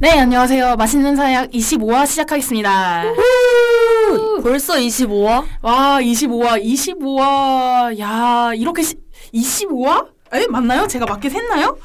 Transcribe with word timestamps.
네, 0.00 0.18
안녕하세요. 0.18 0.76
맛있는 0.76 1.14
사약 1.14 1.50
25화 1.50 2.06
시작하겠습니다. 2.06 3.02
벌써 4.42 4.74
25화? 4.76 5.44
와, 5.60 5.98
25화, 6.00 6.62
25화. 6.64 7.98
야, 7.98 8.50
이렇게 8.54 8.82
시, 8.82 8.94
25화? 9.34 10.06
에? 10.32 10.46
맞나요? 10.46 10.86
제가 10.86 11.04
맞게 11.04 11.28
셌나요? 11.28 11.76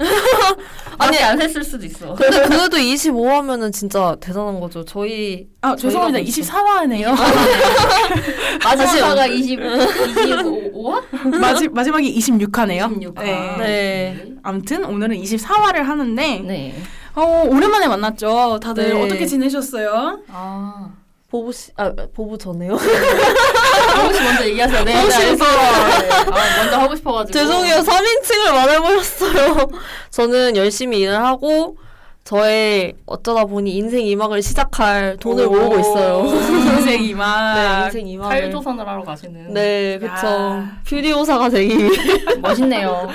아니 0.98 1.18
안 1.18 1.38
셌을 1.38 1.62
수도 1.62 1.84
있어. 1.86 2.14
근데 2.14 2.48
그래도 2.48 2.76
25화면은 2.78 3.72
진짜 3.72 4.16
대단한 4.20 4.58
거죠. 4.58 4.84
저희 4.84 5.46
아, 5.60 5.76
죄송합니다. 5.76 6.18
벌써. 6.18 6.40
24화네요. 6.42 7.14
마지막가 8.64 9.26
20 9.26 9.60
25화? 9.60 11.38
마지, 11.38 11.68
마지막이 11.68 12.18
26화네요. 12.18 12.98
26화. 12.98 13.22
네. 13.22 13.56
네. 13.58 14.24
아무튼 14.42 14.84
오늘은 14.86 15.20
24화를 15.22 15.82
하는데 15.82 16.38
네. 16.40 16.74
어, 17.14 17.44
오랜만에 17.48 17.88
만났죠. 17.88 18.60
다들 18.62 18.94
네. 18.94 19.04
어떻게 19.04 19.26
지내셨어요? 19.26 20.20
아. 20.28 20.90
보부 21.30 21.52
씨, 21.52 21.70
아 21.76 21.92
보부 22.14 22.36
전에요. 22.36 22.74
하고 22.74 24.12
싶 24.12 24.22
먼저 24.24 24.44
얘기하세요. 24.48 24.84
네. 24.84 24.94
하고 24.94 25.08
네, 25.08 25.12
싶어. 25.14 25.44
알겠어요. 25.44 25.58
아, 26.32 26.56
먼저 26.62 26.76
하고 26.78 26.96
싶어가지고. 26.96 27.38
죄송해요. 27.38 27.76
3인칭을 27.76 28.52
말해버렸어요. 28.52 29.68
저는 30.10 30.56
열심히 30.56 30.98
일을 31.00 31.22
하고 31.24 31.76
저의 32.24 32.92
어쩌다 33.06 33.44
보니 33.44 33.74
인생 33.74 34.04
2막을 34.04 34.42
시작할 34.42 35.16
돈을 35.18 35.46
오, 35.46 35.50
모으고 35.50 35.78
있어요. 35.80 36.26
인생 36.76 37.02
이만. 37.02 37.54
네, 37.54 37.84
인생 37.86 38.06
2막을. 38.06 38.28
탈조선을 38.28 38.86
하러 38.86 39.02
가시는. 39.02 39.52
네, 39.52 39.98
그쵸. 39.98 40.26
야. 40.26 40.80
퓨리오사가 40.86 41.48
되기 41.48 41.76
위해. 41.76 41.90
멋있네요. 42.40 43.08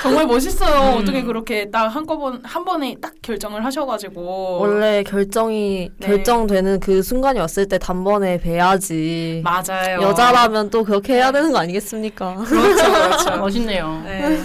정말 0.00 0.26
멋있어요. 0.26 0.94
음. 0.94 1.02
어떻게 1.02 1.22
그렇게 1.22 1.68
딱 1.70 1.88
한꺼번 1.88 2.40
한 2.44 2.64
번에 2.64 2.96
딱 3.02 3.12
결정을 3.20 3.64
하셔가지고 3.64 4.58
원래 4.60 5.02
결정이, 5.02 5.90
네. 5.98 6.06
결정되는 6.06 6.80
그 6.80 7.02
순간이 7.02 7.40
왔을 7.40 7.66
때 7.66 7.76
단번에 7.78 8.38
뵈야지. 8.38 9.42
맞아요. 9.44 10.00
여자라면 10.00 10.70
또 10.70 10.84
그렇게 10.84 11.14
해야 11.14 11.32
되는 11.32 11.52
거 11.52 11.58
아니겠습니까? 11.58 12.34
그렇죠, 12.36 12.92
그렇죠. 12.92 13.36
멋있네요. 13.42 14.00
네. 14.04 14.40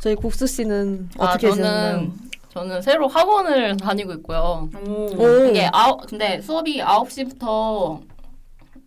저희 0.00 0.14
국수 0.14 0.46
씨는 0.46 1.08
아, 1.18 1.26
어떻게 1.26 1.48
저는 1.50 1.56
지내나요? 1.62 2.27
저는 2.58 2.82
새로 2.82 3.06
학원을 3.06 3.76
다니고 3.78 4.12
있고요. 4.14 4.68
오. 4.86 5.06
오. 5.16 5.46
이게 5.46 5.68
아홉 5.72 6.06
근데 6.08 6.40
수업이 6.40 6.80
9시부터 6.80 8.00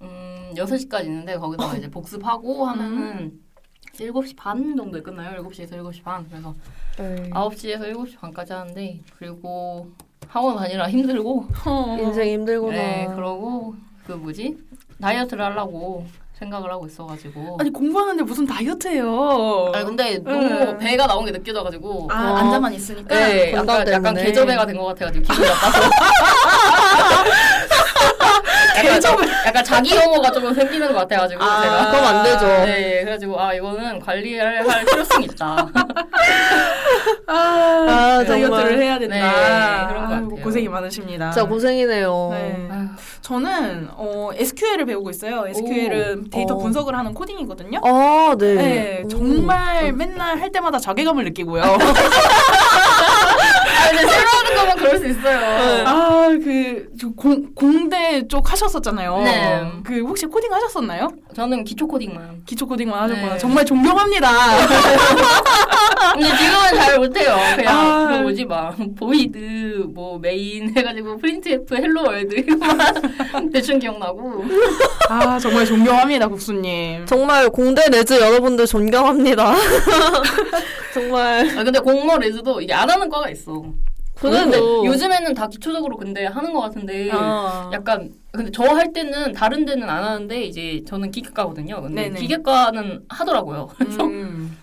음 0.01 0.51
6시까지 0.55 1.05
있는데 1.05 1.37
거기서 1.37 1.77
이제 1.77 1.89
복습하고 1.89 2.65
하면은 2.65 3.39
7시 3.93 4.35
반 4.35 4.75
정도에 4.75 5.01
끝나요. 5.01 5.41
7시에서 5.41 5.71
7시 5.71 6.03
반. 6.03 6.27
그래서 6.29 6.53
네. 6.97 7.29
9시에서 7.29 7.93
7시 7.93 8.19
반까지 8.19 8.51
하는데 8.51 8.99
그리고 9.17 9.89
학원 10.27 10.57
다니라 10.57 10.89
힘들고 10.89 11.45
어. 11.65 11.97
인생 11.99 12.27
힘들구나. 12.27 12.73
네, 12.75 13.07
그러고 13.15 13.75
그 14.05 14.13
뭐지? 14.13 14.57
다이어트를 14.99 15.45
하려고 15.45 16.05
생각을 16.41 16.71
하고 16.71 16.87
있어가지고. 16.87 17.57
아니 17.59 17.71
공부하는데 17.71 18.23
무슨 18.23 18.47
다이어트예요? 18.47 19.71
아니, 19.75 19.85
근데 19.85 20.17
너무 20.23 20.37
응. 20.41 20.77
배가 20.79 21.05
나온 21.05 21.23
게 21.25 21.31
느껴져가지고. 21.31 22.07
아, 22.11 22.31
어. 22.31 22.35
앉아만 22.37 22.73
있으니까. 22.73 23.15
네, 23.15 23.51
약간, 23.53 23.79
약간 23.87 24.03
때문에. 24.03 24.23
개저배가 24.23 24.65
된 24.65 24.75
것 24.77 24.85
같아가지고 24.85 25.23
기분이 25.27 25.47
나빠서. 25.47 25.89
개저배. 28.81 29.23
약간, 29.27 29.45
약간 29.45 29.63
자기 29.63 29.95
혐오가 29.95 30.31
조금 30.31 30.51
생기는 30.53 30.87
것 30.87 30.95
같아가지고 30.95 31.43
아, 31.43 31.61
제가. 31.61 31.91
그럼 31.91 32.05
안 32.05 32.23
되죠. 32.23 32.47
네, 32.47 33.01
그래가지고 33.03 33.39
아 33.39 33.53
이거는 33.53 33.99
관리를 33.99 34.67
할 34.67 34.83
필요성이 34.85 35.25
있다. 35.25 35.67
아, 37.27 37.33
아, 37.33 38.23
다이어트를. 38.25 38.81
해야 38.81 38.99
된다. 38.99 39.15
네, 39.15 39.21
그런 39.87 40.07
것 40.07 40.13
아이고, 40.15 40.29
같아요. 40.29 40.43
고생이 40.43 40.67
많으십니다. 40.67 41.31
진짜 41.31 41.47
고생이네요. 41.47 42.29
네. 42.31 42.67
아휴, 42.71 42.87
저는 43.21 43.89
어, 43.95 44.29
SQL을 44.35 44.85
배우고 44.85 45.09
있어요. 45.11 45.45
SQL은 45.47 46.29
데이터 46.29 46.55
어. 46.55 46.57
분석을 46.57 46.95
하는 46.97 47.13
코딩이거든요. 47.13 47.79
아, 47.83 48.35
네. 48.37 48.53
네, 48.55 49.01
오. 49.05 49.07
정말 49.07 49.93
맨날 49.93 50.39
할 50.39 50.51
때마다 50.51 50.77
자괴감을 50.79 51.23
느끼고요. 51.25 51.61
아 51.63 51.77
근데 53.89 54.07
싫어하는 54.07 54.69
거면 54.69 54.75
그럴 54.77 54.97
수 54.97 55.07
있어요. 55.07 55.37
아, 55.87 56.27
그, 56.29 56.89
공, 57.15 57.53
공대 57.53 58.27
쪽 58.27 58.51
하셨었잖아요. 58.51 59.17
네. 59.23 59.61
그, 59.83 59.99
혹시 60.01 60.25
코딩 60.25 60.53
하셨었나요? 60.53 61.09
저는 61.35 61.63
기초 61.63 61.87
코딩만. 61.87 62.43
기초 62.45 62.67
코딩만 62.67 63.03
하셨구나. 63.03 63.33
네. 63.33 63.37
정말 63.37 63.65
존경합니다. 63.65 64.29
근데 66.13 66.27
지금은 66.37 66.75
잘 66.75 66.99
못해요. 66.99 67.37
그냥 67.55 67.77
아. 67.77 68.07
그 68.11 68.21
뭐지 68.23 68.45
막 68.45 68.75
void 68.97 69.85
뭐 69.93 70.19
메인 70.19 70.75
해가지고 70.75 71.17
printf 71.17 71.75
hello 71.75 72.03
world 72.03 72.35
이거만 72.35 73.49
대충 73.53 73.79
기억나고. 73.79 74.43
아, 75.09 75.39
정말 75.39 75.65
존경합니다, 75.65 76.27
국수님. 76.27 77.05
정말 77.05 77.49
공대 77.49 77.83
레즈 77.89 78.19
여러분들 78.19 78.65
존경합니다. 78.67 79.55
정말. 80.93 81.47
아 81.57 81.63
근데 81.63 81.79
공모 81.79 82.17
레즈도 82.17 82.59
이게 82.61 82.73
안 82.73 82.89
하는 82.89 83.09
과가 83.09 83.29
있어. 83.29 83.63
근데 84.21 84.45
그래도 84.45 84.85
요즘에는 84.85 85.33
다 85.33 85.47
기초적으로 85.47 85.97
근데 85.97 86.25
하는 86.25 86.53
것 86.53 86.59
같은데 86.61 87.09
어. 87.11 87.69
약간 87.73 88.11
근데 88.31 88.51
저 88.51 88.63
할 88.63 88.93
때는 88.93 89.33
다른 89.33 89.65
데는 89.65 89.89
안 89.89 90.03
하는데 90.03 90.43
이제 90.43 90.83
저는 90.87 91.11
기계과거든요. 91.11 91.81
근데 91.81 92.03
네네. 92.03 92.19
기계과는 92.19 93.05
하더라고요. 93.09 93.69
그래서 93.77 94.03
음. 94.05 94.57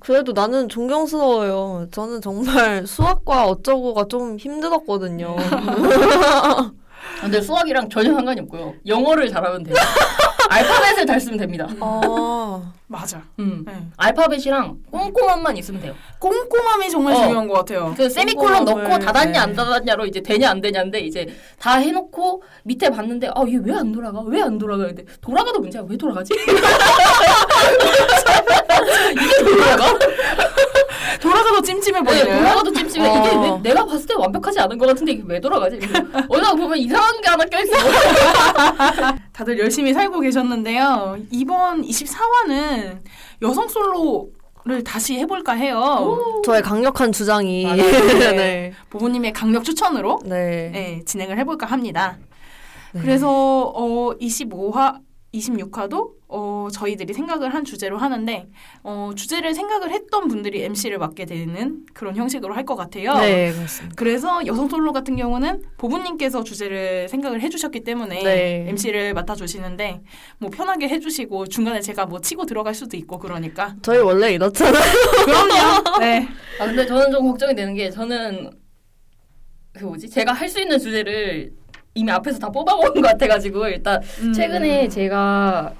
그래도 0.00 0.32
나는 0.32 0.68
존경스러워요. 0.68 1.88
저는 1.90 2.20
정말 2.20 2.86
수학과 2.86 3.46
어쩌고가 3.46 4.04
좀 4.08 4.36
힘들었거든요. 4.36 5.36
근데 7.20 7.40
수학이랑 7.40 7.88
전혀 7.88 8.12
상관이 8.14 8.40
없고요. 8.42 8.74
영어를 8.86 9.28
잘하면 9.30 9.62
돼요. 9.64 9.74
알파벳을 10.50 11.04
잘 11.06 11.20
쓰면 11.20 11.36
됩니다. 11.38 11.66
아, 11.78 12.72
맞아. 12.86 13.22
음. 13.38 13.64
네. 13.66 13.72
알파벳이랑 13.98 14.78
꼼꼼함만 14.90 15.58
있으면 15.58 15.82
돼요. 15.82 15.94
꼼꼼함이 16.18 16.88
정말 16.88 17.12
어. 17.14 17.16
중요한 17.20 17.46
것 17.46 17.54
같아요. 17.54 17.92
그 17.94 18.08
세미콜론 18.08 18.64
넣고 18.64 18.98
닫았냐 18.98 19.32
네. 19.32 19.38
안 19.38 19.52
닫았냐로 19.54 20.06
이제 20.06 20.22
되냐 20.22 20.48
안 20.50 20.62
되냐인데 20.62 21.00
이제 21.00 21.26
다 21.58 21.74
해놓고 21.74 22.42
밑에 22.64 22.88
봤는데 22.88 23.28
아 23.34 23.42
얘 23.46 23.58
왜 23.58 23.74
안 23.74 23.92
돌아가 23.92 24.20
왜 24.22 24.40
안 24.40 24.56
돌아가 24.56 24.86
근데 24.86 25.04
돌아가도 25.20 25.60
문제야 25.60 25.82
왜 25.86 25.98
돌아가지 25.98 26.32
이게 29.12 29.44
돌아가 29.44 29.98
돌아가도 31.20 31.62
찜찜해 31.62 32.00
네, 32.00 32.04
보이네요. 32.04 32.38
돌아가도 32.38 32.72
찜찜해 32.72 33.08
어. 33.08 33.18
이게 33.18 33.36
왜, 33.36 33.58
내가 33.70 33.84
봤을 33.84 34.06
때 34.06 34.14
완벽하지 34.14 34.60
않은 34.60 34.78
것 34.78 34.86
같은데 34.86 35.12
이게 35.12 35.22
왜 35.26 35.40
돌아가지 35.40 35.76
어디다 36.28 36.54
보면 36.54 36.78
이상한 36.78 37.20
게 37.20 37.28
하나 37.28 37.44
껴있어 37.44 37.76
다들 39.32 39.58
열심히 39.58 39.92
살고 39.92 40.20
계셨는데요. 40.20 41.18
이번 41.30 41.82
24화는 41.82 43.00
여성 43.42 43.68
솔로 43.68 44.30
를 44.64 44.84
다시 44.84 45.16
해볼까 45.18 45.54
해요. 45.54 46.42
저의 46.44 46.60
강력한 46.60 47.10
주장이. 47.10 47.64
맞아요. 47.64 47.76
네. 48.36 48.74
부모님의 48.90 49.32
강력 49.32 49.64
추천으로 49.64 50.18
네. 50.26 50.70
네, 50.70 51.02
진행을 51.06 51.38
해볼까 51.38 51.64
합니다. 51.64 52.18
네. 52.92 53.00
그래서 53.00 53.28
어, 53.74 54.14
25화, 54.20 55.00
26화도 55.32 56.17
어, 56.68 56.70
저희들이 56.70 57.12
생각을 57.14 57.52
한 57.54 57.64
주제로 57.64 57.98
하는데 57.98 58.46
어, 58.82 59.10
주제를 59.16 59.54
생각을 59.54 59.90
했던 59.90 60.28
분들이 60.28 60.62
MC를 60.62 60.98
맡게 60.98 61.24
되는 61.24 61.84
그런 61.94 62.14
형식으로 62.16 62.54
할 62.54 62.68
것 62.68 62.76
같아요. 62.76 63.14
네, 63.14 63.50
그렇습니다. 63.52 63.94
그래서 63.96 64.44
여성 64.46 64.68
솔로 64.68 64.92
같은 64.92 65.16
경우는 65.16 65.62
보부님께서 65.78 66.44
주제를 66.44 67.08
생각을 67.08 67.40
해주셨기 67.40 67.80
때문에 67.80 68.22
네. 68.22 68.66
MC를 68.68 69.14
맡아주시는데 69.14 70.02
뭐 70.38 70.50
편하게 70.50 70.88
해주시고 70.88 71.46
중간에 71.46 71.80
제가 71.80 72.04
뭐 72.04 72.20
치고 72.20 72.44
들어갈 72.44 72.74
수도 72.74 72.96
있고 72.98 73.18
그러니까 73.18 73.74
저희 73.80 73.98
원래 74.00 74.34
이렇잖아요. 74.34 74.82
그럼요. 75.24 75.98
네. 76.00 76.28
아 76.60 76.66
근데 76.66 76.84
저는 76.84 77.10
좀 77.10 77.26
걱정이 77.26 77.54
되는 77.54 77.74
게 77.74 77.88
저는 77.90 78.50
그 79.72 79.84
뭐지 79.84 80.10
제가 80.10 80.32
할 80.34 80.48
수 80.48 80.60
있는 80.60 80.78
주제를 80.78 81.52
이미 81.94 82.10
앞에서 82.10 82.38
다 82.38 82.50
뽑아먹은 82.50 83.00
것 83.00 83.08
같아가지고 83.08 83.68
일단 83.68 84.02
음. 84.20 84.32
최근에 84.34 84.88
제가 84.88 85.72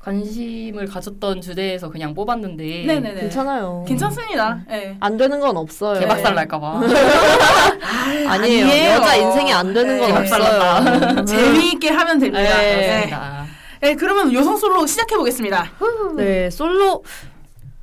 관심을 0.00 0.86
가졌던 0.86 1.40
주제에서 1.40 1.90
그냥 1.90 2.14
뽑았는데 2.14 2.84
네네네. 2.86 3.20
괜찮아요. 3.20 3.84
괜찮습니다. 3.86 4.60
네. 4.68 4.96
안 5.00 5.16
되는 5.16 5.38
건 5.40 5.56
없어요. 5.56 6.00
개박살 6.00 6.34
날까봐 6.34 6.80
아니에요. 7.82 8.28
아니에요. 8.30 8.90
여자 8.94 9.16
인생이 9.16 9.52
안 9.52 9.72
되는 9.72 9.98
건 9.98 10.08
네. 10.12 10.18
없어요. 10.18 11.24
재미있게 11.24 11.90
하면 11.90 12.18
됩니다. 12.18 12.42
네. 12.42 12.48
네. 12.48 12.86
그렇습니다. 12.86 13.46
네, 13.80 13.94
그러면 13.94 14.32
여성 14.32 14.56
솔로 14.56 14.86
시작해 14.86 15.16
보겠습니다. 15.16 15.70
네, 16.16 16.50
솔로 16.50 17.04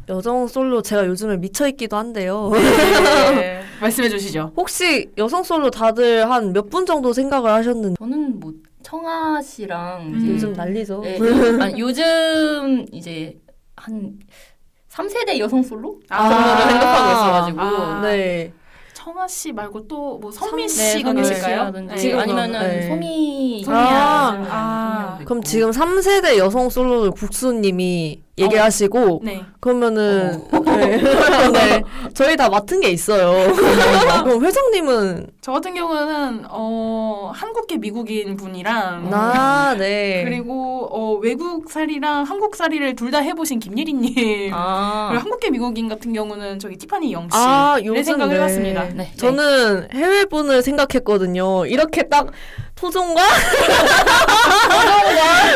여성 0.09 0.48
솔로 0.48 0.81
제가 0.81 1.06
요즘에 1.07 1.38
미쳐 1.38 1.68
있기도 1.69 1.95
한데요. 1.98 2.51
네. 2.53 3.62
말씀해 3.81 4.09
주시죠. 4.09 4.51
혹시 4.56 5.09
여성 5.18 5.44
솔로 5.44 5.69
다들 5.71 6.30
한 6.30 6.51
몇 6.53 6.69
분 6.69 6.86
정도 6.86 7.13
생각을 7.13 7.50
하셨는지 7.51 7.95
저는 8.00 8.39
뭐 8.39 8.51
청아 8.95 9.41
씨랑 9.41 10.01
음. 10.13 10.29
요즘 10.33 10.53
난리죠. 10.53 11.01
예, 11.05 11.17
요- 11.17 11.59
아니, 11.63 11.79
요즘 11.79 12.85
이제 12.91 13.35
한 13.75 14.13
3세대 14.91 15.39
여성 15.39 15.63
솔로 15.63 15.99
아. 16.09 16.29
정도를 16.29 16.71
생각하고 16.71 17.11
있어가지고 17.11 17.59
아. 17.61 18.01
네. 18.03 18.53
청아 18.93 19.27
씨 19.27 19.51
말고 19.51 19.87
또 19.87 20.19
뭐 20.19 20.31
선미 20.31 20.69
선- 20.69 20.83
네, 20.85 20.91
씨가 20.91 21.09
선미 21.09 21.21
계실까요? 21.21 21.71
네. 21.71 21.95
지금 21.97 22.19
아니면은 22.19 22.59
네. 22.59 22.87
소미 22.87 23.63
소미야. 23.65 23.81
아. 23.81 24.45
아. 24.49 25.19
그럼 25.25 25.41
지금 25.41 25.71
3세대 25.71 26.38
여성 26.38 26.69
솔로를 26.69 27.09
국수님이 27.11 28.21
얘기하시고 28.38 29.21
네. 29.23 29.43
그러면은 29.59 30.43
네. 30.75 30.98
네. 31.51 31.83
저희 32.13 32.36
다 32.38 32.50
맡은 32.50 32.80
게 32.81 32.89
있어요. 32.89 33.54
그럼 34.24 34.44
회장님은 34.45 35.27
저 35.42 35.51
같은 35.54 35.74
경우는 35.74 36.45
어 36.50 37.31
한국계 37.33 37.77
미국인 37.77 38.36
분이랑 38.38 39.10
아, 39.13 39.75
네. 39.77 40.24
그리고 40.25 40.88
어 40.92 41.13
외국 41.22 41.72
살이랑 41.72 42.24
한국 42.24 42.56
살이를 42.56 42.95
둘 42.95 43.06
다 43.16 43.19
해보신 43.19 43.60
김예리님 43.60 44.51
아. 44.54 45.07
그리고 45.10 45.24
한국계 45.24 45.51
미국인 45.51 45.88
같은 45.88 46.12
경우는 46.12 46.60
저기 46.60 46.75
티파니 46.75 47.13
영씨를 47.13 47.45
아, 47.48 47.77
요즘 47.83 48.04
생각을 48.04 48.33
네. 48.33 48.42
해봤습니다. 48.42 48.83
네. 48.95 49.12
저는 49.16 49.88
해외 49.94 50.25
분을 50.25 50.62
생각했거든요. 50.63 51.66
이렇게 51.68 52.04
딱 52.10 52.27
토종과 52.75 53.22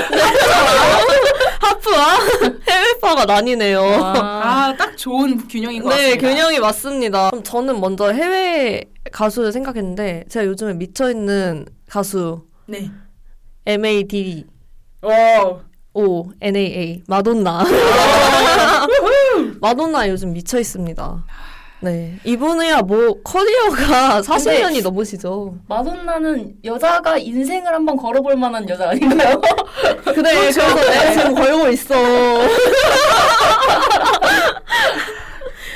하프와 1.60 2.18
해외파가 2.68 3.26
나뉘네요. 3.26 3.82
아. 3.82 4.14
아 4.70 4.76
딱 4.80 4.96
좋은 4.98 5.48
균형인 5.48 5.84
것 5.84 5.90
네, 5.90 5.96
같습니다. 6.16 6.28
균형이 6.28 6.60
맞습니다. 6.60 7.30
그럼 7.32 7.44
저는 7.44 7.80
먼저 7.80 8.12
해외 8.12 8.86
가수를 9.12 9.52
생각했는데 9.52 10.26
제가 10.30 10.46
요즘에 10.46 10.74
미쳐 10.74 11.10
있는 11.12 11.66
가수 11.90 12.46
네. 12.66 12.90
M 13.66 13.86
A 13.86 14.04
D 14.08 14.46
오. 15.02 15.62
O 15.94 16.30
N 16.42 16.56
A 16.56 16.66
A 16.66 17.04
마돈나. 17.08 17.66
마돈나 19.62 20.10
요즘 20.10 20.34
미쳐 20.34 20.60
있습니다. 20.60 21.26
네, 21.82 22.16
이분이야 22.26 22.82
뭐 22.82 23.16
커리어가 23.24 24.22
40년이 24.22 24.84
넘으시죠. 24.84 25.56
마돈나는 25.68 26.56
여자가 26.66 27.18
인생을 27.18 27.74
한번 27.74 27.96
걸어볼 27.96 28.36
만한 28.36 28.68
여자 28.68 28.90
아닌가요? 28.90 29.40
그래, 30.04 30.14
그래서 30.14 30.62
내가 30.76 31.12
지금 31.14 31.36
걸고 31.36 31.70
있어. 31.70 31.96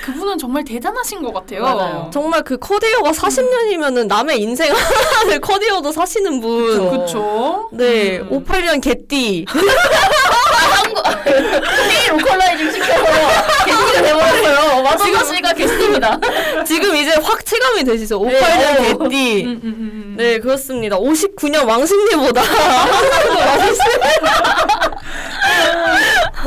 그분은 0.03 0.37
정말 0.37 0.65
대단하신 0.65 1.21
것 1.23 1.33
같아요. 1.33 1.61
맞아요. 1.61 2.09
정말 2.11 2.43
그 2.43 2.57
커리어가 2.57 3.11
40년이면은 3.11 4.07
남의 4.07 4.41
인생 4.41 4.73
하나를 4.73 5.39
커리어로 5.41 5.93
사시는 5.93 6.41
분. 6.41 6.89
그쵸. 7.05 7.69
네, 7.71 8.19
음. 8.19 8.43
58년 8.43 8.81
개띠. 8.81 9.45
이 10.93 12.07
localizing 12.11 12.71
시켜서 12.71 13.03
게스트가 13.65 14.01
돼버렸어요. 14.01 14.83
마돈나 14.83 15.23
씨가 15.23 15.53
게스트입니다. 15.53 16.19
지금 16.65 16.95
이제 16.95 17.13
확 17.21 17.45
체감이 17.45 17.83
되시죠? 17.83 18.19
58년 18.19 18.81
네. 18.81 18.97
개띠. 19.09 19.43
음, 19.45 19.49
음, 19.49 19.61
음, 19.63 19.63
음. 19.63 20.15
네, 20.17 20.39
그렇습니다. 20.39 20.97
59년 20.97 21.65
왕십리보다 21.67 22.41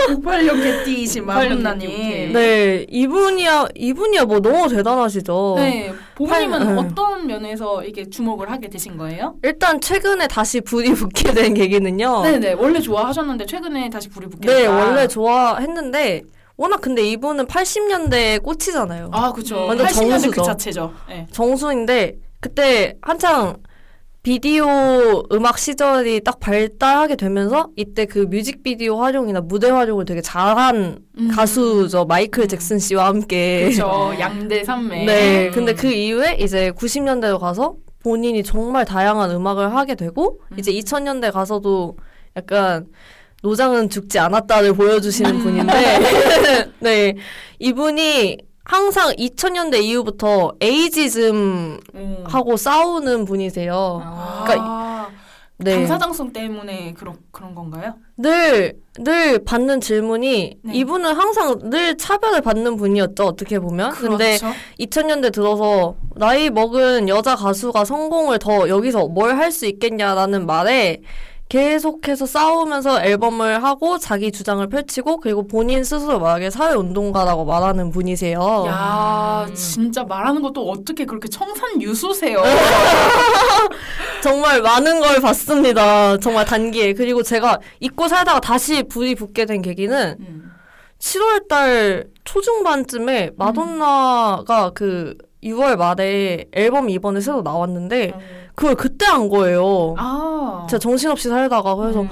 98년 0.06 0.62
개띠이신 0.62 1.24
58년 1.24 1.26
마돈나님. 1.26 1.88
개띠, 1.90 2.32
네, 2.32 2.86
이분이야, 2.88 3.66
이분이야 3.74 4.24
뭐 4.24 4.40
너무 4.40 4.68
대단하시죠. 4.68 5.54
네. 5.58 5.92
보부님은 6.14 6.58
팔- 6.58 6.74
네. 6.74 6.80
어떤 6.80 7.26
면에서 7.26 7.82
이게 7.84 8.08
주목을 8.08 8.50
하게 8.50 8.68
되신 8.68 8.96
거예요? 8.96 9.34
일단 9.42 9.80
최근에 9.80 10.26
다시 10.28 10.60
불이 10.60 10.94
붙게 10.94 11.32
된 11.32 11.54
계기는요. 11.54 12.22
네 12.22 12.38
네. 12.38 12.52
원래 12.52 12.80
좋아하셨는데 12.80 13.46
최근에 13.46 13.90
다시 13.90 14.08
불이 14.08 14.26
붙게 14.28 14.48
네, 14.48 14.60
됐다. 14.62 14.72
원래 14.74 15.06
좋아했는데 15.08 16.22
워낙 16.56 16.80
근데 16.80 17.02
이분은 17.02 17.46
80년대에 17.46 18.42
꽂히잖아요. 18.42 19.10
아, 19.12 19.32
그쵸. 19.32 19.66
완전 19.66 19.86
80년대 19.86 20.10
그 20.10 20.20
정수죠. 20.36 20.42
자체죠. 20.42 20.92
네. 21.08 21.26
정수인데 21.32 22.14
그때 22.40 22.94
한창 23.02 23.56
비디오 24.26 25.22
음악 25.30 25.56
시절이 25.56 26.22
딱 26.24 26.40
발달하게 26.40 27.14
되면서 27.14 27.68
이때 27.76 28.06
그 28.06 28.18
뮤직비디오 28.18 29.00
활용이나 29.00 29.40
무대 29.40 29.70
활용을 29.70 30.04
되게 30.04 30.20
잘한 30.20 30.98
음. 31.16 31.28
가수죠. 31.28 32.06
마이클 32.06 32.42
음. 32.42 32.48
잭슨 32.48 32.80
씨와 32.80 33.06
함께. 33.06 33.66
그쵸. 33.68 34.12
양대 34.18 34.64
산매. 34.64 35.04
네. 35.04 35.46
음. 35.46 35.52
근데 35.52 35.74
그 35.74 35.92
이후에 35.92 36.38
이제 36.40 36.72
90년대로 36.72 37.38
가서 37.38 37.76
본인이 38.02 38.42
정말 38.42 38.84
다양한 38.84 39.30
음악을 39.30 39.72
하게 39.76 39.94
되고 39.94 40.40
음. 40.50 40.58
이제 40.58 40.72
2000년대 40.72 41.30
가서도 41.30 41.96
약간 42.34 42.86
노장은 43.44 43.90
죽지 43.90 44.18
않았다를 44.18 44.72
보여주시는 44.72 45.36
음. 45.36 45.38
분인데 45.44 46.72
네 46.80 47.14
이분이 47.60 48.38
항상 48.68 49.10
2000년대 49.12 49.80
이후부터 49.82 50.52
에이지즘하고 50.60 52.50
음. 52.52 52.56
싸우는 52.56 53.24
분이세요. 53.24 54.02
아. 54.04 54.44
그러니까 54.44 55.10
네. 55.58 55.72
당사장성 55.74 56.32
때문에 56.34 56.92
그런 56.92 57.16
그런 57.30 57.54
건가요? 57.54 57.94
늘, 58.18 58.74
늘 58.98 59.42
받는 59.44 59.80
질문이 59.80 60.56
네. 60.62 60.72
이분은 60.74 61.14
항상 61.14 61.70
늘 61.70 61.96
차별을 61.96 62.42
받는 62.42 62.76
분이었죠, 62.76 63.24
어떻게 63.24 63.58
보면. 63.58 63.92
근데 63.92 64.36
그렇죠. 64.36 64.54
2000년대 64.80 65.32
들어서 65.32 65.94
나이 66.16 66.50
먹은 66.50 67.08
여자 67.08 67.36
가수가 67.36 67.84
성공을 67.86 68.38
더 68.38 68.68
여기서 68.68 69.06
뭘 69.08 69.36
할 69.38 69.50
수 69.50 69.64
있겠냐라는 69.66 70.44
말에 70.44 71.00
계속해서 71.48 72.26
싸우면서 72.26 73.04
앨범을 73.04 73.62
하고 73.62 73.98
자기 73.98 74.32
주장을 74.32 74.66
펼치고 74.68 75.18
그리고 75.18 75.46
본인 75.46 75.84
스스로 75.84 76.18
말하기에 76.18 76.50
사회운동가라고 76.50 77.44
말하는 77.44 77.90
분이세요. 77.92 78.64
야, 78.66 79.46
음. 79.48 79.54
진짜 79.54 80.02
말하는 80.02 80.42
것도 80.42 80.68
어떻게 80.68 81.04
그렇게 81.04 81.28
청산 81.28 81.80
유수세요. 81.80 82.42
정말 84.24 84.60
많은 84.60 85.00
걸 85.00 85.20
봤습니다. 85.20 86.18
정말 86.18 86.44
단기에. 86.44 86.94
그리고 86.94 87.22
제가 87.22 87.60
잊고 87.78 88.08
살다가 88.08 88.40
다시 88.40 88.82
불이 88.82 89.14
붙게 89.14 89.44
된 89.44 89.62
계기는 89.62 90.16
음. 90.18 90.52
7월 90.98 91.46
달 91.46 92.06
초중반쯤에 92.24 93.30
마돈나가 93.36 94.70
그 94.74 95.16
6월 95.44 95.76
말에 95.76 96.46
앨범이 96.52 96.92
이번에 96.94 97.20
새로 97.20 97.42
나왔는데 97.42 98.14
그걸 98.56 98.74
그때 98.74 99.06
한 99.06 99.28
거예요. 99.28 99.94
아. 99.98 100.66
제가 100.68 100.78
정신없이 100.80 101.28
살다가 101.28 101.76
그래서 101.76 102.00
음. 102.00 102.08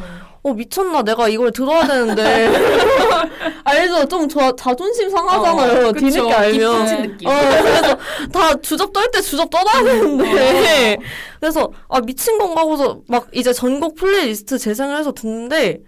어 0.47 0.53
미쳤나 0.53 1.01
내가 1.03 1.27
이걸 1.29 1.51
들어야 1.51 1.87
되는데 1.87 2.51
알죠 3.65 4.07
좀 4.07 4.29
저, 4.29 4.55
자존심 4.55 5.09
상하잖아요 5.09 5.89
어, 5.89 5.93
뒤늦게. 5.93 6.33
알면. 6.35 6.83
어 7.25 7.31
그래서 7.63 7.97
다 8.31 8.55
주접 8.61 8.93
떨 8.93 9.11
때 9.11 9.23
주접 9.23 9.49
떨어야 9.49 9.83
되는데 9.83 10.99
그래서 11.41 11.71
아 11.89 11.99
미친 12.03 12.37
건가 12.37 12.61
하고서 12.61 12.99
막 13.09 13.27
이제 13.33 13.55
전곡 13.55 13.95
플레이리스트 13.97 14.59
재생을 14.59 14.99
해서 14.99 15.13
듣는데 15.13 15.81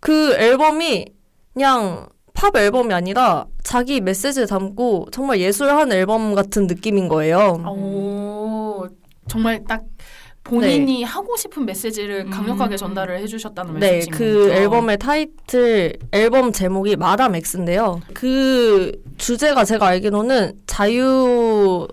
그 0.00 0.34
앨범이 0.34 1.06
그냥 1.54 2.08
팝 2.34 2.56
앨범이 2.56 2.92
아니라 2.94 3.46
자기 3.62 4.00
메시지를 4.00 4.48
담고 4.48 5.08
정말 5.12 5.38
예술한 5.40 5.92
앨범 5.92 6.34
같은 6.34 6.66
느낌인 6.66 7.06
거예요. 7.08 7.62
오, 7.68 8.39
정말 9.30 9.62
딱 9.66 9.82
본인이 10.42 11.04
하고 11.04 11.36
싶은 11.36 11.64
메시지를 11.66 12.30
강력하게 12.30 12.74
음. 12.74 12.76
전달을 12.76 13.18
해주셨다는 13.20 13.78
네, 13.78 13.92
말씀이신 13.92 14.12
그 14.12 14.48
거죠? 14.48 14.52
앨범의 14.52 14.98
타이틀, 14.98 15.92
앨범 16.12 16.50
제목이 16.52 16.96
Madame 16.96 17.34
X인데요. 17.34 18.00
그 18.12 18.92
주제가 19.18 19.64
제가 19.64 19.86
알기로는 19.86 20.54
자유를 20.66 21.88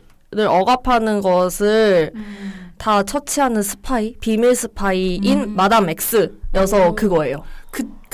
억압하는 0.48 1.22
것을 1.22 2.12
음. 2.15 2.72
다 2.77 3.03
처치하는 3.03 3.62
스파이, 3.62 4.15
비밀 4.20 4.56
스파이인 4.56 5.41
음. 5.41 5.56
Madame 5.56 5.88
X여서 5.89 6.89
오. 6.89 6.96
그거예요. 6.96 7.44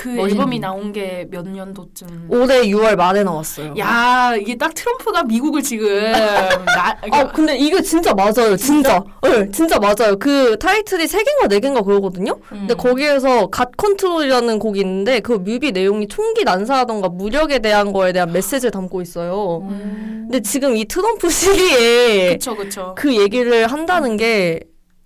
그, 0.04 0.10
그 0.10 0.16
멋있네. 0.16 0.32
앨범이 0.32 0.58
나온 0.60 0.92
게 0.92 1.26
몇 1.30 1.48
년도쯤? 1.48 2.26
올해 2.28 2.62
6월 2.68 2.96
말에 2.96 3.22
나왔어요. 3.24 3.74
야, 3.78 4.34
이게 4.38 4.56
딱 4.56 4.74
트럼프가 4.74 5.24
미국을 5.24 5.62
지금 5.62 5.88
나, 6.12 6.96
아, 7.10 7.26
근데 7.32 7.56
이게 7.56 7.80
진짜 7.80 8.12
맞아요. 8.12 8.54
진짜. 8.56 9.02
네, 9.22 9.50
진짜 9.50 9.78
맞아요. 9.78 10.16
그 10.18 10.58
타이틀이 10.58 11.04
3개인가 11.06 11.48
4개인가 11.48 11.82
그러거든요? 11.84 12.38
근데 12.48 12.74
음. 12.74 12.76
거기에서 12.76 13.46
갓 13.46 13.74
컨트롤이라는 13.76 14.58
곡이 14.58 14.80
있는데 14.80 15.20
그 15.20 15.32
뮤비 15.32 15.72
내용이 15.72 16.06
총기 16.08 16.44
난사하던가 16.44 17.08
무력에 17.08 17.60
대한 17.60 17.92
거에 17.92 18.12
대한 18.12 18.30
메시지를 18.32 18.70
담고 18.70 19.00
있어요. 19.00 19.62
음. 19.70 20.28
근데 20.30 20.40
지금 20.42 20.76
이 20.76 20.84
트럼프 20.84 21.30
시기에 21.30 22.32
그쵸, 22.34 22.54
그쵸. 22.54 22.94
그 22.98 23.16
얘기를 23.16 23.66
한다는 23.66 24.16
게 24.18 24.60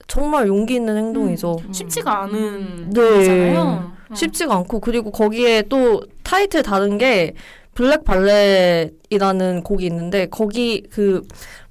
정말 0.09 0.49
용기 0.49 0.75
있는 0.75 0.97
행동이죠. 0.97 1.57
음. 1.67 1.73
쉽지가 1.73 2.23
않은 2.25 2.91
네. 2.91 3.01
일이잖아요. 3.17 3.98
어. 4.11 4.15
쉽지가 4.15 4.55
않고 4.55 4.81
그리고 4.81 5.11
거기에 5.11 5.63
또 5.69 6.03
타이틀 6.23 6.63
다른 6.63 6.99
게 6.99 7.35
Black 7.75 8.05
Ballet이라는 8.05 9.63
곡이 9.63 9.87
있는데 9.87 10.27
거기 10.27 10.83
그 10.91 11.23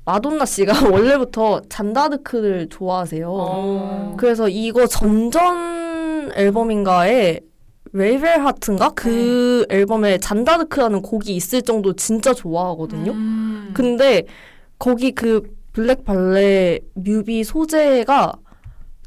마돈나 0.06 0.46
씨가 0.46 0.88
원래부터 0.90 1.62
잔다르크를 1.68 2.70
좋아하세요. 2.70 3.30
어. 3.30 4.16
그래서 4.18 4.48
이거 4.48 4.88
전전 4.88 6.32
앨범인가에 6.34 7.42
Rebel 7.92 8.46
Heart인가 8.46 8.90
그 8.90 9.66
앨범에 9.70 10.18
잔다르크라는 10.20 11.02
곡이 11.02 11.36
있을 11.36 11.62
정도 11.62 11.94
진짜 11.94 12.34
좋아하거든요. 12.34 13.12
음. 13.12 13.72
근데 13.74 14.24
거기 14.80 15.12
그 15.12 15.42
블랙 15.74 16.06
발레 16.06 16.80
뮤비 16.94 17.44
소재가 17.44 18.34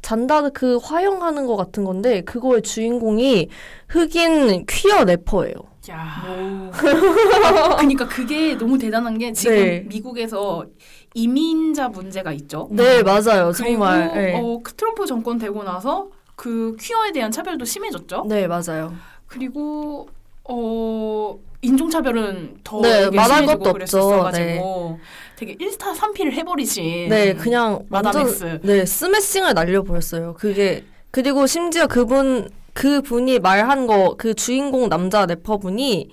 잔다르크 0.01 0.77
화형하는 0.81 1.45
것 1.45 1.55
같은 1.55 1.83
건데 1.83 2.21
그거의 2.21 2.61
주인공이 2.61 3.49
흑인 3.87 4.65
퀴어 4.65 5.03
래퍼예요. 5.05 5.55
야. 5.89 6.23
오. 6.27 6.71
그러니까 7.77 8.07
그게 8.07 8.55
너무 8.55 8.77
대단한 8.77 9.17
게 9.17 9.33
지금 9.33 9.55
네. 9.55 9.79
미국에서 9.87 10.65
이민자 11.13 11.89
문제가 11.89 12.31
있죠. 12.33 12.69
네 12.71 13.01
맞아요 13.03 13.47
음. 13.47 13.51
그리고 13.51 13.53
정말. 13.53 14.13
네. 14.13 14.39
어, 14.39 14.59
그 14.63 14.73
트럼프 14.73 15.05
정권 15.05 15.37
되고 15.37 15.63
나서 15.63 16.09
그 16.35 16.75
퀴어에 16.79 17.11
대한 17.11 17.31
차별도 17.31 17.65
심해졌죠. 17.65 18.25
네 18.27 18.47
맞아요. 18.47 18.93
그리고 19.27 20.07
어 20.43 21.37
인종차별은 21.61 22.59
더 22.63 22.81
네, 22.81 23.09
말할 23.09 23.45
것도 23.45 23.69
없죠. 23.69 23.73
그랬었어가지고 23.73 24.99
되게 25.41 25.55
일타 25.59 25.95
삼피를 25.95 26.33
해버리신 26.33 27.09
네 27.09 27.33
그냥 27.33 27.79
엑스. 28.15 28.59
네 28.61 28.85
스매싱을 28.85 29.55
날려버렸어요. 29.55 30.35
그게 30.37 30.83
그리고 31.09 31.47
심지어 31.47 31.87
그분 31.87 32.47
그 32.73 33.01
분이 33.01 33.39
말한 33.39 33.87
거 33.87 34.15
그 34.19 34.35
주인공 34.35 34.87
남자 34.87 35.25
래퍼 35.25 35.57
분이 35.57 36.11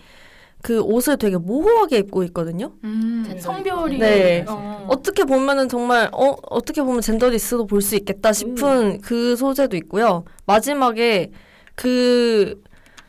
그 0.62 0.80
옷을 0.80 1.18
되게 1.18 1.36
모호하게 1.36 1.98
입고 1.98 2.24
있거든요. 2.24 2.72
음, 2.84 3.36
성별이 3.38 3.98
네. 3.98 4.44
어. 4.48 4.86
어떻게 4.88 5.24
보면은 5.24 5.68
정말 5.68 6.08
어 6.12 6.34
어떻게 6.48 6.80
보면 6.82 7.02
genderless도 7.02 7.66
볼 7.66 7.82
수 7.82 7.96
있겠다 7.96 8.32
싶은 8.32 9.02
그 9.02 9.36
소재도 9.36 9.76
있고요. 9.76 10.24
마지막에 10.46 11.30
그 11.74 12.62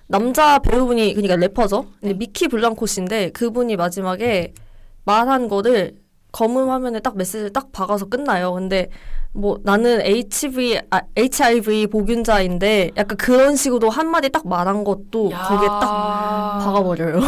남자 0.08 0.60
배우분이 0.60 1.14
그러니까 1.14 1.38
래퍼죠. 1.38 1.86
근데 2.02 2.14
미키 2.14 2.50
블랑코 2.50 2.86
씨인데 2.86 3.30
그분이 3.30 3.78
마지막에 3.78 4.54
말한 5.06 5.48
거를 5.48 5.96
검은 6.32 6.68
화면에 6.70 7.00
딱 7.00 7.18
메시지를 7.18 7.52
딱 7.52 7.72
박아서 7.72 8.06
끝나요. 8.06 8.54
근데 8.54 8.90
뭐 9.34 9.60
나는 9.64 10.02
HIV 10.02 10.82
아, 10.92 11.02
HIV 11.18 11.88
복균자인데 11.88 12.92
약간 12.98 13.18
그런 13.18 13.56
식으로 13.56 13.90
한 13.90 14.10
마디 14.10 14.30
딱 14.30 14.48
말한 14.48 14.84
것도 14.84 15.32
야. 15.32 15.44
거기에 15.44 15.68
딱 15.68 16.60
박아버려요. 16.64 17.20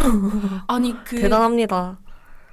아니 0.68 0.94
그 1.04 1.18
대단합니다. 1.22 2.00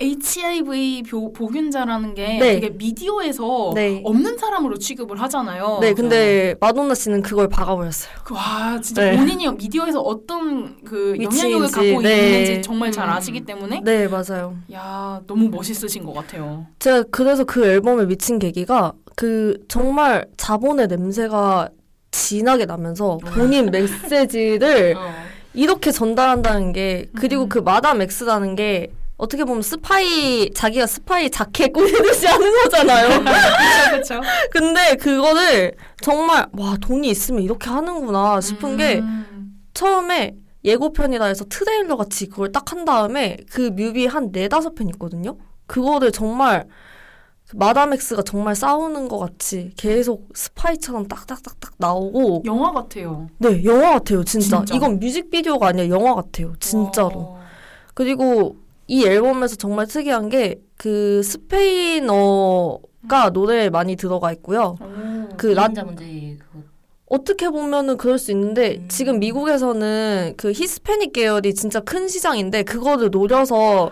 HIV 0.00 1.02
보, 1.04 1.32
복균자라는 1.32 2.14
게 2.14 2.38
네. 2.38 2.60
되게 2.60 2.70
미디어에서 2.70 3.72
네. 3.74 4.00
없는 4.04 4.38
사람으로 4.38 4.78
취급을 4.78 5.20
하잖아요. 5.22 5.78
네, 5.80 5.92
근데 5.92 6.54
마돈나 6.60 6.94
씨는 6.94 7.22
그걸 7.22 7.48
박아버렸어요. 7.48 8.12
그, 8.24 8.34
와 8.34 8.80
진짜 8.80 9.02
네. 9.02 9.16
본인이 9.16 9.48
미디어에서 9.50 10.00
어떤 10.00 10.82
그 10.84 11.16
영향력을 11.20 11.66
위치인지, 11.66 11.72
갖고 11.72 12.02
네. 12.02 12.26
있는지 12.26 12.62
정말 12.62 12.92
잘 12.92 13.08
음. 13.08 13.12
아시기 13.12 13.40
때문에 13.40 13.80
네, 13.84 14.06
맞아요. 14.06 14.56
야 14.72 15.20
너무 15.26 15.48
멋있으신 15.48 16.04
것 16.04 16.12
같아요. 16.12 16.66
제가 16.78 17.04
그래서 17.10 17.44
그 17.44 17.66
앨범에 17.66 18.06
미친 18.06 18.38
계기가 18.38 18.92
그 19.16 19.58
정말 19.66 20.26
자본의 20.36 20.86
냄새가 20.86 21.70
진하게 22.12 22.66
나면서 22.66 23.18
본인 23.18 23.70
메시지를 23.70 24.94
어. 24.96 25.12
이렇게 25.54 25.90
전달한다는 25.90 26.72
게 26.72 27.06
그리고 27.16 27.44
음. 27.44 27.48
그 27.48 27.58
마담 27.58 28.00
X라는 28.00 28.54
게 28.54 28.92
어떻게 29.18 29.44
보면 29.44 29.62
스파이 29.62 30.48
자기가 30.54 30.86
스파이 30.86 31.28
자켓 31.28 31.72
꾸미듯이 31.72 32.26
하는 32.26 32.52
거잖아요. 32.62 33.08
그렇죠. 33.90 34.20
근데 34.50 34.94
그거를 34.94 35.74
정말 36.00 36.46
와 36.56 36.76
돈이 36.80 37.08
있으면 37.10 37.42
이렇게 37.42 37.68
하는구나 37.68 38.40
싶은 38.40 38.76
게 38.76 38.98
음. 39.00 39.60
처음에 39.74 40.36
예고편이라 40.64 41.26
해서 41.26 41.44
트레일러 41.48 41.96
같이 41.96 42.28
그걸 42.28 42.52
딱 42.52 42.72
한 42.72 42.84
다음에 42.84 43.38
그 43.50 43.70
뮤비 43.74 44.06
한 44.06 44.30
네다섯 44.32 44.74
편 44.74 44.88
있거든요. 44.90 45.36
그거를 45.66 46.12
정말 46.12 46.66
그 47.48 47.56
마담 47.56 47.92
엑스가 47.94 48.22
정말 48.22 48.54
싸우는 48.54 49.08
것 49.08 49.18
같이 49.18 49.70
계속 49.76 50.28
스파이처럼 50.34 51.08
딱딱딱딱 51.08 51.72
나오고 51.78 52.42
영화 52.46 52.72
같아요. 52.72 53.28
네 53.38 53.64
영화 53.64 53.92
같아요 53.94 54.22
진짜. 54.22 54.58
진짜. 54.58 54.74
이건 54.76 55.00
뮤직비디오가 55.00 55.68
아니라 55.68 55.88
영화 55.88 56.14
같아요 56.14 56.52
진짜로. 56.60 57.10
어. 57.20 57.40
그리고 57.94 58.56
이 58.88 59.04
앨범에서 59.04 59.56
정말 59.56 59.86
특이한 59.86 60.28
게 60.28 60.68
그 60.78 61.22
스페인어가 61.24 63.30
노래에 63.32 63.68
많이 63.68 63.96
들어가 63.96 64.32
있고요. 64.32 64.76
오. 64.80 65.28
그 65.36 65.48
라, 65.48 65.68
문제 65.68 66.36
그거. 66.38 66.62
어떻게 67.06 67.50
보면은 67.50 67.96
그럴 67.96 68.18
수 68.18 68.30
있는데 68.30 68.76
음. 68.76 68.88
지금 68.88 69.18
미국에서는 69.18 70.34
그 70.36 70.52
히스패닉 70.52 71.12
계열이 71.12 71.54
진짜 71.54 71.80
큰 71.80 72.06
시장인데 72.06 72.62
그거를 72.62 73.10
노려서 73.10 73.90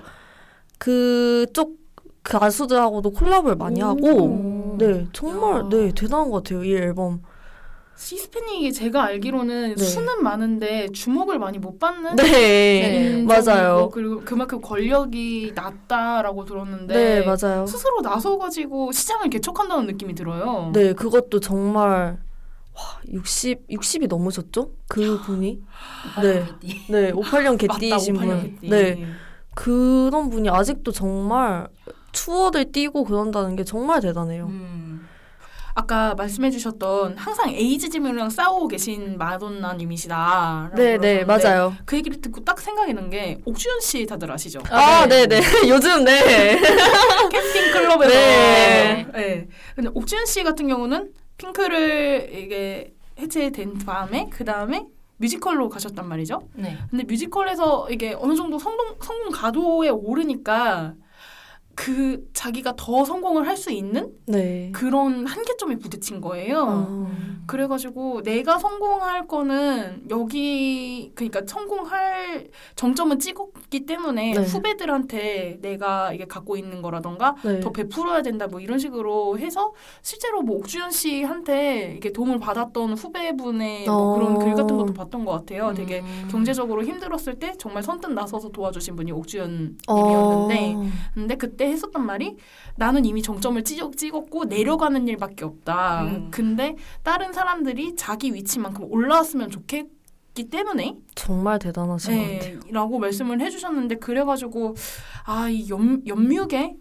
그쪽 0.78 1.76
가수들하고도 2.22 3.10
콜라보를 3.10 3.56
많이 3.56 3.80
하고 3.80 4.06
오. 4.06 4.76
네 4.78 5.06
정말 5.12 5.60
야. 5.60 5.68
네 5.68 5.92
대단한 5.92 6.30
것 6.30 6.44
같아요 6.44 6.64
이 6.64 6.74
앨범 6.74 7.22
히스패닉이 7.98 8.72
제가 8.72 9.04
알기로는 9.04 9.74
네. 9.74 9.84
수는 9.84 10.22
많은데 10.22 10.88
주목을 10.92 11.38
많이 11.38 11.58
못 11.58 11.78
받는 11.78 12.16
네, 12.16 13.18
인종이고 13.18 13.26
맞아요 13.26 13.90
그리고 13.92 14.22
그만큼 14.24 14.60
권력이 14.60 15.52
낮다라고 15.54 16.44
들었는데 16.44 16.94
네 16.94 17.24
맞아요 17.24 17.66
스스로 17.66 18.00
나서가지고 18.02 18.92
시장을 18.92 19.30
개척한다는 19.30 19.86
느낌이 19.86 20.14
들어요. 20.14 20.70
네 20.74 20.92
그것도 20.92 21.40
정말 21.40 22.18
와 22.74 22.82
60, 23.08 23.68
60이 23.68 24.06
넘으셨죠? 24.08 24.70
그 24.88 25.18
분이 25.22 25.62
네. 26.22 26.44
네. 26.60 26.86
네 26.90 27.12
58년 27.12 27.52
맞다, 27.66 27.78
개띠이신 27.78 28.14
58년 28.14 28.18
분 28.18 28.42
개띠. 28.60 28.68
네. 28.68 29.06
그런 29.54 30.28
분이 30.28 30.50
아직도 30.50 30.92
정말 30.92 31.66
투어를 32.12 32.70
뛰고 32.72 33.04
그런다는 33.04 33.56
게 33.56 33.64
정말 33.64 34.02
대단해요 34.02 34.46
음. 34.46 34.86
아까 35.78 36.14
말씀해주셨던 36.14 37.18
항상 37.18 37.50
에이즈즘이랑 37.50 38.30
싸우고 38.30 38.68
계신 38.68 39.18
마돈나님이시다. 39.18 40.71
네 40.75 40.97
네 40.97 41.25
맞아요 41.25 41.75
그 41.85 41.97
얘기를 41.97 42.18
듣고 42.23 42.42
딱 42.45 42.59
생각이 42.59 42.95
난 42.95 43.11
게 43.11 43.38
옥주현 43.45 43.80
씨 43.80 44.06
다들 44.06 44.33
아시죠? 44.33 44.61
아, 44.71 45.06
네 45.06 45.26
네. 45.26 45.38
요즘, 45.68 46.02
네. 46.02 46.59
캠핑 47.30 47.73
클럽에서. 47.73 48.09
네. 48.09 49.06
네. 49.12 49.49
근데 49.76 49.90
옥주현 49.92 50.25
씨 50.26 50.42
같은 50.42 50.66
경우는 50.66 51.12
핑크를 51.37 52.30
이게 52.33 52.95
해체된 53.18 53.78
다음에 53.78 54.28
그 54.33 54.45
다음에 54.47 54.87
뮤지컬로 55.18 55.68
가셨단 55.68 56.09
말이죠. 56.09 56.40
네. 56.54 56.78
근데 56.90 57.04
뮤지컬에서 57.04 57.87
이게 57.90 58.16
어느 58.18 58.35
정도 58.35 58.59
성공 58.59 58.97
성공 59.02 59.30
가도에 59.30 59.90
오르니까 59.90 60.95
그 61.76 62.26
자기가 62.33 62.75
더 62.76 63.04
성공을 63.04 63.47
할 63.47 63.56
수 63.56 63.71
있는 63.71 64.12
네. 64.26 64.71
그런 64.75 65.25
한계점에 65.26 65.76
부딪힌 65.76 66.21
거예요. 66.21 66.66
어. 66.68 67.11
그래가지고 67.47 68.23
내가 68.23 68.59
성공할 68.59 69.26
거는 69.28 70.02
여기 70.11 71.12
그러니까 71.14 71.42
성공할 71.47 72.49
정점은 72.75 73.18
찍었기 73.18 73.87
때문에 73.87 74.33
네. 74.35 74.42
후배들한테 74.42 75.59
내가 75.62 76.12
이게 76.12 76.26
갖고 76.26 76.56
있는 76.56 76.83
거라던가 76.83 77.37
네. 77.45 77.61
더 77.61 77.71
베풀어야 77.71 78.21
된다 78.23 78.47
뭐 78.47 78.61
이런 78.61 78.78
식으로 78.78 79.38
해서 79.38 79.73
실제로 80.02 80.42
뭐 80.42 80.59
옥주현 80.59 80.90
씨한테 80.90 81.95
이게 81.97 82.12
도움을 82.12 82.38
받았던 82.38 82.95
후배분의 82.95 83.87
뭐 83.87 83.95
어. 83.95 84.18
그런 84.18 84.38
글 84.38 84.54
같은 84.54 84.76
것도 84.76 84.92
봤던 84.92 85.25
것 85.25 85.33
같아요. 85.33 85.73
되게 85.75 86.00
음. 86.00 86.28
경제적으로 86.30 86.85
힘들었을 86.85 87.38
때 87.38 87.54
정말 87.59 87.83
선뜻 87.83 88.11
나서서 88.12 88.50
도와주신 88.50 88.97
분이 88.97 89.12
옥주현 89.12 89.78
님이었는데 89.88 90.75
어. 90.75 90.87
근데 91.14 91.37
그때 91.37 91.65
했었던 91.70 92.04
말이 92.04 92.37
나는 92.76 93.04
이미 93.04 93.23
정점을 93.23 93.62
찍, 93.64 93.96
찍었고 93.96 94.44
내려가는 94.46 95.06
일밖에 95.08 95.44
없다. 95.44 96.04
음. 96.04 96.28
근데 96.30 96.76
다른 97.02 97.32
사람들이 97.32 97.96
자기 97.96 98.35
위치만큼 98.35 98.85
올라왔으면 98.90 99.50
좋겠 99.50 99.87
기 100.35 100.50
때문에 100.50 100.94
정말 101.14 101.58
대단하신 101.58 102.14
것 102.14 102.23
같아요. 102.23 102.61
네, 102.61 102.70
라고 102.70 102.99
말씀을 102.99 103.40
해주셨는데 103.40 103.94
그래가지고 103.94 104.75
아이 105.25 105.66
연뮤계 105.70 106.76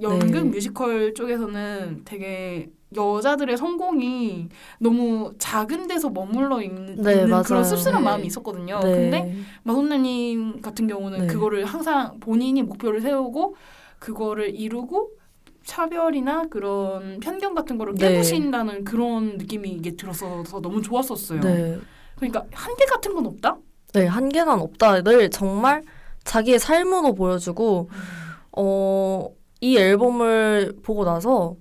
연극 0.00 0.32
네. 0.32 0.42
뮤지컬 0.44 1.12
쪽에서는 1.12 2.02
되게 2.06 2.70
여자들의 2.96 3.56
성공이 3.56 4.48
너무 4.78 5.32
작은 5.38 5.86
데서 5.86 6.10
머물러 6.10 6.62
있는, 6.62 6.96
네. 6.96 7.26
그런 7.44 7.64
씁쓸한 7.64 8.00
네. 8.00 8.04
마음이 8.04 8.26
있었거든요. 8.26 8.80
네. 8.82 8.90
근데 8.90 9.34
마돈나님 9.64 10.60
같은 10.62 10.86
경우는 10.86 11.26
네. 11.26 11.26
그거를 11.26 11.64
항상 11.64 12.18
본인이 12.20 12.62
목표를 12.62 13.00
세우고 13.00 13.56
그거를 14.04 14.54
이루고 14.54 15.12
차별이나 15.64 16.48
그런 16.50 17.20
편견 17.20 17.54
같은 17.54 17.78
거를 17.78 17.94
네. 17.94 18.10
깨부신다는 18.10 18.84
그런 18.84 19.38
느낌이 19.38 19.70
이게 19.70 19.96
들어서 19.96 20.44
너무 20.60 20.82
좋았었어요. 20.82 21.40
네. 21.40 21.78
그러니까 22.16 22.44
한계 22.52 22.84
같은 22.84 23.14
건 23.14 23.24
없다? 23.24 23.56
네, 23.94 24.04
한계는 24.06 24.52
없다를 24.60 25.30
정말 25.30 25.82
자기의 26.24 26.58
삶으로 26.58 27.14
보여주고, 27.14 27.88
어, 28.52 29.30
이 29.62 29.78
앨범을 29.78 30.74
보고 30.82 31.06
나서 31.06 31.56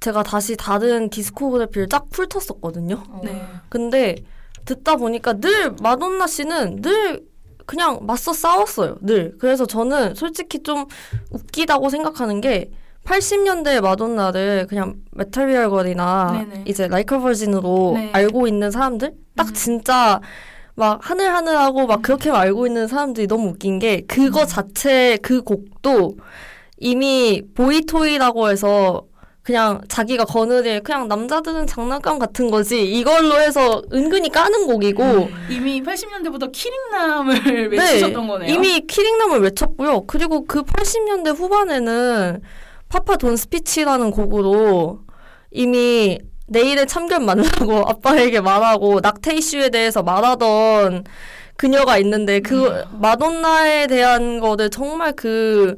제가 0.00 0.22
다시 0.22 0.56
다른 0.56 1.10
디스코그래피를 1.10 1.88
쫙 1.88 2.06
훑었었거든요. 2.10 3.02
어. 3.06 3.20
네. 3.22 3.42
근데 3.68 4.16
듣다 4.64 4.96
보니까 4.96 5.34
늘 5.34 5.72
마돈나 5.82 6.26
씨는 6.26 6.80
늘 6.80 7.22
그냥 7.66 7.98
맞서 8.02 8.32
싸웠어요. 8.32 8.98
늘. 9.02 9.36
그래서 9.38 9.66
저는 9.66 10.14
솔직히 10.14 10.62
좀 10.62 10.86
웃기다고 11.30 11.90
생각하는 11.90 12.40
게 12.40 12.70
80년대 13.04 13.80
마돈나를 13.80 14.66
그냥 14.68 14.96
Material 15.12 15.70
Girl이나. 15.70 16.46
이제 16.64 16.88
Like 16.88 17.20
a 17.20 17.26
Virgin으로 17.26 17.92
네. 17.94 18.10
알고 18.12 18.48
있는 18.48 18.70
사람들 18.70 19.12
딱 19.36 19.48
음. 19.48 19.54
진짜 19.54 20.20
막 20.74 20.98
하늘하늘하고 21.02 21.86
막 21.86 22.02
그렇게만 22.02 22.40
알고 22.40 22.66
있는 22.66 22.86
사람들이 22.86 23.26
너무 23.26 23.50
웃긴 23.50 23.78
게 23.78 24.02
그거 24.06 24.42
음. 24.42 24.46
자체 24.46 25.18
그 25.22 25.42
곡도 25.42 26.16
이미 26.78 27.42
Boy 27.54 27.83
Toy라고 27.83 28.50
해서 28.50 29.06
그냥 29.46 29.80
자기가 29.86 30.24
거느릴 30.24 30.82
그냥 30.82 31.06
남자들은 31.06 31.68
장난감 31.68 32.18
같은 32.18 32.50
거지. 32.50 32.82
이걸로 32.82 33.36
해서 33.40 33.80
은근히 33.92 34.28
까는 34.28 34.66
곡이고. 34.66 35.28
이미 35.48 35.80
80년대부터 35.84 36.50
키링남을 36.50 37.68
외치셨던 37.70 38.26
거네요. 38.26 38.52
이미 38.52 38.80
키링남을 38.80 39.42
외쳤고요. 39.42 40.06
그리고 40.08 40.44
그 40.46 40.64
80년대 40.64 41.36
후반에는 41.36 42.42
Papa 42.88 43.16
Don't 43.18 43.36
Preach라는 43.36 44.10
곡으로 44.10 45.02
이미 45.52 46.18
내일의 46.48 46.88
참견 46.88 47.24
만나고 47.24 47.84
아빠에게 47.86 48.40
말하고 48.40 48.98
낙태 48.98 49.36
이슈에 49.36 49.68
대해서 49.70 50.02
말하던 50.02 51.04
그녀가 51.56 51.98
있는데 51.98 52.40
그 52.40 52.82
마돈나에 52.98 53.86
대한 53.86 54.40
거를 54.40 54.70
정말 54.70 55.12
그 55.12 55.76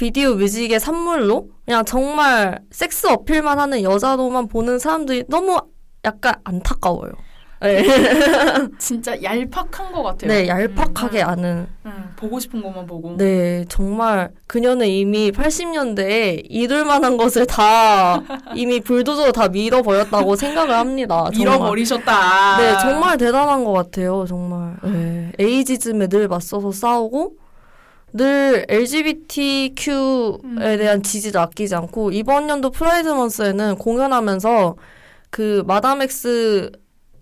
비디오 0.00 0.34
뮤직의 0.34 0.80
산물로 0.80 1.50
그냥 1.66 1.84
정말 1.84 2.58
섹스 2.70 3.06
어필만 3.06 3.58
하는 3.58 3.82
여자로만 3.82 4.48
보는 4.48 4.78
사람들이 4.78 5.24
너무 5.28 5.60
약간 6.06 6.36
안타까워요. 6.42 7.12
네, 7.60 7.84
진짜 8.78 9.22
얄팍한 9.22 9.92
것 9.92 10.02
같아요. 10.02 10.32
네 10.32 10.48
얄팍하게 10.48 11.22
음. 11.22 11.28
아는. 11.28 11.66
음, 11.84 12.12
보고 12.16 12.40
싶은 12.40 12.62
것만 12.62 12.86
보고. 12.86 13.14
네, 13.18 13.66
정말 13.68 14.30
그녀는 14.46 14.86
이미 14.86 15.30
80년대에 15.32 16.44
이룰 16.48 16.86
만한 16.86 17.18
것을 17.18 17.44
다 17.44 18.22
이미 18.54 18.80
불도저로 18.80 19.32
다 19.32 19.48
밀어버렸다고 19.48 20.34
생각을 20.34 20.76
합니다. 20.76 21.28
밀어버리셨다. 21.30 22.56
네, 22.56 22.78
정말 22.80 23.18
대단한 23.18 23.64
것 23.64 23.72
같아요. 23.74 24.24
정말. 24.26 24.76
네, 24.82 25.32
에이지즘에 25.38 26.06
늘 26.06 26.26
맞서서 26.26 26.72
싸우고 26.72 27.34
늘 28.12 28.66
LGBTQ에 28.68 29.94
음. 30.44 30.56
대한 30.58 31.02
지지를 31.02 31.40
아끼지 31.40 31.74
않고 31.74 32.10
이번 32.12 32.48
연도 32.48 32.70
Pride 32.70 33.08
Month에는 33.08 33.76
공연하면서 33.76 34.76
그 35.30 35.62
마담엑스 35.66 36.72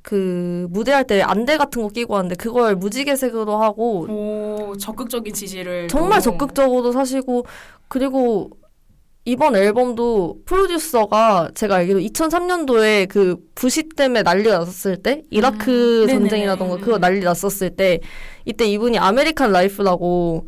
그 0.02 0.66
무대할 0.71 1.04
때 1.04 1.21
안대 1.21 1.59
같은 1.59 1.83
거 1.83 1.88
끼고 1.88 2.14
왔는데 2.14 2.37
그걸 2.37 2.75
무지개색으로 2.76 3.57
하고 3.59 4.07
오, 4.09 4.76
적극적인 4.78 5.35
지지를. 5.35 5.88
정말 5.88 6.18
또- 6.21 6.23
적극적으로 6.30 6.92
사시고 6.92 7.45
그리고 7.88 8.50
이번 9.26 9.57
앨범도 9.57 10.38
프로듀서가 10.47 11.50
제가 11.54 11.76
알기로 11.76 11.99
2003년도에 12.00 13.09
그 13.11 13.37
부시 13.54 13.90
때문에 13.90 14.23
난리가 14.23 14.57
났었을 14.61 14.97
때 15.02 15.23
이라크 15.28 16.04
음. 16.04 16.09
전쟁이라던가 16.09 16.76
그거 16.78 16.99
난리 16.99 17.21
났었을 17.21 17.76
때 17.76 18.00
이때 18.47 18.64
이분이 18.64 18.97
American 18.99 19.52
Life라고 19.52 20.47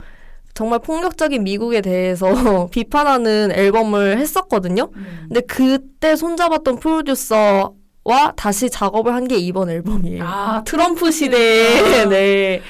정말 0.54 0.78
폭력적인 0.80 1.42
미국에 1.44 1.80
대해서 1.80 2.26
비판하는 2.70 3.50
앨범을 3.52 4.18
했었거든요. 4.18 4.90
음. 4.94 5.24
근데 5.28 5.40
그때 5.42 6.16
손잡았던 6.16 6.78
프로듀서 6.80 7.74
와 8.04 8.32
다시 8.36 8.70
작업을 8.70 9.14
한 9.14 9.26
게 9.28 9.36
이번 9.36 9.68
앨범이에요. 9.70 10.24
아, 10.26 10.62
트럼프 10.64 11.10
시대에 11.10 12.02
아. 12.02 12.08
네. 12.08 12.62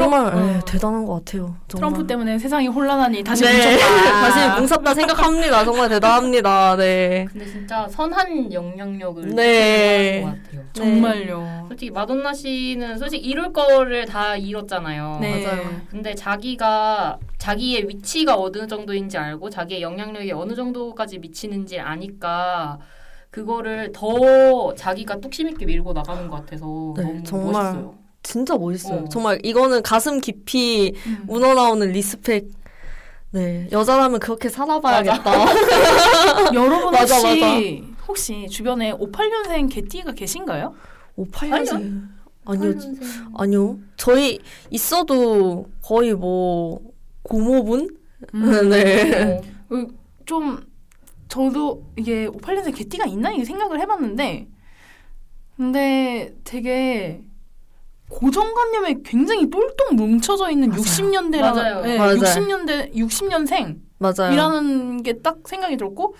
정말 0.00 0.24
트럼- 0.30 0.48
예, 0.48 0.56
어. 0.56 0.60
대단한 0.64 1.04
것 1.04 1.14
같아요. 1.24 1.56
정말. 1.68 1.90
트럼프 1.90 2.06
때문에 2.06 2.38
세상이 2.38 2.66
혼란하니 2.68 3.22
다시 3.22 3.44
네. 3.44 3.52
뭉쳤다. 3.52 3.86
다시 4.30 4.60
뭉쳤다 4.60 4.94
생각합니다. 4.94 5.64
정말 5.64 5.88
대단합니다. 5.88 6.76
네. 6.76 7.26
근데 7.30 7.44
진짜 7.46 7.86
선한 7.88 8.52
영향력을 8.52 9.34
네. 9.34 10.22
하는 10.22 10.36
것 10.36 10.42
같아요. 10.44 10.62
정말요. 10.72 11.64
솔직히 11.68 11.90
마돈나 11.90 12.32
씨는 12.32 12.98
솔직히 12.98 13.26
이룰 13.28 13.52
거를 13.52 14.06
다 14.06 14.36
이뤘잖아요. 14.36 15.18
네. 15.20 15.44
맞아요. 15.46 15.62
근데 15.90 16.14
자기가 16.14 17.18
자기의 17.38 17.88
위치가 17.88 18.36
어느 18.38 18.66
정도인지 18.66 19.18
알고 19.18 19.50
자기의 19.50 19.82
영향력이 19.82 20.32
어느 20.32 20.54
정도까지 20.54 21.18
미치는지 21.18 21.78
아니까 21.80 22.78
그거를 23.30 23.90
더 23.92 24.74
자기가 24.74 25.16
뚝심 25.20 25.48
있게 25.48 25.64
밀고 25.64 25.92
나가는 25.92 26.28
것 26.28 26.36
같아서 26.36 26.64
네, 26.96 27.02
너무 27.02 27.22
정말 27.22 27.62
멋있어요. 27.64 27.94
진짜 28.22 28.56
멋있어요. 28.56 29.00
어. 29.00 29.08
정말 29.08 29.38
이거는 29.42 29.82
가슴 29.82 30.20
깊이 30.20 30.94
음. 31.06 31.24
우러나오는 31.28 31.90
respect. 31.90 32.48
네. 33.32 33.66
여자라면 33.72 34.20
그렇게 34.20 34.48
살아봐야겠다. 34.48 35.32
여러분 36.54 36.92
맞아, 36.92 37.16
혹시 37.16 37.84
혹시 38.06 38.46
주변에 38.48 38.92
58년생 38.92 39.72
개띠가 39.72 40.12
계신가요? 40.12 40.74
58년생. 41.18 42.08
아니요. 42.44 42.74
아니요. 43.36 43.78
저희 43.96 44.38
있어도 44.70 45.66
거의 45.80 46.12
뭐 46.14 46.80
고모분? 47.22 47.96
음. 48.34 48.68
네. 48.68 49.40
어, 49.70 49.86
좀 50.26 50.60
저도 51.28 51.86
이게 51.96 52.28
58년생 52.28 52.76
개띠가 52.76 53.06
있나 53.06 53.32
이게 53.32 53.44
생각을 53.44 53.80
해봤는데 53.80 54.48
근데 55.56 56.34
되게 56.44 57.22
고정관념에 58.12 58.96
굉장히 59.04 59.48
똘똘 59.48 59.94
뭉쳐져 59.94 60.50
있는 60.50 60.68
맞아요. 60.68 60.82
60년대라 60.82 61.40
맞아요. 61.40 61.80
네, 61.80 61.96
맞아요. 61.98 62.16
60년대 62.18 62.94
60년생 62.94 63.76
맞아요. 63.98 64.32
이라는 64.32 65.02
게 65.02 65.22
딱 65.22 65.38
생각이 65.46 65.76
들었고 65.76 66.14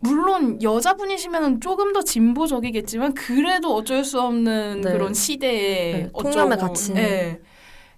물론 0.00 0.60
여자분이시면 0.62 1.60
조금 1.60 1.92
더 1.92 2.02
진보적이겠지만 2.02 3.14
그래도 3.14 3.74
어쩔 3.74 4.04
수 4.04 4.20
없는 4.20 4.80
네. 4.82 4.92
그런 4.92 5.14
시대에 5.14 5.92
네, 5.92 6.08
어쩌고 6.12 6.30
통념의 6.30 6.58
가치. 6.58 6.92
예. 6.96 7.40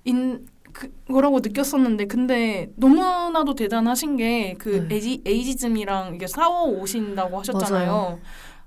인 0.05 0.47
그 0.75 0.91
거라고 1.07 1.39
느꼈었는데 1.39 2.07
근데 2.07 2.69
너무나도 2.75 3.55
대단하신 3.55 4.17
게그 4.17 4.89
네. 4.89 4.97
에이지, 4.97 5.23
에이지즘이랑 5.25 6.17
이게 6.17 6.27
싸워 6.27 6.65
오신다고 6.65 7.39
하셨잖아요. 7.39 7.87
맞아요. 7.93 8.19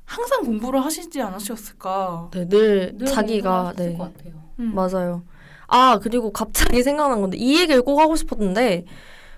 항상 0.07 0.41
공부를 0.43 0.83
하시지 0.83 1.21
않으셨을까? 1.21 2.29
네, 2.33 2.47
늘, 2.47 2.93
늘 2.97 3.07
자기가 3.07 3.73
네. 3.75 3.83
했을 3.83 3.97
것 3.97 4.13
같아요. 4.15 4.33
음. 4.59 4.71
맞아요. 4.73 5.23
아, 5.67 5.99
그리고 6.01 6.31
갑자기 6.31 6.81
생각난 6.83 7.19
건데, 7.21 7.37
이 7.37 7.59
얘기를 7.59 7.81
꼭 7.81 7.99
하고 7.99 8.15
싶었는데, 8.15 8.85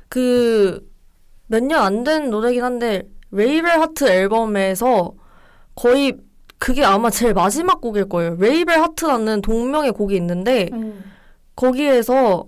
그, 0.10 0.88
몇 1.48 1.64
년 1.64 1.82
안 1.84 2.04
된 2.04 2.30
노래긴 2.30 2.64
한데, 2.64 3.10
Rebel 3.32 3.82
Heart 3.82 4.08
앨범에서 4.08 5.14
거의, 5.76 6.18
그게 6.60 6.84
아마 6.86 7.10
제일 7.10 7.34
마지막 7.34 7.82
곡일 7.82 8.08
거예요. 8.08 8.36
Rebel 8.40 8.80
Heart라는 8.80 9.42
동명의 9.42 9.92
곡이 9.92 10.16
있는데, 10.18 10.70
음. 10.72 11.04
거기에서 11.56 12.46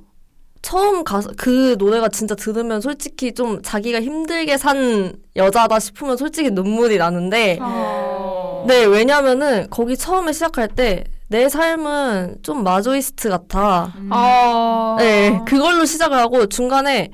처음 0.62 1.04
가서, 1.04 1.32
그 1.38 1.76
노래가 1.80 2.08
진짜 2.10 2.36
들으면 2.36 2.82
솔직히 2.82 3.34
좀 3.34 3.64
자기가 3.64 4.00
힘들게 4.00 4.58
산 4.58 5.14
여자다 5.36 5.80
싶으면 5.80 6.18
솔직히 6.18 6.52
눈물이 6.52 7.00
나는데, 7.00 7.58
아. 7.60 8.11
네, 8.68 8.86
왜냐면은 8.86 9.68
거기 9.70 9.98
처음에 9.98 10.32
시작할 10.34 10.68
때, 10.68 11.04
내 11.28 11.48
삶은 11.48 12.40
좀 12.44 12.64
마조히스트 12.64 13.30
같아. 13.30 13.94
음. 13.96 14.10
아. 14.12 14.98
네, 15.00 15.40
그걸로 15.48 15.86
시작을 15.86 16.18
하고 16.18 16.46
중간에 16.48 17.12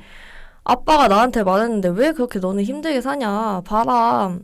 아빠가 0.63 1.07
나한테 1.07 1.43
말했는데 1.43 1.89
왜 1.89 2.11
그렇게 2.11 2.39
너는 2.39 2.63
힘들게 2.63 2.99
사냐. 2.99 3.61
봐라. 3.65 4.37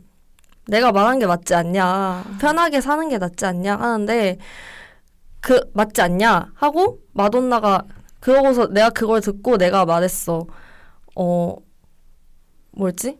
내가 0.68 0.92
말한 0.92 1.18
게 1.18 1.26
맞지 1.26 1.54
않냐. 1.54 2.24
편하게 2.40 2.80
사는 2.80 3.08
게 3.08 3.18
낫지 3.18 3.44
않냐 3.44 3.76
하는데 3.76 4.38
그 5.40 5.60
맞지 5.74 6.00
않냐 6.00 6.52
하고 6.54 7.00
마돈나가 7.12 7.82
그러고서 8.20 8.68
내가 8.68 8.88
그걸 8.90 9.20
듣고 9.20 9.58
내가 9.58 9.84
말했어. 9.84 10.46
어 11.16 11.56
뭐였지? 12.72 13.18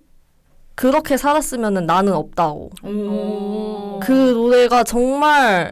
그렇게 0.75 1.17
살았으면 1.17 1.87
나는 1.87 2.15
없다고. 2.15 2.71
오. 2.83 4.01
그 4.03 4.13
노래가 4.13 4.85
정말 4.85 5.71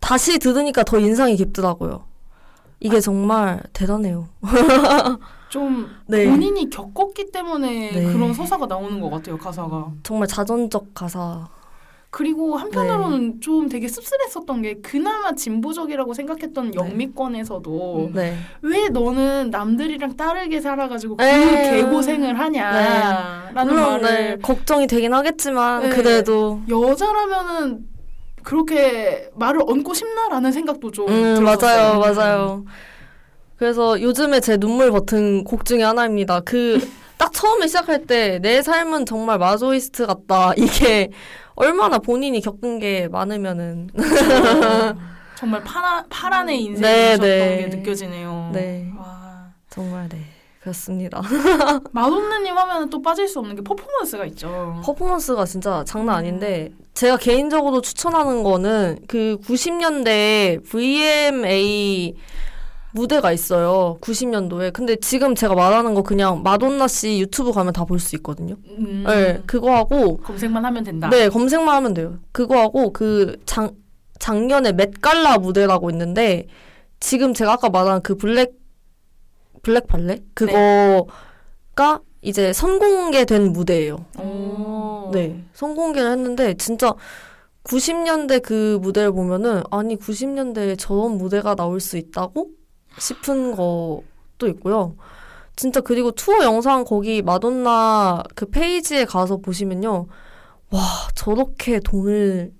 다시 0.00 0.38
들으니까 0.38 0.82
더 0.84 0.98
인상이 0.98 1.36
깊더라고요. 1.36 2.04
이게 2.80 3.00
정말 3.00 3.60
대단해요. 3.72 4.28
좀 5.50 5.88
네. 6.06 6.28
본인이 6.28 6.68
겪었기 6.70 7.30
때문에 7.32 7.90
네. 7.92 8.12
그런 8.12 8.32
서사가 8.34 8.66
나오는 8.66 9.00
것 9.00 9.10
같아요 9.10 9.36
가사가. 9.38 9.92
정말 10.02 10.28
자전적 10.28 10.94
가사. 10.94 11.48
그리고 12.18 12.56
한편으로는 12.56 13.34
네. 13.34 13.40
좀 13.40 13.68
되게 13.68 13.86
씁쓸했었던 13.86 14.62
게 14.62 14.80
그나마 14.82 15.36
진보적이라고 15.36 16.14
생각했던 16.14 16.74
영미권에서도 16.74 18.10
네. 18.12 18.36
왜 18.60 18.88
너는 18.88 19.50
남들이랑 19.50 20.16
다르게 20.16 20.60
살아가지고 20.60 21.16
그 21.18 21.24
에이. 21.24 21.70
개고생을 21.70 22.36
하냐라는 22.36 23.54
네. 23.54 23.62
물론 23.72 24.02
말을 24.02 24.02
네, 24.02 24.36
걱정이 24.42 24.88
되긴 24.88 25.14
하겠지만 25.14 25.82
네. 25.82 25.88
그래도 25.90 26.60
여자라면은 26.68 27.86
그렇게 28.42 29.30
말을 29.36 29.60
얹고 29.64 29.94
싶나라는 29.94 30.50
생각도 30.50 30.90
좀음 30.90 31.44
맞아요 31.44 31.56
들었었어요. 31.60 31.92
음. 31.92 32.00
맞아요. 32.16 32.64
그래서 33.54 34.02
요즘에 34.02 34.40
제 34.40 34.56
눈물 34.56 34.90
버튼 34.90 35.44
곡 35.44 35.64
중에 35.64 35.84
하나입니다. 35.84 36.40
그 36.40 36.80
딱 37.18 37.32
처음에 37.32 37.66
시작할 37.66 38.06
때 38.06 38.38
내 38.40 38.62
삶은 38.62 39.04
정말 39.04 39.38
마조이스트 39.38 40.06
같다. 40.06 40.52
이게 40.56 41.10
얼마나 41.58 41.98
본인이 41.98 42.40
겪은 42.40 42.78
게 42.78 43.08
많으면은 43.08 43.90
정말 45.34 45.62
파라, 45.64 46.04
파란의 46.08 46.56
네, 46.56 46.62
인생이셨던 46.62 47.20
네. 47.20 47.68
게 47.68 47.76
느껴지네요. 47.76 48.50
네. 48.52 48.92
와. 48.96 49.52
정말 49.68 50.08
네 50.08 50.18
그렇습니다. 50.60 51.20
마돈나님 51.92 52.56
하면 52.56 52.90
또 52.90 53.02
빠질 53.02 53.26
수 53.26 53.40
없는 53.40 53.56
게 53.56 53.62
퍼포먼스가 53.62 54.24
있죠. 54.26 54.80
퍼포먼스가 54.84 55.44
진짜 55.44 55.82
장난 55.84 56.16
아닌데 56.16 56.70
제가 56.94 57.16
개인적으로 57.16 57.80
추천하는 57.80 58.44
거는 58.44 59.00
그 59.08 59.38
90년대 59.42 60.64
VMA 60.64 62.14
무대가 62.92 63.32
있어요. 63.32 63.98
90년도에. 64.00 64.72
근데 64.72 64.96
지금 64.96 65.34
제가 65.34 65.54
말하는 65.54 65.94
거 65.94 66.02
그냥 66.02 66.42
마돈나 66.42 66.88
씨 66.88 67.20
유튜브 67.20 67.52
가면 67.52 67.72
다 67.72 67.84
볼 67.84 67.98
수 68.00 68.16
있거든요. 68.16 68.56
음, 68.78 69.04
네, 69.06 69.42
그거 69.46 69.74
하고 69.74 70.16
검색만 70.18 70.64
하면 70.64 70.84
된다. 70.84 71.10
네, 71.10 71.28
검색만 71.28 71.74
하면 71.76 71.94
돼요. 71.94 72.18
그거 72.32 72.58
하고 72.58 72.92
그 72.92 73.36
장, 73.44 73.70
작년에 74.18 74.72
맷갈라 74.72 75.38
무대라고 75.38 75.90
있는데 75.90 76.46
지금 77.00 77.34
제가 77.34 77.54
아까 77.54 77.68
말한 77.68 78.02
그 78.02 78.16
블랙 78.16 78.54
블랙 79.62 79.86
발레 79.86 80.20
그거가 80.34 82.00
이제 82.22 82.52
선공개된 82.52 83.52
무대예요. 83.52 84.04
오. 84.18 85.10
네, 85.12 85.44
선공개를 85.52 86.10
했는데 86.12 86.54
진짜 86.54 86.94
90년대 87.64 88.42
그 88.42 88.78
무대를 88.80 89.12
보면은 89.12 89.62
아니 89.70 89.96
90년대에 89.96 90.78
저런 90.78 91.18
무대가 91.18 91.54
나올 91.54 91.80
수 91.80 91.96
있다고 91.98 92.48
싶은 92.98 93.52
것도 93.52 94.48
있고요. 94.48 94.96
진짜 95.56 95.80
그리고 95.80 96.12
투어 96.12 96.44
영상 96.44 96.84
거기 96.84 97.20
마돈나 97.22 98.22
그 98.34 98.46
페이지에 98.46 99.04
가서 99.04 99.38
보시면요. 99.38 100.06
와, 100.70 100.80
저렇게 101.14 101.80
돈을 101.80 102.52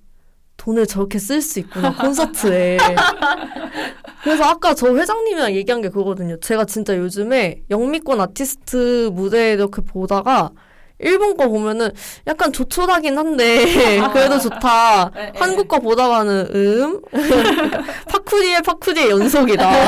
돈을 0.56 0.86
저렇게 0.86 1.18
쓸 1.18 1.40
수 1.40 1.60
있구나 1.60 1.94
콘서트에. 1.94 2.78
그래서 4.24 4.44
아까 4.44 4.74
저 4.74 4.94
회장님이랑 4.94 5.54
얘기한 5.54 5.80
게 5.80 5.88
그거거든요. 5.88 6.38
제가 6.40 6.64
진짜 6.64 6.96
요즘에 6.96 7.62
영미권 7.70 8.20
아티스트 8.20 9.10
무대 9.12 9.52
이렇게 9.52 9.80
보다가 9.80 10.50
일본 11.00 11.36
거 11.36 11.48
보면은 11.48 11.90
약간 12.26 12.52
조촐하긴 12.52 13.16
한데 13.16 14.00
그래도 14.12 14.38
좋다. 14.38 15.12
에, 15.16 15.20
에. 15.26 15.32
한국 15.38 15.68
거 15.68 15.78
보다가는 15.78 16.48
음 16.54 17.00
파쿠리의 18.10 18.62
파쿠리의 18.62 19.10
연속이다. 19.10 19.70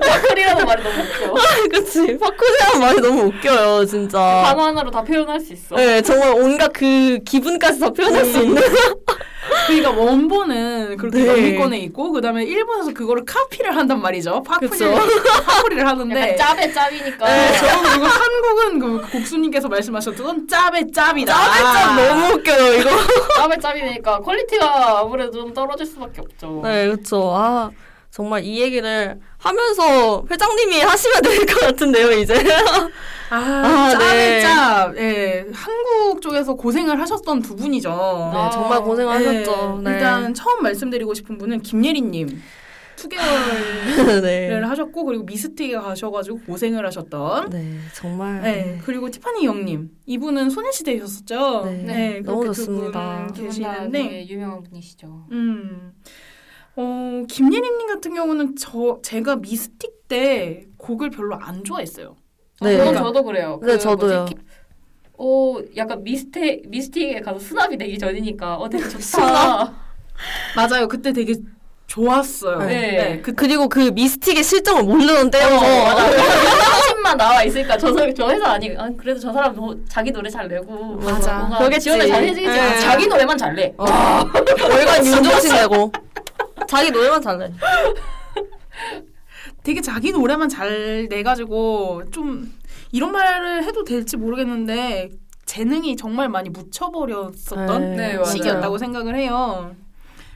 파클이라는 0.00 0.66
말이 0.66 0.82
너무 0.82 1.00
웃겨. 1.02 1.34
그치 1.70 2.18
파쿠리라는 2.18 2.80
말이 2.80 3.00
너무 3.00 3.22
웃겨요 3.28 3.84
진짜. 3.86 4.18
단어 4.46 4.64
하나로 4.66 4.90
다 4.90 5.02
표현할 5.02 5.40
수 5.40 5.52
있어. 5.52 5.76
네 5.76 6.02
정말 6.02 6.30
온갖 6.32 6.72
그 6.72 7.18
기분까지 7.24 7.80
다 7.80 7.90
표현할 7.90 8.24
수 8.24 8.38
있는. 8.38 8.62
그러니까 9.66 9.90
원본은 9.90 10.96
그렇게 10.96 11.18
네. 11.18 11.28
영미권에 11.28 11.78
있고 11.78 12.12
그다음에 12.12 12.44
일본에서 12.44 12.92
그거를 12.92 13.24
카피를 13.24 13.76
한단 13.76 14.00
말이죠. 14.00 14.42
파쿠리를 14.42 15.86
하는데 15.86 16.36
짭에 16.36 16.72
짭이니까. 16.72 17.26
네, 17.26 17.52
저는 17.58 17.90
그리고 17.90 18.06
한국은 18.06 18.78
그 18.78 19.10
국수님께서 19.10 19.68
말씀하셨던 19.68 20.48
짭의 20.48 20.92
짭이다. 20.92 21.34
짜 21.34 21.94
너무 21.94 22.34
웃겨요 22.34 22.74
이거. 22.74 22.90
짭에 23.36 23.58
짭이니까 23.60 24.20
quality가 24.20 25.00
아무래도 25.00 25.32
좀 25.32 25.52
떨어질 25.52 25.86
수밖에 25.86 26.20
없죠. 26.20 26.60
네 26.64 26.86
그렇죠. 26.86 27.32
아 27.34 27.70
정말 28.18 28.42
이 28.42 28.60
얘기를 28.60 29.16
하면서 29.38 30.24
회장님이 30.28 30.80
하시면 30.82 31.22
될 31.22 31.46
것 31.46 31.60
같은데요 31.60 32.10
이제. 32.18 32.34
아, 33.30 33.36
아, 33.36 33.96
네. 33.96 34.40
짭. 34.40 34.92
예, 34.98 35.44
한국 35.52 36.20
쪽에서 36.20 36.54
고생을 36.54 36.98
하셨던 37.00 37.42
두 37.42 37.54
분이죠. 37.54 37.88
네 37.90 38.38
아, 38.38 38.50
정말 38.50 38.80
고생하셨죠. 38.82 39.80
네, 39.84 39.90
네. 39.90 39.96
일단 39.96 40.34
처음 40.34 40.64
말씀드리고 40.64 41.14
싶은 41.14 41.38
분은 41.38 41.60
김예리님. 41.62 42.42
2개월을 42.96 44.18
네. 44.22 44.50
하셨고 44.60 45.04
그리고 45.04 45.22
미스틱에 45.22 45.76
가셔가지고 45.76 46.40
고생을 46.40 46.84
하셨던 46.86 47.50
네 47.50 47.78
정말. 47.94 48.42
네. 48.42 48.80
그리고 48.84 49.08
티파니 49.08 49.44
영님 49.44 49.90
이분은 50.06 50.50
소녀시대였었죠. 50.50 51.66
네. 51.86 52.20
너무 52.24 52.40
그렇게 52.40 52.56
두 52.56 52.64
좋습니다. 52.66 53.28
계시는데 53.36 54.02
되게 54.02 54.28
유명한 54.28 54.64
분이시죠. 54.64 55.26
음. 55.30 55.92
어, 56.80 57.24
김예림님 57.28 57.88
같은 57.88 58.14
경우는 58.14 58.54
저 58.56 59.00
제가 59.02 59.36
미스틱 59.36 60.06
때 60.08 60.62
곡을 60.76 61.10
별로 61.10 61.34
안 61.34 61.64
좋아했어요. 61.64 62.14
네. 62.60 62.70
그건 62.76 62.92
그러니까- 62.92 63.02
저도 63.02 63.24
그래요. 63.24 63.58
네, 63.62 63.72
그 63.72 63.78
저도요. 63.80 64.18
뭐지? 64.20 64.34
어, 65.20 65.56
약간 65.76 66.04
미스테 66.04 66.62
미스틱에 66.68 67.20
가서 67.20 67.40
수납이 67.40 67.76
되기 67.78 67.98
전이니까 67.98 68.54
어 68.56 68.68
되게 68.68 68.88
좋다. 68.88 69.74
맞아요. 70.54 70.86
그때 70.86 71.12
되게 71.12 71.34
좋았어요. 71.88 72.58
네. 72.58 73.20
그, 73.22 73.32
그리고 73.34 73.68
그 73.68 73.90
미스틱의 73.92 74.44
실정을 74.44 74.84
모르는 74.84 75.30
때여서 75.30 75.56
어, 75.56 75.84
맞아. 75.86 76.10
사진만 76.12 77.16
나와 77.18 77.42
있으니까 77.42 77.76
저, 77.76 77.92
사- 77.92 78.12
저 78.14 78.30
회사 78.30 78.52
아니 78.52 78.76
아, 78.76 78.88
그래도 78.96 79.18
저 79.18 79.32
사람 79.32 79.56
너, 79.56 79.74
자기 79.88 80.12
노래 80.12 80.30
잘 80.30 80.46
내고 80.46 80.94
맞아. 80.96 81.48
그러겠지. 81.58 81.84
지원을 81.84 82.06
잘 82.06 82.22
해주겠지. 82.22 82.56
네. 82.56 82.78
자기 82.78 83.06
노래만 83.08 83.36
잘 83.36 83.54
내. 83.56 83.74
월간 83.76 85.04
윤종신 85.06 85.52
내고 85.54 85.90
자기 86.66 86.90
노래만 86.90 87.20
잘내. 87.22 87.52
되게 89.62 89.80
자기 89.80 90.12
노래만 90.12 90.48
잘 90.48 91.06
내가지고 91.08 92.02
좀 92.10 92.52
이런 92.92 93.12
말을 93.12 93.64
해도 93.64 93.84
될지 93.84 94.16
모르겠는데 94.16 95.10
재능이 95.46 95.96
정말 95.96 96.28
많이 96.28 96.50
묻혀버렸었던 96.50 97.96
네, 97.96 98.12
맞아요. 98.14 98.24
시기였다고 98.24 98.78
생각을 98.78 99.16
해요. 99.16 99.74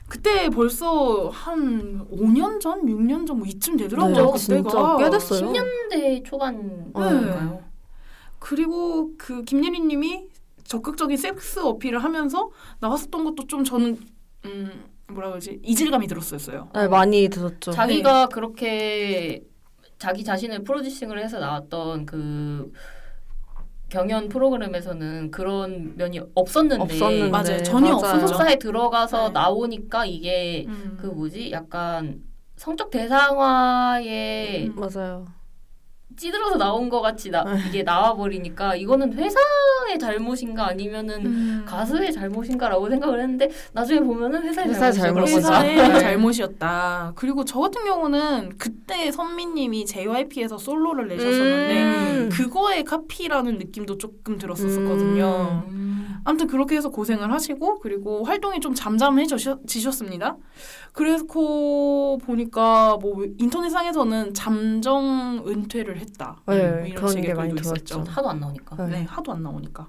그때 0.08 0.50
벌써 0.50 1.28
한 1.30 2.06
5년 2.10 2.60
전, 2.60 2.82
6년 2.84 3.26
전 3.26 3.38
뭐 3.38 3.46
이쯤 3.46 3.76
되더라고요. 3.78 4.14
네, 4.14 4.22
그때가. 4.32 4.38
진짜 4.70 4.96
꽤 4.98 5.10
됐어요. 5.10 5.52
10년대 5.52 6.24
초반인가요? 6.24 7.20
네. 7.20 7.60
그리고 8.38 9.10
그 9.16 9.42
김예리님이 9.44 10.26
적극적인 10.64 11.16
섹스 11.16 11.60
어필을 11.60 12.02
하면서 12.02 12.50
나왔었던 12.80 13.24
것도 13.24 13.46
좀 13.46 13.64
저는 13.64 13.98
음 14.46 14.84
뭐라 15.12 15.30
그러지 15.30 15.60
이질감이 15.62 16.06
들었었어요. 16.06 16.70
네, 16.74 16.88
많이 16.88 17.28
들었죠. 17.28 17.70
자기가 17.72 18.26
그렇게 18.26 19.42
자기 19.98 20.24
자신을 20.24 20.64
프로듀싱을 20.64 21.22
해서 21.22 21.38
나왔던 21.38 22.06
그 22.06 22.72
경연 23.88 24.30
프로그램에서는 24.30 25.30
그런 25.30 25.96
면이 25.96 26.20
없었는데 26.34 26.82
없었는데 26.82 27.30
맞아요. 27.30 27.62
전혀. 27.62 27.94
없었죠. 27.94 28.20
소속사에 28.20 28.56
들어가서 28.56 29.28
네. 29.28 29.32
나오니까 29.34 30.06
이게 30.06 30.64
음. 30.66 30.96
그 31.00 31.06
뭐지 31.06 31.52
약간 31.52 32.22
성적 32.56 32.90
대상화에 32.90 34.66
음. 34.66 34.74
맞아요. 34.76 35.26
찌들어서 36.16 36.56
나온 36.56 36.88
것 36.88 37.00
같이 37.00 37.30
나, 37.30 37.44
네. 37.44 37.60
이게 37.68 37.82
나와버리니까 37.82 38.76
이거는 38.76 39.12
회사의 39.14 39.98
잘못인가 40.00 40.66
아니면은 40.68 41.26
음. 41.26 41.64
가수의 41.66 42.12
잘못인가라고 42.12 42.88
생각을 42.88 43.20
했는데 43.20 43.50
나중에 43.72 44.00
보면은 44.00 44.42
회사의, 44.42 44.68
회사의 44.68 44.92
잘못이더라고요. 44.92 45.50
잘못이죠. 45.50 45.82
회사의 45.82 45.92
네. 45.92 46.00
잘못이었다. 46.00 47.12
그리고 47.16 47.44
저 47.44 47.60
같은 47.60 47.84
경우는 47.84 48.52
그때 48.58 49.10
선미님이 49.10 49.86
JYP에서 49.86 50.58
솔로를 50.58 51.08
내셨었는데 51.08 51.82
음. 51.82 52.28
그거의 52.32 52.84
카피라는 52.84 53.58
느낌도 53.58 53.98
조금 53.98 54.38
들었었거든요. 54.38 55.64
음. 55.68 55.92
아무튼 56.24 56.46
그렇게 56.46 56.76
해서 56.76 56.88
고생을 56.90 57.32
하시고 57.32 57.80
그리고 57.80 58.24
활동이 58.24 58.60
좀 58.60 58.74
잠잠해지셨습니다. 58.74 60.36
그래서 60.92 61.24
보니까 61.26 62.96
뭐 63.00 63.24
인터넷상에서는 63.38 64.34
잠정 64.34 65.42
은퇴를 65.46 65.98
했다. 65.98 66.36
네, 66.46 66.68
뭐 66.70 66.80
이런 66.80 66.94
그런 66.94 67.08
식의 67.10 67.24
게 67.24 67.34
많이 67.34 67.48
글도 67.50 67.62
있었죠. 67.62 67.84
들었죠. 68.02 68.10
하도 68.10 68.28
안 68.30 68.40
나오니까. 68.40 68.76
네. 68.76 68.86
네, 68.98 69.02
하도 69.04 69.32
안 69.32 69.42
나오니까. 69.42 69.88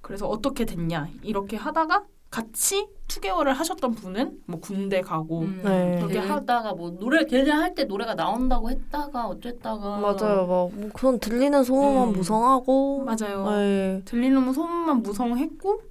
그래서 0.00 0.26
어떻게 0.26 0.64
됐냐 0.64 1.08
이렇게 1.22 1.56
하다가 1.56 2.04
같이 2.30 2.88
2개월을 3.08 3.48
하셨던 3.52 3.94
분은 3.94 4.38
뭐 4.46 4.58
군대 4.58 5.02
가고 5.02 5.40
음. 5.42 5.60
네. 5.62 5.96
그렇게 5.98 6.18
하- 6.18 6.36
하다가 6.36 6.72
뭐 6.72 6.90
노래 6.98 7.24
걔네 7.26 7.50
할때 7.50 7.84
노래가 7.84 8.14
나온다고 8.14 8.70
했다가 8.70 9.26
어쨌다가 9.28 9.98
맞아요. 9.98 10.46
막뭐 10.46 10.72
그런 10.94 11.18
들리는 11.20 11.62
소문만 11.62 12.08
음. 12.08 12.12
무성하고. 12.14 13.04
맞아요. 13.04 13.50
네. 13.50 14.02
들리는 14.06 14.50
소문만 14.52 15.02
무성했고 15.02 15.82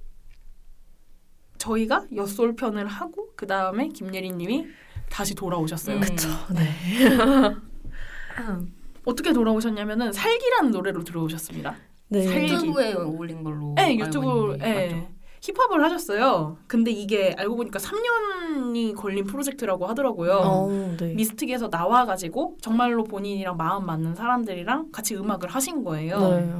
저희가 1.66 2.06
엿솔 2.16 2.56
편을 2.56 2.86
하고 2.88 3.28
그 3.36 3.46
다음에 3.46 3.86
김예리님이 3.88 4.66
다시 5.08 5.34
돌아오셨어요. 5.36 5.96
음. 5.96 6.00
그쵸. 6.00 6.28
네. 6.52 6.68
어떻게 9.04 9.32
돌아오셨냐면은 9.32 10.12
살기라는 10.12 10.72
노래로 10.72 11.04
들어오셨습니다. 11.04 11.76
네. 12.08 12.26
살- 12.26 12.48
유튜브에 12.48 12.94
올린 12.94 13.44
걸로 13.44 13.74
네, 13.76 13.96
유튜브, 13.96 14.56
예. 14.60 14.86
맞죠? 14.88 15.08
힙합을 15.40 15.82
하셨어요. 15.84 16.56
근데 16.68 16.90
이게 16.92 17.34
알고 17.36 17.56
보니까 17.56 17.78
3년이 17.80 18.94
걸린 18.96 19.24
프로젝트라고 19.24 19.86
하더라고요. 19.86 20.32
어, 20.44 20.94
네. 20.98 21.14
미스틱에서 21.14 21.68
나와가지고 21.68 22.58
정말로 22.60 23.02
본인이랑 23.04 23.56
마음 23.56 23.86
맞는 23.86 24.14
사람들이랑 24.14 24.90
같이 24.92 25.16
음악을 25.16 25.48
하신 25.48 25.82
거예요. 25.84 26.18
네. 26.20 26.52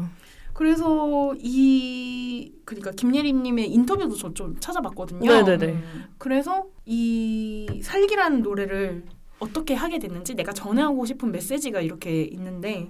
그래서 0.55 1.35
이 1.39 2.53
그러니까 2.65 2.91
김예림님의 2.93 3.71
인터뷰도 3.73 4.17
저 4.17 4.33
좀 4.35 4.57
찾아봤거든요. 4.61 5.31
네네네. 5.31 5.67
음. 5.67 6.05
그래서 6.19 6.67
이 6.87 7.81
살기라는 7.83 8.43
노래를 8.43 9.05
어떻게 9.41 9.75
하게 9.75 9.99
됐는지 9.99 10.35
내가 10.35 10.53
전하고 10.53 11.05
싶은 11.05 11.33
메시지가 11.33 11.81
이렇게 11.81 12.23
있는데 12.23 12.89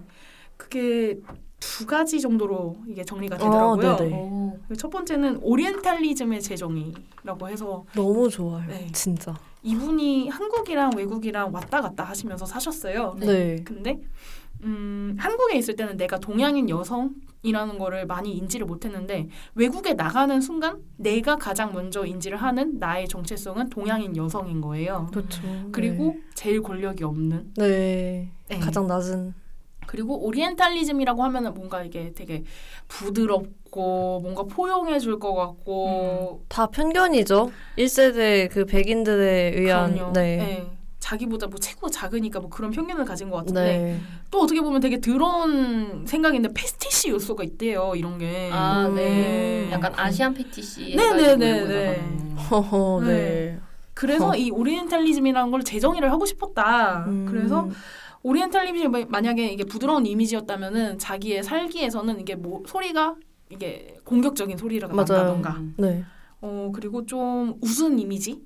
그게 0.57 1.19
두 1.59 1.87
가지 1.87 2.21
정도로 2.21 2.77
이게 2.87 3.05
정리가 3.05 3.37
되더라고요. 3.39 3.91
아, 3.91 3.97
네네. 3.97 4.15
오. 4.15 4.59
첫 4.77 4.91
번째는 4.91 5.39
오리엔탈리즘의 5.43 6.43
재정의라고 6.43 7.49
해서 7.49 7.85
너무 7.95 8.29
좋아요. 8.29 8.67
네. 8.69 8.89
진짜. 8.93 9.35
이분이 9.63 10.29
한국이랑 10.29 10.91
외국이랑 10.97 11.53
왔다 11.55 11.81
갔다 11.81 12.05
하시면서 12.05 12.45
사셨어요. 12.47 13.17
네. 13.19 13.57
근데 13.65 14.01
음, 14.65 15.17
한국에 15.19 15.57
있을 15.57 15.75
때는 15.77 15.97
내가 15.97 16.19
동양인 16.19 16.69
여성 16.69 17.15
이라는 17.43 17.79
거를 17.79 18.07
많이 18.07 18.33
인지를 18.37 18.67
못했는데 18.67 19.29
외국에 19.55 19.95
나가는 19.95 20.41
순간 20.41 20.79
내가 20.97 21.37
가장 21.37 21.73
먼저 21.73 22.07
인지를 22.07 22.39
하는 22.39 22.79
나의 22.79 23.09
정체성은 23.09 23.69
동양인 23.69 24.17
여성인 24.17 24.61
거예요. 24.61 25.09
그렇죠. 25.13 25.43
그리고 25.73 26.17
제일 26.35 26.63
권력이 26.63 27.03
없는 27.05 27.55
네. 27.57 28.31
네. 28.49 28.59
가장 28.59 28.87
낮은. 28.87 29.35
그리고 29.87 30.25
오리엔탈리즘이라고 30.25 31.25
하면은 31.25 31.53
뭔가 31.55 31.83
이게 31.83 32.13
되게 32.15 32.45
부드럽고 32.87 34.21
뭔가 34.23 34.45
포용해 34.45 34.99
줄 35.01 35.19
것 35.19 35.35
같고 35.35 36.45
다 36.49 36.67
편견이죠. 36.69 37.51
1세대 37.77 38.49
그 38.51 38.65
백인들에 38.65 39.53
의한 39.57 39.95
그럼요. 39.95 40.13
네. 40.13 40.37
네. 40.37 40.71
자기보다 41.03 41.49
뭐 41.49 41.59
체구가 41.59 41.91
작으니까 41.91 42.39
뭐 42.39 42.49
그런 42.49 42.71
편견을 42.71 43.05
가진 43.05 43.29
것 43.29 43.39
같은데 43.39 43.61
네. 43.61 44.01
또 44.31 44.41
어떻게 44.41 44.61
보면 44.61 44.81
되게 44.81 45.01
더러운 45.01 46.07
생각인데 46.07 46.51
페스티시 46.55 47.11
요소가 47.11 47.43
있대요 47.43 47.95
이런 47.97 48.19
게 48.19 48.49
아, 48.53 48.89
네. 48.95 49.65
음. 49.67 49.73
약간 49.73 49.93
Asian 49.97 50.33
fetish 50.33 50.95
네, 50.97 51.03
해가지고 51.03 51.37
네, 51.37 51.37
네, 51.37 51.61
거 51.61 51.69
네. 51.69 52.35
허허, 52.51 53.01
네. 53.05 53.07
네. 53.07 53.61
그래서 53.95 54.31
어. 54.31 54.35
이 54.37 54.51
오리엔탈리즘이라는 54.53 55.51
걸 55.51 55.65
재정의를 55.65 56.13
하고 56.13 56.25
싶었다 56.25 57.05
음. 57.09 57.27
그래서 57.29 57.69
오리엔탈리즘이 58.23 59.07
만약에 59.07 59.49
이게 59.49 59.65
부드러운 59.65 60.07
이미지였다면은 60.07 61.01
자기의 61.01 61.43
살기에서는 61.43 62.21
이게 62.21 62.37
뭐 62.37 62.63
소리가 62.65 63.17
이게 63.51 63.97
공격적인 64.05 64.57
소리가 64.57 64.87
맞아요. 64.87 65.05
난다던가 65.05 65.51
음. 65.57 65.75
네. 65.79 66.05
어 66.41 66.71
그리고 66.73 67.05
좀 67.07 67.59
웃은 67.61 67.99
이미지 67.99 68.41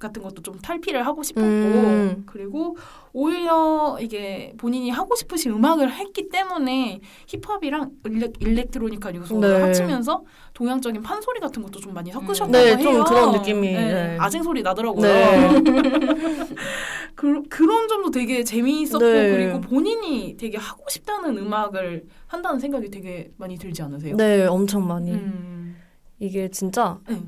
같은 0.00 0.22
것도 0.22 0.42
좀 0.42 0.58
탈피를 0.58 1.06
하고 1.06 1.22
싶었고 1.22 1.46
음. 1.48 2.22
그리고 2.26 2.76
오히려 3.12 3.98
이게 4.00 4.54
본인이 4.56 4.90
하고 4.90 5.14
싶으신 5.14 5.52
음악을 5.52 5.92
했기 5.92 6.28
때문에 6.28 7.00
힙합이랑 7.26 7.90
일렉, 8.06 8.32
일렉트로니카 8.40 9.14
요소를 9.14 9.48
네. 9.48 9.60
합치면서 9.60 10.24
동양적인 10.54 11.02
판소리 11.02 11.38
같은 11.38 11.62
것도 11.62 11.78
좀 11.78 11.94
많이 11.94 12.10
섞으셨다고 12.10 12.50
네, 12.50 12.76
해요. 12.76 12.82
좀 12.82 13.04
그런 13.04 13.32
느낌이, 13.32 13.72
네. 13.72 14.16
아쟁 14.18 14.42
소리 14.42 14.62
나더라고요. 14.62 15.02
네. 15.02 15.62
그, 17.14 17.42
그런 17.50 17.86
점도 17.86 18.10
되게 18.10 18.42
재미있었고 18.42 19.04
네. 19.04 19.30
그리고 19.30 19.60
본인이 19.60 20.36
되게 20.38 20.56
하고 20.56 20.84
싶다는 20.88 21.36
음악을 21.36 22.06
한다는 22.26 22.58
생각이 22.58 22.90
되게 22.90 23.30
많이 23.36 23.58
들지 23.58 23.82
않으세요? 23.82 24.16
네, 24.16 24.46
엄청 24.46 24.86
많이. 24.86 25.12
음. 25.12 25.76
이게 26.18 26.48
진짜 26.48 26.98
네. 27.08 27.20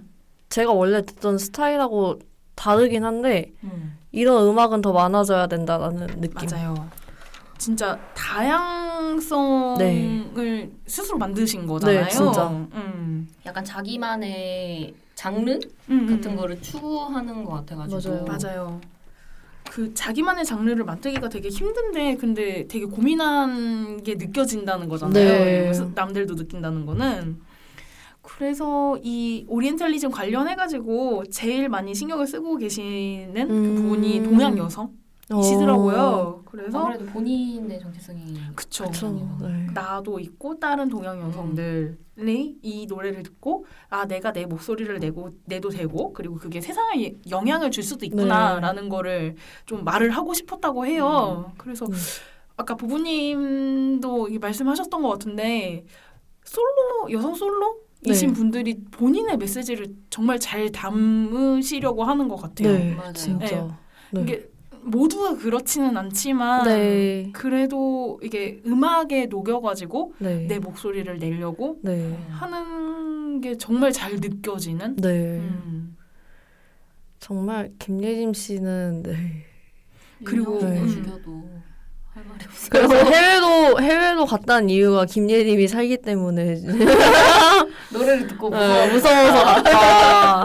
제가 0.49 0.73
원래 0.73 1.05
듣던 1.05 1.39
스타일하고 1.39 2.19
다르긴 2.63 3.05
한데 3.05 3.53
음. 3.65 3.99
이런 4.13 4.47
음악은 4.47 4.83
더 4.83 4.93
많아져야 4.93 5.49
된다라는 5.49 6.21
느낌. 6.21 6.49
맞아요. 6.49 6.89
진짜 7.59 7.99
다양성을 8.15 9.79
네. 9.79 10.71
스스로 10.87 11.19
만드신 11.19 11.67
거잖아요. 11.67 12.05
네, 12.05 12.09
진짜. 12.09 12.49
음. 12.49 13.29
약간 13.45 13.65
자기만의 13.65 14.95
장르 15.17 15.59
음, 15.91 16.07
같은 16.07 16.31
음. 16.31 16.37
거를 16.37 16.61
추구하는 16.63 17.45
것 17.45 17.53
같아가지고 17.53 18.25
맞아요. 18.27 18.39
맞아요. 18.41 18.81
그 19.69 19.93
자기만의 19.93 20.45
장르를 20.45 20.85
만들기가 20.85 21.29
되게 21.29 21.49
힘든데 21.49 22.17
근데 22.17 22.69
되게 22.69 22.85
고민한 22.85 24.01
게 24.05 24.15
느껴진다는 24.15 24.89
거잖아요. 24.89 25.73
네. 25.73 25.73
남들도 25.97 26.35
느낀다는 26.37 26.87
거는 26.87 27.41
그래서 28.37 28.99
이 29.03 29.45
오리엔탈리즘 29.49 30.11
관련해 30.11 30.55
가지고 30.55 31.25
제일 31.31 31.69
많이 31.69 31.95
신경을 31.95 32.27
쓰고 32.27 32.57
계시는 32.57 33.49
그 33.49 33.55
음. 33.55 33.75
부분이 33.77 34.23
동양 34.23 34.57
여성이시더라고요. 34.59 35.97
어, 35.97 36.43
그래서 36.45 36.79
아무래도 36.79 37.05
본인의 37.07 37.79
정체성이 37.79 38.39
그쵸. 38.55 38.85
그쵸. 38.85 39.39
네. 39.41 39.67
나도 39.73 40.19
있고 40.19 40.59
다른 40.59 40.89
동양 40.89 41.21
여성들이 41.21 42.59
이 42.63 42.87
노래를 42.89 43.23
듣고 43.23 43.67
아 43.89 44.07
내가 44.07 44.33
내 44.33 44.47
목소리를 44.47 44.99
내고 44.99 45.31
내도 45.45 45.69
되고 45.69 46.13
그리고 46.13 46.37
그게 46.37 46.61
세상에 46.61 47.15
영향을 47.31 47.71
줄 47.71 47.83
수도 47.83 48.05
있구나라는 48.07 48.89
거를 48.89 49.37
좀 49.67 49.85
말을 49.85 50.11
하고 50.11 50.35
싶었다고 50.35 50.87
해요. 50.87 51.53
그래서 51.59 51.87
음. 51.87 51.93
아까 52.57 52.75
부부님도 52.75 54.29
이 54.29 54.39
말씀하셨던 54.39 55.03
것 55.03 55.09
같은데 55.09 55.85
솔로 56.45 57.11
여성 57.13 57.35
솔로 57.35 57.82
이신 58.05 58.29
네. 58.31 58.35
분들이 58.35 58.81
본인의 58.91 59.37
메시지를 59.39 59.87
정말 60.11 60.39
잘 60.39 60.71
담으시려고 60.71 62.03
하는 62.05 62.29
것 62.29 62.37
같아요. 62.37 62.73
네, 62.77 62.95
맞아요. 62.95 63.13
진짜. 63.13 63.79
네. 64.11 64.23
이게 64.23 64.49
모두가 64.83 65.37
그렇지는 65.37 65.97
않지만 65.97 66.65
네. 66.65 67.31
그래도 67.33 68.19
이게 68.23 68.61
음악에 68.67 69.27
녹여가지고 69.27 70.15
네. 70.19 70.47
내 70.49 70.59
목소리를 70.59 71.17
내려고 71.19 71.79
네. 71.83 72.17
하는 72.31 73.41
게 73.41 73.57
정말 73.57 73.93
잘 73.93 74.17
느껴지는. 74.17 74.97
네. 74.97 75.39
음. 75.39 75.97
정말 77.21 77.71
김예림 77.79 78.33
씨는 78.35 79.05
네. 79.05 79.45
그리고- 80.25 80.59
그리고 80.59 80.69
네. 80.75 80.89
죽여도 80.89 81.49
할 82.15 82.25
말이 82.25 82.45
없어. 82.47 82.69
그래서 82.71 82.95
해외도 82.95 83.81
해외도 83.81 84.27
갔다는 84.27 84.69
이유가 84.71 85.05
김예림이 85.07 85.67
살기 85.69 85.99
때문에 85.99 86.57
노래를 87.93 88.27
듣고 88.29 88.51
네, 88.51 88.59
무서워. 88.59 88.87
무서워서 89.25 89.45
갔다. 89.45 90.43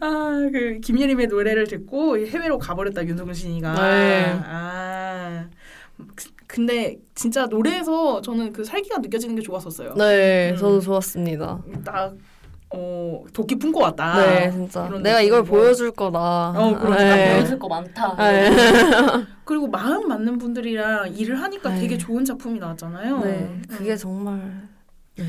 아, 0.00 0.48
그 0.52 0.78
김예림의 0.82 1.26
노래를 1.26 1.66
듣고 1.66 2.18
해외로 2.18 2.58
가버렸다 2.58 3.04
윤석근 3.04 3.34
씨가. 3.34 3.74
네. 3.74 4.38
아. 4.44 5.46
그- 6.14 6.30
근데 6.48 6.96
진짜 7.16 7.46
노래에서 7.46 8.22
저는 8.22 8.52
그 8.52 8.64
살기가 8.64 8.98
느껴지는 8.98 9.34
게 9.34 9.42
좋았었어요. 9.42 9.94
네, 9.94 10.50
음. 10.52 10.56
저도 10.56 10.80
좋았습니다. 10.80 11.60
딱 11.84 12.14
어, 12.78 13.24
도끼 13.32 13.54
품고 13.56 13.80
왔다. 13.80 14.18
네, 14.18 14.50
진짜. 14.50 14.88
내가 15.02 15.20
이걸. 15.22 15.42
보여줄 15.42 15.92
거다. 15.92 16.50
어, 16.50 16.78
그러니까 16.78 16.96
네. 16.96 17.34
보여줄 17.36 17.58
거 17.58 17.68
많다. 17.68 18.16
네. 18.16 18.50
그리고 19.44 19.68
마음 19.68 20.08
맞는 20.08 20.38
분들이랑 20.38 21.14
일을 21.14 21.40
하니까 21.40 21.70
네. 21.70 21.80
되게 21.80 21.96
좋은 21.96 22.24
작품이 22.24 22.58
나왔잖아요. 22.58 23.20
네, 23.20 23.60
그게 23.68 23.92
음. 23.92 23.96
정말 23.96 24.68
네. 25.16 25.24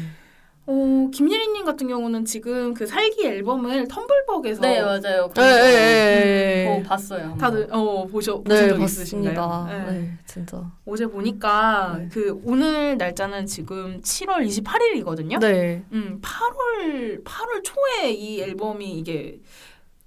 어, 0.69 1.09
김예린님 1.13 1.63
같은 1.63 1.87
경우는 1.87 2.25
지금 2.25 2.73
그 2.73 2.85
살기 2.85 3.25
앨범을 3.25 3.85
텀블벅에서 3.87 4.59
네 4.61 4.81
맞아요. 4.81 5.29
네, 5.33 5.41
네, 5.41 5.61
네, 5.61 6.63
그거 6.65 6.77
네. 6.77 6.83
봤어요. 6.83 7.21
한번. 7.21 7.37
다들 7.37 7.67
어 7.71 8.05
보셔 8.05 8.41
보신 8.41 8.43
네, 8.43 8.67
적 8.69 8.77
봤습니다. 8.77 8.85
있으신가요? 8.85 9.65
네. 9.67 9.91
네, 9.91 10.11
진짜. 10.25 10.69
어제 10.85 11.05
보니까 11.07 11.95
네. 11.99 12.09
그 12.11 12.41
오늘 12.43 12.97
날짜는 12.97 13.45
지금 13.45 14.01
7월 14.01 14.45
28일이거든요. 14.45 15.39
네. 15.39 15.85
음, 15.93 16.19
8월 16.21 17.23
8월 17.23 17.63
초에 17.63 18.11
이 18.11 18.41
앨범이 18.41 18.91
이게 18.99 19.39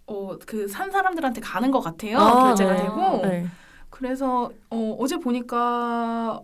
어그 0.04 0.68
산 0.68 0.90
사람들한테 0.90 1.40
가는 1.40 1.70
것 1.70 1.80
같아요. 1.80 2.18
아, 2.18 2.44
결제가 2.48 2.74
네. 2.74 2.82
되고 2.82 3.22
네. 3.22 3.46
그래서 3.88 4.50
어, 4.68 4.96
어제 4.98 5.16
보니까 5.16 6.42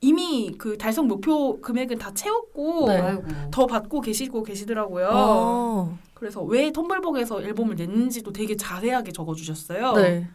이미 0.00 0.54
그 0.58 0.76
달성 0.76 1.08
목표 1.08 1.60
금액은 1.60 1.98
다 1.98 2.12
채웠고 2.12 2.88
네. 2.88 3.22
더 3.50 3.66
받고 3.66 4.00
계시고 4.00 4.42
계시더라고요. 4.42 5.08
아, 5.10 5.98
그래서 6.14 6.42
왜 6.42 6.70
텀블벅에서 6.70 7.42
앨범을 7.42 7.76
냈는지도 7.76 8.32
되게 8.32 8.56
자세하게 8.56 9.12
적어주셨어요. 9.12 9.92
네. 9.94 10.28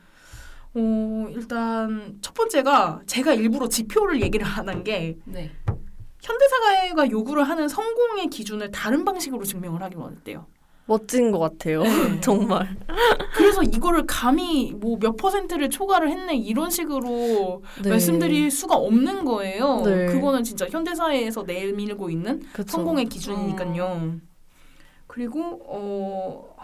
어, 0.73 1.27
일단 1.31 2.17
첫 2.21 2.33
번째가 2.33 3.01
제가 3.05 3.33
일부러 3.33 3.67
지표를 3.67 4.21
얘기를 4.21 4.45
안 4.45 4.69
한게 4.69 5.17
네. 5.25 5.51
현대사회가 6.21 7.09
요구를 7.09 7.43
하는 7.43 7.67
성공의 7.67 8.27
기준을 8.27 8.71
다른 8.71 9.03
방식으로 9.05 9.43
증명을 9.43 9.81
하기 9.83 9.95
원했대요. 9.97 10.45
멋진 10.91 11.31
것 11.31 11.39
같아요. 11.39 11.83
네. 11.83 12.19
정말. 12.19 12.67
그래서 13.33 13.63
이거를 13.63 14.05
감히 14.05 14.73
뭐 14.73 14.97
몇 14.99 15.15
퍼센트를 15.15 15.69
초과를 15.69 16.09
했네 16.11 16.35
이런 16.35 16.69
식으로 16.69 17.63
네. 17.81 17.89
말씀드릴 17.89 18.51
수가 18.51 18.75
없는 18.75 19.23
거예요. 19.25 19.81
네. 19.85 20.07
그거는 20.07 20.43
진짜 20.43 20.67
현대 20.69 20.93
사회에서 20.93 21.43
내밀고 21.43 22.09
있는 22.09 22.41
그쵸. 22.53 22.69
성공의 22.69 23.05
기준이니까요. 23.05 24.17
그리고 25.07 25.61
어 25.65 26.55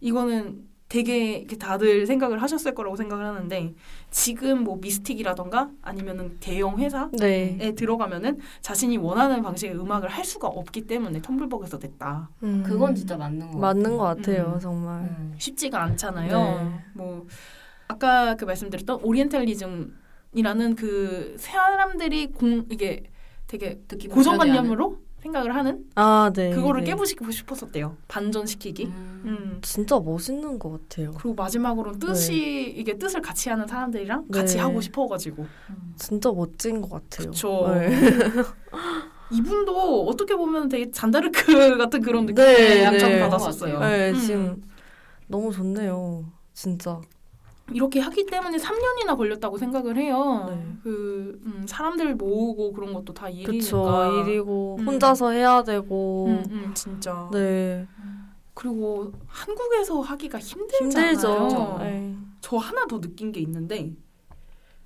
이거는 0.00 0.69
되게 0.90 1.34
이렇게 1.38 1.56
다들 1.56 2.04
생각을 2.04 2.42
하셨을 2.42 2.74
거라고 2.74 2.96
생각을 2.96 3.24
하는데 3.24 3.74
지금 4.10 4.64
뭐 4.64 4.76
미스틱이라던가 4.82 5.70
아니면은 5.82 6.36
대형 6.40 6.78
회사에 6.78 7.10
네. 7.12 7.72
들어가면은 7.76 8.40
자신이 8.60 8.98
원하는 8.98 9.40
방식의 9.40 9.78
음악을 9.78 10.08
할 10.08 10.24
수가 10.24 10.48
없기 10.48 10.88
때문에 10.88 11.20
텀블벅에서 11.20 11.80
냈다. 11.80 12.30
음. 12.42 12.64
그건 12.66 12.96
진짜 12.96 13.16
맞는 13.16 13.52
거 13.52 13.58
맞는 13.58 13.96
것 13.96 14.02
같아요, 14.02 14.54
음. 14.56 14.60
정말. 14.60 15.02
음. 15.02 15.34
쉽지가 15.38 15.80
않잖아요. 15.80 16.36
네. 16.36 16.84
뭐 16.94 17.24
아까 17.86 18.34
그 18.34 18.44
말씀드렸던 18.44 18.98
오리엔탈리즘이라는 19.04 20.74
그 20.76 21.36
사람들이 21.38 22.32
공 22.32 22.66
이게 22.68 23.04
되게 23.46 23.78
듣기 23.86 24.08
고정관념으로 24.08 24.98
생각을 25.22 25.54
하는 25.54 25.84
아, 25.94 26.30
네. 26.34 26.50
그거를 26.50 26.82
네. 26.82 26.90
깨부시고 26.90 27.30
싶었었대요. 27.30 27.96
반전시키기. 28.08 28.86
음. 28.86 29.22
음. 29.26 29.58
진짜 29.62 29.98
멋있는 29.98 30.58
것 30.58 30.72
같아요. 30.88 31.12
그리고 31.12 31.34
마지막으로 31.34 31.92
뜻이 31.98 32.72
이게 32.76 32.96
뜻을 32.96 33.20
같이 33.20 33.50
하는 33.50 33.66
사람들이랑 33.66 34.26
네. 34.28 34.38
같이 34.40 34.58
하고 34.58 34.80
싶어가지고 34.80 35.42
음. 35.42 35.94
진짜 35.96 36.32
멋진 36.32 36.80
것 36.80 36.90
같아요. 36.90 37.30
그쵸. 37.30 37.70
네. 37.74 37.90
이분도 39.32 40.06
어떻게 40.08 40.34
보면 40.34 40.68
되게 40.68 40.90
잔다르크 40.90 41.76
같은 41.78 42.00
그런 42.00 42.26
느낌을 42.26 42.44
네, 42.44 42.90
네. 42.90 43.20
받았었어요. 43.20 43.78
네, 43.78 44.10
음. 44.10 44.14
지금 44.18 44.62
너무 45.28 45.52
좋네요. 45.52 46.24
진짜. 46.52 47.00
이렇게 47.72 48.00
하기 48.00 48.26
때문에 48.26 48.56
3년이나 48.58 49.16
걸렸다고 49.16 49.58
생각을 49.58 49.96
해요. 49.96 50.46
네. 50.48 50.76
그 50.82 51.40
음, 51.44 51.66
사람들 51.68 52.14
모으고 52.16 52.72
그런 52.72 52.92
것도 52.92 53.14
다 53.14 53.28
일이니까. 53.28 53.52
그쵸. 53.52 54.24
일이고, 54.26 54.76
음. 54.80 54.86
혼자서 54.86 55.30
해야 55.30 55.62
되고. 55.62 56.26
음, 56.26 56.44
음, 56.50 56.72
진짜. 56.74 57.28
네. 57.32 57.86
그리고 58.54 59.12
한국에서 59.26 60.00
하기가 60.00 60.38
힘들잖아요. 60.38 61.08
힘들죠. 61.10 61.76
네. 61.80 62.16
저 62.40 62.56
하나 62.56 62.86
더 62.86 63.00
느낀 63.00 63.32
게 63.32 63.40
있는데 63.40 63.94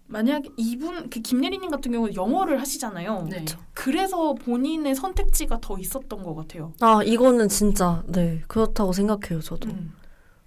만약에 0.07 0.51
이분 0.57 1.09
그 1.09 1.21
김예리님 1.21 1.71
같은 1.71 1.91
경우는 1.91 2.15
영어를 2.15 2.61
하시잖아요. 2.61 3.27
네. 3.31 3.45
그래서 3.73 4.35
본인의 4.35 4.95
선택지가 4.95 5.61
더 5.61 5.79
있었던 5.79 6.23
것 6.23 6.35
같아요. 6.35 6.73
아, 6.81 7.03
이거는 7.03 7.49
진짜, 7.49 8.03
네. 8.07 8.43
그렇다고 8.47 8.93
생각해요, 8.93 9.41
저도. 9.41 9.71
음. 9.71 9.93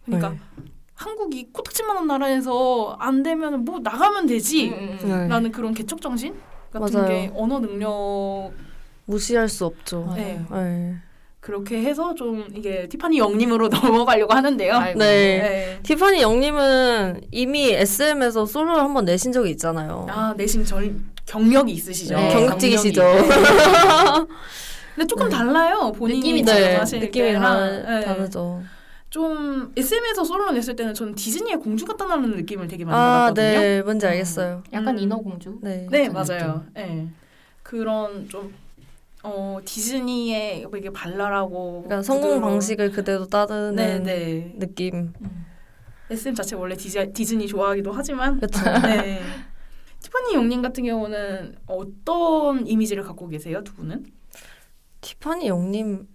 그러니까 0.06 0.30
네. 0.30 0.40
한국이 0.98 1.50
코딱지만한 1.54 2.08
나라에서 2.08 2.98
안 3.00 3.22
되면 3.22 3.64
뭐 3.64 3.80
나가면 3.80 4.26
되지. 4.26 4.70
음, 4.70 4.98
음. 5.04 5.10
네. 5.10 5.28
라는 5.28 5.52
그런 5.52 5.74
개척 5.74 6.02
정신 6.02 6.34
같은 6.74 7.00
맞아요. 7.00 7.08
게 7.08 7.32
언어 7.36 7.60
능력 7.60 8.52
무시할 9.06 9.48
수 9.48 9.66
없죠. 9.66 10.12
네. 10.16 10.44
네. 10.52 10.96
그렇게 11.40 11.82
해서 11.84 12.16
좀 12.16 12.46
이게 12.54 12.90
티파니 12.90 13.20
영님으로 13.20 13.68
넘어가려고 13.70 14.34
하는데요. 14.34 14.74
아이고. 14.76 15.00
네. 15.00 15.06
네. 15.38 15.80
티파니 15.84 16.22
영님은 16.22 17.22
이미 17.32 17.72
SM에서 17.74 18.48
솔로를 18.48 18.82
한번 18.84 19.06
내신 19.06 19.32
적이 19.32 19.52
있잖아요. 19.52 20.08
아 20.10 20.34
내신 20.36 20.66
전 20.66 21.06
경력이 21.28 21.72
있으시죠. 21.74 22.16
네, 22.16 22.30
경력직이시죠. 22.34 23.02
경력이. 23.02 23.30
근데 24.96 25.08
조금 25.08 25.30
네. 25.30 25.36
달라요. 25.36 25.92
본인이 25.96 26.20
느낌이 26.20 26.42
네, 26.42 26.84
느낌이. 27.00 27.34
다, 27.34 27.68
네. 27.68 28.04
다르죠. 28.04 28.64
좀 29.10 29.72
SM에서 29.76 30.24
솔로 30.24 30.52
냈을 30.52 30.76
때는 30.76 30.94
저는 30.94 31.16
디즈니의 31.16 31.58
공주 31.60 31.86
같다는 31.86 32.32
느낌을 32.36 32.68
되게 32.68 32.84
많이 32.84 32.96
아, 32.96 33.00
받았거든요. 33.32 33.60
네, 33.60 33.82
뭔지 33.82 34.06
알겠어요. 34.06 34.64
약간 34.74 34.98
음. 34.98 35.04
인어공주 35.04 35.60
네. 35.62 35.88
네, 35.90 36.10
맞아요. 36.10 36.66
네. 36.74 37.08
그런 37.64 38.28
좀 38.28 38.54
어, 39.24 39.60
디즈니의 39.64 40.66
뭐 40.68 40.78
이게 40.78 40.90
발랄하고 40.90 41.84
그러니까 41.86 42.04
성공 42.04 42.32
부드러운- 42.36 42.42
방식을 42.42 42.92
그대로 42.92 43.26
따르는 43.28 43.76
네, 43.76 44.00
네. 44.00 44.54
느낌. 44.58 45.14
SM 46.10 46.36
자체 46.36 46.56
원래 46.56 46.76
디즈, 46.76 47.12
디즈니 47.14 47.48
좋아하기도 47.48 47.92
하지만 47.92 48.38
그렇죠. 48.38 48.64
네. 48.84 49.22
티파니 50.02 50.36
영님 50.36 50.62
같은 50.62 50.84
경우는 50.86 51.58
어떤 51.66 52.66
이미지를 52.68 53.04
갖고 53.04 53.28
계세요, 53.28 53.62
두 53.64 53.74
분은? 53.74 54.06
티파니 55.02 55.48
영님 55.48 56.08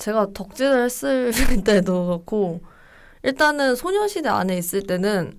제가 0.00 0.28
덕질을 0.34 0.84
했을 0.84 1.30
때도 1.64 2.06
그렇고 2.06 2.60
일단은 3.22 3.76
소녀시대 3.76 4.28
안에 4.28 4.56
있을 4.56 4.82
때는 4.82 5.38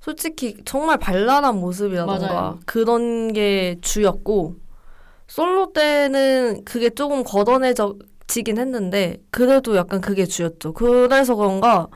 솔직히 0.00 0.56
정말 0.66 0.98
발랄한 0.98 1.58
모습이라던가 1.60 2.26
맞아요. 2.26 2.58
그런 2.66 3.32
게 3.32 3.76
주였고 3.80 4.56
솔로 5.28 5.72
때는 5.72 6.64
그게 6.64 6.90
조금 6.90 7.22
걷어내지긴 7.24 8.58
했는데 8.58 9.16
그래도 9.30 9.76
약간 9.76 10.00
그게 10.02 10.26
주였죠. 10.26 10.74
그래서 10.74 11.34
그런가 11.36 11.88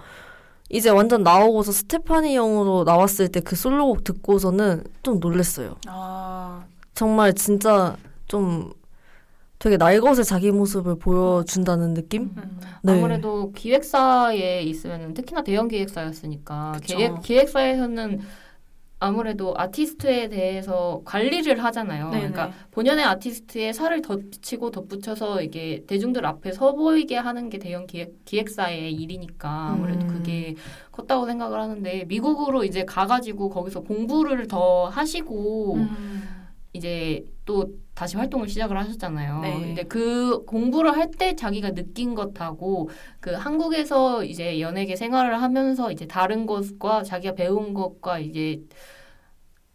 이제 0.71 0.89
완전 0.91 1.23
나오고서 1.23 1.73
스테파니 1.73 2.37
형으로 2.37 2.85
나왔을 2.85 3.29
때 3.29 3.41
그 3.41 3.57
솔로곡 3.57 4.05
듣고서는 4.05 4.85
좀 5.03 5.19
놀랬어요. 5.21 5.77
아, 5.89 6.65
정말 6.95 7.35
진짜 7.35 7.97
좀 8.29 8.73
되게 9.59 9.77
날것의 9.77 10.25
자기 10.25 10.53
모습을 10.53 10.99
보여준다는 10.99 11.95
느낌? 11.95 12.31
음. 12.37 12.61
네. 12.83 12.93
아무래도 12.93 13.53
기획사에 13.53 14.63
있으면 14.63 15.15
특히나 15.15 15.43
대형 15.43 15.69
기획사였으니까 15.69 16.73
그쵸. 16.81 16.97
기획, 16.97 17.23
기획사에서는 17.23 18.21
아무래도 19.01 19.55
아티스트에 19.57 20.29
대해서 20.29 21.03
관리를 21.05 21.63
하잖아요. 21.63 22.11
네네. 22.11 22.31
그러니까 22.31 22.53
본연의 22.73 23.05
아티스트의 23.05 23.73
살을 23.73 24.03
덧붙이고 24.03 24.73
덧붙여서 24.73 25.43
이게 25.43 25.85
대중들 25.87 26.27
앞에 26.27 26.53
서 26.53 26.75
보이게 26.75 27.17
하는 27.17 27.49
게 27.49 27.59
대형 27.59 27.87
기획, 27.87 28.25
기획사의 28.25 28.93
일이니까 28.93 29.69
아무래도 29.71 30.07
음. 30.07 30.09
그게 30.09 30.57
컸다고 30.91 31.27
생각을 31.27 31.61
하는데 31.61 32.05
미국으로 32.07 32.65
이제 32.65 32.85
가가지고 32.85 33.51
거기서 33.51 33.81
공부를 33.81 34.49
더 34.49 34.87
하시고 34.87 35.75
음. 35.77 36.23
이제 36.73 37.25
또 37.45 37.67
다시 37.99 38.17
활동을 38.17 38.49
시작을 38.49 38.79
하셨잖아요. 38.79 39.41
네. 39.41 39.59
근데 39.59 39.83
그 39.83 40.45
공부를 40.45 40.97
할 40.97 41.09
때 41.19 41.35
자기가 41.35 41.73
느낀 41.73 42.15
것하고 42.15 42.91
그 43.19 43.33
한국에서 43.33 44.23
이제 44.25 44.61
연예계 44.61 44.95
생활을 44.95 45.43
하면서 45.43 45.91
이제 45.91 46.07
다른 46.07 46.47
것과 46.47 47.03
자기가 47.03 47.35
배운 47.35 47.75
것과 47.75 48.21
이제 48.21 48.61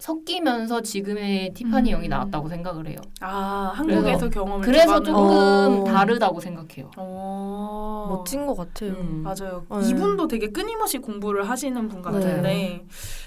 섞이면서 0.03 0.81
지금의 0.81 1.53
티파니 1.53 1.93
음. 1.93 1.99
영이 1.99 2.09
나왔다고 2.09 2.49
생각을 2.49 2.87
해요. 2.87 2.97
아, 3.21 3.71
한국에서 3.73 4.29
경험을 4.29 4.65
그래서 4.65 5.01
조금 5.01 5.23
어. 5.23 5.83
다르다고 5.85 6.41
생각해요. 6.41 6.91
어. 6.97 8.07
멋진 8.09 8.45
것 8.45 8.53
같아요. 8.53 8.91
음. 8.91 9.23
맞아요. 9.23 9.65
네. 9.71 9.89
이분도 9.89 10.27
되게 10.27 10.49
끊임없이 10.49 10.97
공부를 10.97 11.49
하시는 11.49 11.87
분 11.87 12.01
같은데 12.01 12.41
네. 12.41 12.85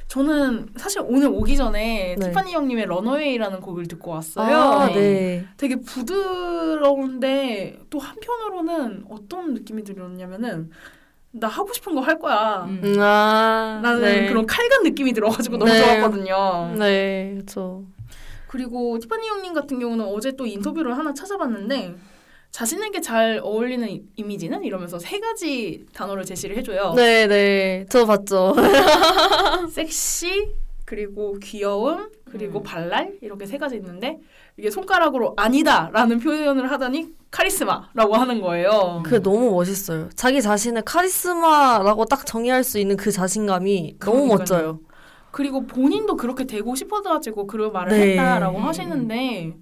저는 0.08 0.68
사실 0.76 1.00
오늘 1.00 1.28
오기 1.28 1.56
전에 1.56 2.14
네. 2.18 2.26
티파니 2.26 2.52
형님의 2.52 2.84
런어웨이라는 2.84 3.62
곡을 3.62 3.86
듣고 3.86 4.10
왔어요. 4.10 4.54
아, 4.54 4.86
네. 4.88 4.94
네. 4.94 5.46
되게 5.56 5.76
부드러운데 5.76 7.78
또 7.88 8.00
한편으로는 8.00 9.06
어떤 9.08 9.54
느낌이 9.54 9.82
들었냐면은 9.82 10.70
나 11.38 11.48
하고 11.48 11.72
싶은 11.72 11.94
거 11.94 12.00
할 12.00 12.18
거야. 12.18 12.64
음. 12.68 12.80
음, 12.82 12.96
아, 13.00 13.80
라는 13.82 14.00
네. 14.00 14.26
그런 14.28 14.46
칼간 14.46 14.82
느낌이 14.84 15.12
들어가지고 15.12 15.56
너무 15.58 15.70
네. 15.72 15.78
좋았거든요. 15.80 16.74
네, 16.78 17.32
그렇죠. 17.34 17.84
그리고 18.48 18.98
티파니 18.98 19.26
형님 19.28 19.52
같은 19.54 19.78
경우는 19.78 20.04
어제 20.06 20.32
또 20.32 20.46
인터뷰를 20.46 20.96
하나 20.96 21.12
찾아봤는데 21.12 21.94
자신에게 22.52 23.00
잘 23.02 23.40
어울리는 23.42 23.86
이- 23.90 24.02
이미지는 24.16 24.64
이러면서 24.64 24.98
세 24.98 25.18
가지 25.20 25.84
단어를 25.92 26.24
제시를 26.24 26.56
해줘요. 26.56 26.94
네, 26.94 27.26
네. 27.26 27.84
저 27.90 28.06
봤죠. 28.06 28.54
섹시 29.70 30.52
그리고 30.86 31.36
귀여움 31.42 32.08
그리고 32.30 32.60
음. 32.60 32.62
발랄 32.62 33.18
이렇게 33.20 33.44
세 33.44 33.58
가지 33.58 33.74
있는데 33.76 34.20
이게 34.56 34.70
손가락으로 34.70 35.34
아니다라는 35.36 36.20
표현을 36.20 36.70
하더니 36.70 37.08
카리스마라고 37.30 38.14
하는 38.14 38.40
거예요. 38.40 39.02
그게 39.04 39.18
너무 39.20 39.50
멋있어요. 39.50 40.08
자기 40.14 40.40
자신을 40.40 40.82
카리스마라고 40.82 42.04
딱 42.06 42.24
정의할 42.24 42.62
수 42.64 42.78
있는 42.78 42.96
그 42.96 43.10
자신감이 43.10 43.96
너무 43.98 44.28
그러니까요. 44.28 44.38
멋져요. 44.38 44.80
그리고 45.32 45.66
본인도 45.66 46.16
그렇게 46.16 46.44
되고 46.44 46.74
싶어가지고 46.74 47.46
그런 47.46 47.72
말을 47.72 47.98
네. 47.98 48.10
했다라고 48.12 48.58
음. 48.58 48.64
하시는데 48.64 49.56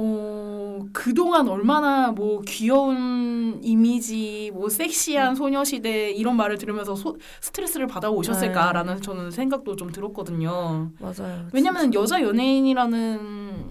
어 0.00 0.78
그동안 0.92 1.48
얼마나 1.48 2.12
뭐 2.12 2.40
귀여운 2.46 3.58
이미지 3.64 4.52
뭐 4.54 4.68
섹시한 4.68 5.34
소녀시대 5.34 6.12
이런 6.12 6.36
말을 6.36 6.56
들으면서 6.56 6.94
소, 6.94 7.16
스트레스를 7.40 7.88
받아 7.88 8.08
오셨을까라는 8.08 8.94
네. 8.94 9.00
저는 9.00 9.32
생각도 9.32 9.74
좀 9.74 9.90
들었거든요. 9.90 10.92
맞아요. 11.00 11.48
왜냐면 11.52 11.92
여자 11.94 12.22
연예인이라는 12.22 13.64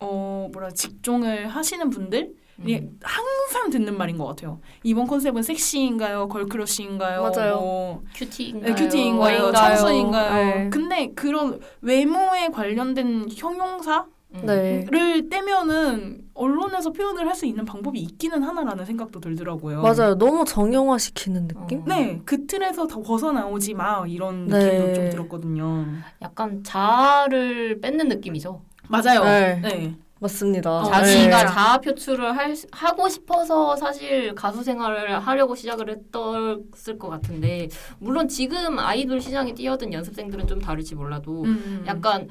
어 0.00 0.48
뭐라 0.52 0.72
직종을 0.72 1.46
하시는 1.46 1.88
분들이 1.88 2.34
음. 2.58 2.98
항상 3.00 3.70
듣는 3.70 3.96
말인 3.96 4.18
것 4.18 4.26
같아요. 4.26 4.60
이번 4.82 5.06
컨셉은 5.06 5.44
섹시인가요, 5.44 6.28
걸크러쉬인가요, 6.28 7.22
맞아요. 7.22 7.56
뭐 7.60 8.02
큐티인가요? 8.12 8.74
네, 8.74 8.82
큐티인가요? 8.82 9.52
청순인가요? 9.52 10.34
네. 10.34 10.70
근데 10.70 11.12
그런 11.14 11.60
외모에 11.80 12.48
관련된 12.48 13.26
형용사 13.36 14.06
를 14.42 14.42
음. 14.42 14.90
네. 14.90 15.28
떼면은 15.28 16.24
언론에서 16.34 16.90
표현을 16.90 17.28
할 17.28 17.34
수 17.34 17.46
있는 17.46 17.64
방법이 17.64 17.98
있기는 18.00 18.42
하나라는 18.42 18.84
생각도 18.84 19.20
들더라고요. 19.20 19.82
맞아요. 19.82 20.14
너무 20.16 20.44
정형화 20.44 20.98
시키는 20.98 21.48
느낌? 21.48 21.80
어. 21.80 21.84
네, 21.86 22.20
그 22.24 22.46
틀에서 22.46 22.86
더 22.86 23.00
벗어나오지 23.02 23.74
마 23.74 24.04
이런 24.06 24.46
네. 24.46 24.58
느낌도 24.58 24.94
좀 24.94 25.10
들었거든요. 25.10 25.86
약간 26.22 26.62
자아를 26.64 27.80
뺏는 27.80 28.08
느낌이죠. 28.08 28.62
맞아요. 28.88 29.24
네. 29.24 29.60
네. 29.62 29.96
맞습니다. 30.20 30.70
어, 30.80 30.84
자기가 30.84 31.42
네. 31.42 31.46
자아 31.48 31.78
표출을 31.78 32.36
할, 32.36 32.54
수- 32.56 32.66
하고 32.72 33.08
싶어서 33.08 33.76
사실 33.76 34.34
가수 34.34 34.62
생활을 34.62 35.18
하려고 35.18 35.54
시작을 35.54 35.90
했었을 35.90 36.98
것 36.98 37.08
같은데 37.08 37.68
물론 37.98 38.28
지금 38.28 38.78
아이돌 38.78 39.20
시장에 39.20 39.52
뛰어든 39.54 39.92
연습생들은 39.92 40.46
좀 40.46 40.60
다를지 40.60 40.94
몰라도 40.94 41.42
음. 41.44 41.84
약간 41.86 42.28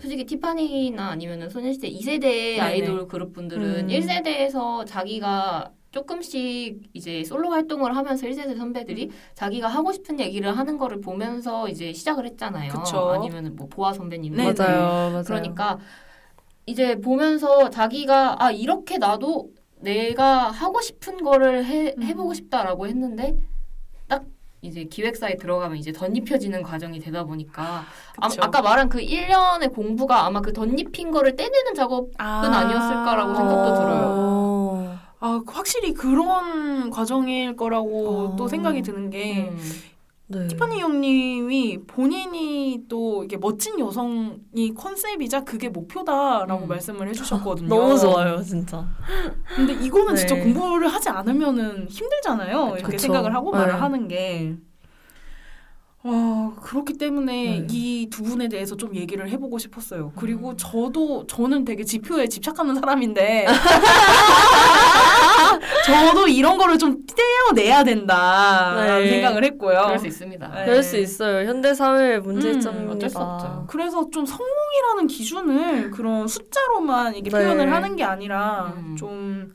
솔직히 0.00 0.24
티파니나 0.24 1.08
아니면은 1.08 1.48
소녀시대 1.48 1.90
2세대의 1.90 2.20
네네. 2.20 2.60
아이돌 2.60 3.08
그룹 3.08 3.32
분들은 3.32 3.62
음. 3.62 3.86
1세대에서 3.88 4.86
자기가 4.86 5.72
조금씩 5.90 6.82
이제 6.92 7.24
솔로 7.24 7.50
활동을 7.50 7.96
하면서 7.96 8.26
1세대 8.26 8.56
선배들이 8.56 9.10
자기가 9.34 9.68
하고 9.68 9.92
싶은 9.92 10.20
얘기를 10.20 10.56
하는 10.56 10.76
거를 10.76 11.00
보면서 11.00 11.68
이제 11.68 11.92
시작을 11.92 12.26
했잖아요. 12.26 12.70
그쵸. 12.72 13.10
아니면 13.10 13.56
뭐 13.56 13.66
보아 13.68 13.94
선배님 13.94 14.34
네, 14.34 14.52
맞아요. 14.52 15.10
맞아요. 15.10 15.22
그러니까 15.24 15.78
이제 16.66 16.96
보면서 17.00 17.70
자기가 17.70 18.44
아 18.44 18.50
이렇게 18.50 18.98
나도 18.98 19.50
내가 19.80 20.50
하고 20.50 20.80
싶은 20.80 21.18
거를 21.22 21.64
해 21.64 21.94
음. 21.96 22.02
해보고 22.02 22.34
싶다라고 22.34 22.86
했는데 22.86 23.28
딱 23.32 23.55
이제 24.62 24.84
기획사에 24.84 25.36
들어가면 25.36 25.76
이제 25.76 25.92
덧입혀지는 25.92 26.62
과정이 26.62 26.98
되다 26.98 27.24
보니까 27.24 27.84
아. 28.20 28.28
아까 28.40 28.62
말한 28.62 28.88
그 28.88 28.98
1년의 28.98 29.72
공부가 29.72 30.24
아마 30.26 30.40
그 30.40 30.52
덧입힌 30.52 31.10
거를 31.10 31.36
떼내는 31.36 31.74
작업은 31.74 32.12
아. 32.18 32.40
아니었을까라고 32.40 33.34
생각도 33.34 33.74
들어요. 33.74 34.04
어. 34.08 34.98
아, 35.20 35.40
확실히 35.46 35.94
그런 35.94 36.90
과정일 36.90 37.56
거라고 37.56 38.08
어. 38.08 38.36
또 38.36 38.48
생각이 38.48 38.82
드는 38.82 39.10
게 39.10 39.48
음. 39.50 39.58
네. 40.28 40.48
티파니 40.48 40.80
형님이 40.80 41.78
본인이 41.86 42.84
또 42.88 43.22
이게 43.22 43.36
멋진 43.36 43.78
여성이 43.78 44.74
컨셉이자 44.76 45.44
그게 45.44 45.68
목표다라고 45.68 46.64
음. 46.64 46.68
말씀을 46.68 47.08
해주셨거든요. 47.08 47.68
너무 47.74 47.96
좋아요, 47.98 48.42
진짜. 48.42 48.88
근데 49.54 49.72
이거는 49.74 50.14
네. 50.14 50.20
진짜 50.26 50.34
공부를 50.34 50.88
하지 50.88 51.08
않으면은 51.08 51.86
힘들잖아요. 51.88 52.76
이렇게. 52.78 52.98
생각을 52.98 53.34
하고 53.34 53.52
말을 53.52 53.74
네. 53.74 53.78
하는 53.78 54.08
게. 54.08 54.56
와, 56.06 56.52
그렇기 56.62 56.94
때문에 56.94 57.32
네. 57.32 57.66
이두 57.70 58.22
분에 58.22 58.48
대해서 58.48 58.76
좀 58.76 58.94
얘기를 58.94 59.28
해보고 59.28 59.58
싶었어요. 59.58 60.12
그리고 60.14 60.50
음. 60.50 60.56
저도, 60.56 61.26
저는 61.26 61.64
되게 61.64 61.82
지표에 61.84 62.28
집착하는 62.28 62.76
사람인데, 62.76 63.46
저도 65.84 66.28
이런 66.28 66.58
거를 66.58 66.78
좀 66.78 67.02
떼어내야 67.54 67.82
된다라는 67.84 69.04
네. 69.04 69.10
생각을 69.10 69.44
했고요. 69.44 69.82
그럴 69.84 69.98
수 69.98 70.06
있습니다. 70.06 70.48
네. 70.48 70.64
그럴 70.64 70.82
수 70.82 70.96
있어요. 70.96 71.48
현대 71.48 71.74
사회의 71.74 72.18
음, 72.18 72.22
문제점입니다. 72.22 72.92
어쩔 72.94 73.10
수 73.10 73.18
없죠. 73.18 73.66
그래서 73.68 74.08
좀 74.10 74.24
성공이라는 74.26 75.06
기준을 75.08 75.90
그런 75.90 76.28
숫자로만 76.28 77.16
이게 77.16 77.30
네. 77.30 77.38
표현을 77.38 77.72
하는 77.72 77.96
게 77.96 78.04
아니라 78.04 78.72
음. 78.76 78.96
좀 78.96 79.52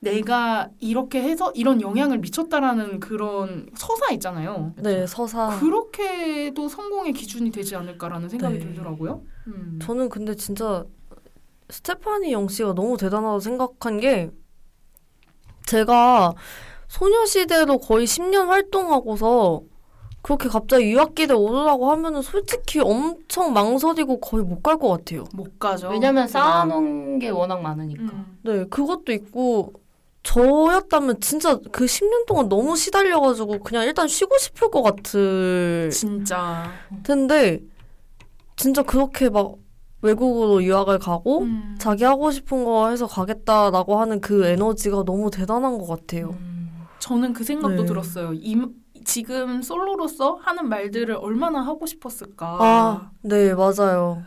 내가 0.00 0.70
이렇게 0.80 1.22
해서 1.22 1.52
이런 1.54 1.80
영향을 1.82 2.18
미쳤다라는 2.18 3.00
그런 3.00 3.68
서사 3.76 4.10
있잖아요. 4.12 4.72
네, 4.78 5.06
서사. 5.06 5.58
그렇게도 5.60 6.68
성공의 6.68 7.12
기준이 7.12 7.50
되지 7.50 7.76
않을까라는 7.76 8.28
생각이 8.28 8.58
네. 8.58 8.64
들더라고요. 8.64 9.22
음. 9.48 9.78
저는 9.82 10.08
근데 10.08 10.34
진짜 10.34 10.84
스테파니 11.68 12.32
영 12.32 12.48
씨가 12.48 12.72
너무 12.74 12.96
대단하다고 12.96 13.40
생각한 13.40 14.00
게 14.00 14.30
제가 15.66 16.34
소녀시대로 16.88 17.78
거의 17.78 18.06
10년 18.06 18.46
활동하고서 18.46 19.62
그렇게 20.22 20.48
갑자기 20.48 20.90
유학기대 20.92 21.32
오르라고 21.32 21.90
하면은 21.92 22.20
솔직히 22.22 22.80
엄청 22.80 23.52
망설이고 23.52 24.20
거의 24.20 24.44
못 24.44 24.62
갈 24.62 24.76
것 24.76 24.88
같아요. 24.88 25.24
못 25.32 25.58
가죠. 25.58 25.88
왜냐면 25.88 26.26
쌓아놓은 26.26 27.18
게 27.20 27.28
워낙 27.30 27.60
많으니까. 27.62 28.02
음. 28.02 28.38
네, 28.42 28.64
그것도 28.66 29.12
있고 29.12 29.72
저였다면 30.22 31.20
진짜 31.20 31.58
그 31.72 31.86
10년 31.86 32.26
동안 32.26 32.48
너무 32.48 32.76
시달려가지고 32.76 33.60
그냥 33.60 33.84
일단 33.84 34.06
쉬고 34.06 34.36
싶을 34.38 34.70
것 34.70 34.82
같을 34.82 35.90
진짜. 35.92 36.70
텐데 37.02 37.60
진짜 38.56 38.82
그렇게 38.82 39.30
막 39.30 39.54
외국으로 40.02 40.62
유학을 40.62 40.98
가고 40.98 41.40
음. 41.40 41.76
자기 41.78 42.04
하고 42.04 42.30
싶은 42.30 42.64
거 42.64 42.88
해서 42.90 43.06
가겠다라고 43.06 44.00
하는 44.00 44.20
그 44.20 44.46
에너지가 44.46 45.04
너무 45.04 45.30
대단한 45.30 45.78
것 45.78 45.86
같아요. 45.86 46.30
음. 46.30 46.86
저는 46.98 47.32
그 47.32 47.44
생각도 47.44 47.82
네. 47.82 47.84
들었어요. 47.86 48.32
이, 48.34 48.56
지금 49.04 49.62
솔로로서 49.62 50.38
하는 50.42 50.68
말들을 50.68 51.14
얼마나 51.16 51.62
하고 51.62 51.86
싶었을까. 51.86 52.58
아, 52.60 53.10
네, 53.22 53.54
맞아요. 53.54 54.22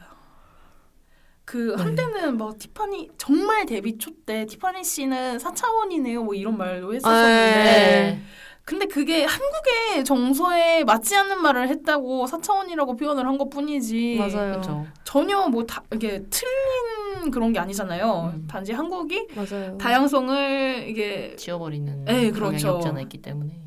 그 1.54 1.76
네. 1.78 1.84
한때는 1.84 2.38
뭐 2.38 2.56
티파니 2.58 3.10
정말 3.20 3.68
데뷔 3.68 3.95
초 3.99 4.10
때 4.26 4.45
티파니 4.47 4.84
씨는 4.84 5.38
4차원이네요 5.38 6.24
뭐 6.24 6.34
이런 6.34 6.58
말도 6.58 6.89
아, 6.89 6.93
했었었는데 6.93 7.54
네. 7.64 8.20
근데 8.66 8.86
그게 8.88 9.24
한국의 9.26 10.04
정서에 10.06 10.84
맞지 10.86 11.16
않는 11.16 11.41
말을 11.43 11.68
했다고 11.68 12.26
4차원이라고 12.26 12.97
표현을 12.97 13.28
한 13.28 13.38
것뿐이지 13.38 14.16
맞아요. 14.18 14.51
그렇죠. 14.54 14.88
전혀 15.04 15.47
뭐 15.49 15.64
다 15.68 15.84
이게 15.93 16.24
틀린 16.32 17.30
그런 17.30 17.54
게 17.54 17.60
아니잖아요. 17.60 18.32
음. 18.34 18.47
단지 18.49 18.72
한국이 18.72 19.28
맞아요. 19.36 19.78
다양성을 19.78 20.86
이게 20.88 21.36
지워버리는 21.36 22.06
네, 22.06 22.32
그렇죠. 22.32 22.82
있기 23.01 23.22
때문에. 23.22 23.60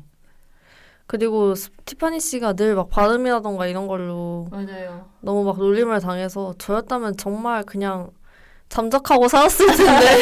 그리고 1.07 1.55
스- 1.55 1.69
티파니 1.85 2.19
씨가 2.19 2.53
늘 2.53 2.75
막 2.75 2.89
발음이라던가 2.89 3.67
이런 3.67 3.87
걸로 3.87 4.47
맞아요. 4.51 5.07
너무 5.21 5.43
막 5.45 5.57
놀림을 5.57 5.99
당해서 6.01 6.53
저였다면 6.57 7.15
정말 7.17 7.63
그냥 7.63 8.09
잠적하고 8.69 9.27
살았을 9.29 9.67
텐데. 9.67 10.17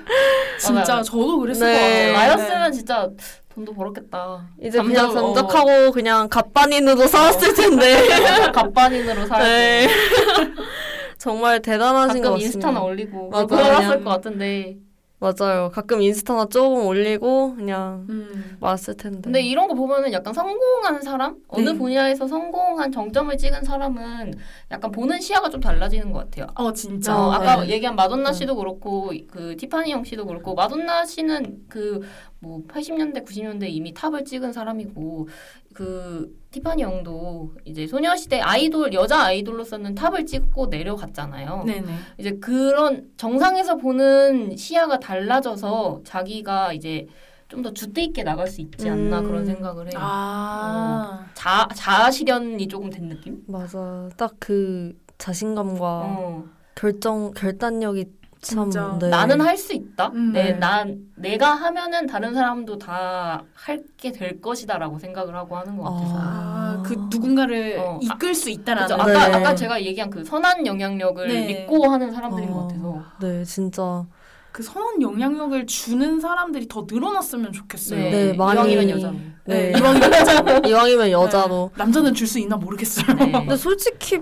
진짜 0.58 0.92
맞아요. 0.94 1.02
저도 1.04 1.38
그랬을 1.38 1.64
네. 1.66 1.72
것 2.12 2.18
같아요. 2.18 2.36
나였으면 2.36 2.72
진짜 2.72 3.08
돈도 3.54 3.72
벌었겠다. 3.74 4.48
이제 4.60 4.78
그냥 4.82 5.06
잠적- 5.12 5.24
어. 5.24 5.34
잠적하고 5.34 5.92
그냥 5.92 6.28
갑반인으로 6.28 7.06
살았을 7.06 7.54
텐데. 7.54 8.08
갑반인으로 8.52 9.26
살고 9.26 9.44
네. 9.44 9.88
정말 11.18 11.60
대단하신 11.60 12.22
것 12.22 12.30
같습니다. 12.30 12.46
인스타나 12.46 12.82
올리고. 12.82 13.30
그랬을 13.30 13.46
그냥. 13.46 14.04
것 14.04 14.10
같은데 14.10 14.76
맞아요. 15.20 15.70
가끔 15.70 16.00
인스타나 16.00 16.46
조금 16.46 16.86
올리고 16.86 17.54
그냥 17.54 18.06
음. 18.08 18.56
왔을 18.58 18.96
텐데. 18.96 19.20
근데 19.22 19.42
이런 19.42 19.68
거 19.68 19.74
보면은 19.74 20.12
약간 20.12 20.32
성공한 20.32 21.02
사람 21.02 21.36
어느 21.48 21.68
네. 21.70 21.78
분야에서 21.78 22.26
성공한 22.26 22.90
정점을 22.90 23.36
찍은 23.36 23.64
사람은 23.64 24.34
약간 24.70 24.90
보는 24.90 25.20
시야가 25.20 25.50
좀 25.50 25.60
달라지는 25.60 26.10
것 26.12 26.20
같아요. 26.20 26.46
어 26.54 26.72
진짜 26.72 27.14
어, 27.14 27.32
아, 27.32 27.36
아까 27.36 27.64
네. 27.64 27.68
얘기한 27.68 27.96
마돈나 27.96 28.30
네. 28.30 28.38
씨도 28.38 28.56
그렇고 28.56 29.12
그 29.30 29.56
티파니 29.56 29.92
형 29.92 30.04
씨도 30.04 30.24
그렇고 30.24 30.54
마돈나 30.54 31.04
씨는 31.04 31.66
그 31.68 32.00
뭐 32.40 32.62
80년대 32.66 33.24
90년대 33.24 33.68
이미 33.68 33.92
탑을 33.92 34.24
찍은 34.24 34.52
사람이고 34.52 35.28
그 35.74 36.39
티파니 36.50 36.82
형도 36.82 37.54
이제 37.64 37.86
소녀시대 37.86 38.40
아이돌 38.40 38.92
여자 38.92 39.22
아이돌로서는 39.26 39.94
탑을 39.94 40.26
찍고 40.26 40.66
내려갔잖아요. 40.66 41.62
네네. 41.64 41.92
이제 42.18 42.32
그런 42.40 43.08
정상에서 43.16 43.76
보는 43.76 44.56
시야가 44.56 44.98
달라져서 44.98 46.00
자기가 46.04 46.72
이제 46.72 47.06
좀 47.48 47.62
더 47.62 47.72
주대 47.72 48.02
있게 48.04 48.22
나갈 48.22 48.46
수 48.46 48.60
있지 48.60 48.88
않나 48.88 49.18
음. 49.20 49.26
그런 49.26 49.44
생각을 49.44 49.86
해요. 49.88 49.98
아자 49.98 51.68
자아 51.74 52.10
실현이 52.10 52.68
조금 52.68 52.90
된 52.90 53.08
느낌? 53.08 53.42
맞아. 53.48 54.08
딱 54.16 54.34
그 54.38 54.96
자신감과 55.18 55.84
어. 55.86 56.44
결정 56.76 57.32
결단력이 57.32 58.06
참 58.40 58.70
진짜. 58.70 58.96
네. 58.98 59.08
나는 59.08 59.40
할 59.40 59.56
수 59.58 59.74
있다. 59.74 60.08
음, 60.14 60.32
내, 60.32 60.44
네. 60.44 60.52
난 60.54 60.98
내가 61.16 61.52
하면은 61.54 62.06
다른 62.06 62.32
사람도 62.34 62.78
다 62.78 63.42
할게 63.54 64.12
될 64.12 64.40
것이다라고 64.40 64.98
생각을 64.98 65.34
하고 65.34 65.56
하는 65.56 65.76
것 65.76 65.84
같아서. 65.84 66.14
아, 66.18 66.82
그 66.86 66.94
누군가를 67.10 67.78
어, 67.78 67.98
이끌 68.00 68.34
수 68.34 68.48
있다라는 68.48 68.96
그죠? 68.96 69.08
네. 69.10 69.16
아까 69.16 69.36
아까 69.36 69.54
제가 69.54 69.82
얘기한 69.82 70.08
그 70.08 70.24
선한 70.24 70.66
영향력을 70.66 71.28
네. 71.28 71.46
믿고 71.46 71.86
하는 71.90 72.10
사람들인 72.12 72.50
것 72.50 72.56
어, 72.58 72.62
같아서. 72.68 73.02
네, 73.20 73.44
진짜. 73.44 74.06
그 74.52 74.62
선한 74.62 75.02
영향력을 75.02 75.66
주는 75.66 76.18
사람들이 76.18 76.66
더 76.66 76.84
늘어났으면 76.90 77.52
좋겠어요. 77.52 78.00
네, 78.00 78.32
많이- 78.32 78.54
이왕이면 78.72 78.90
여자로. 78.90 79.16
네. 79.44 79.72
이왕이면 79.78 80.12
여자로. 80.12 80.60
이왕이면 80.68 81.10
여자로. 81.10 81.70
남자는 81.76 82.14
줄 82.14 82.26
수 82.26 82.38
있나 82.38 82.56
모르겠어요. 82.56 83.14
네. 83.16 83.30
근데 83.32 83.56
솔직히 83.56 84.20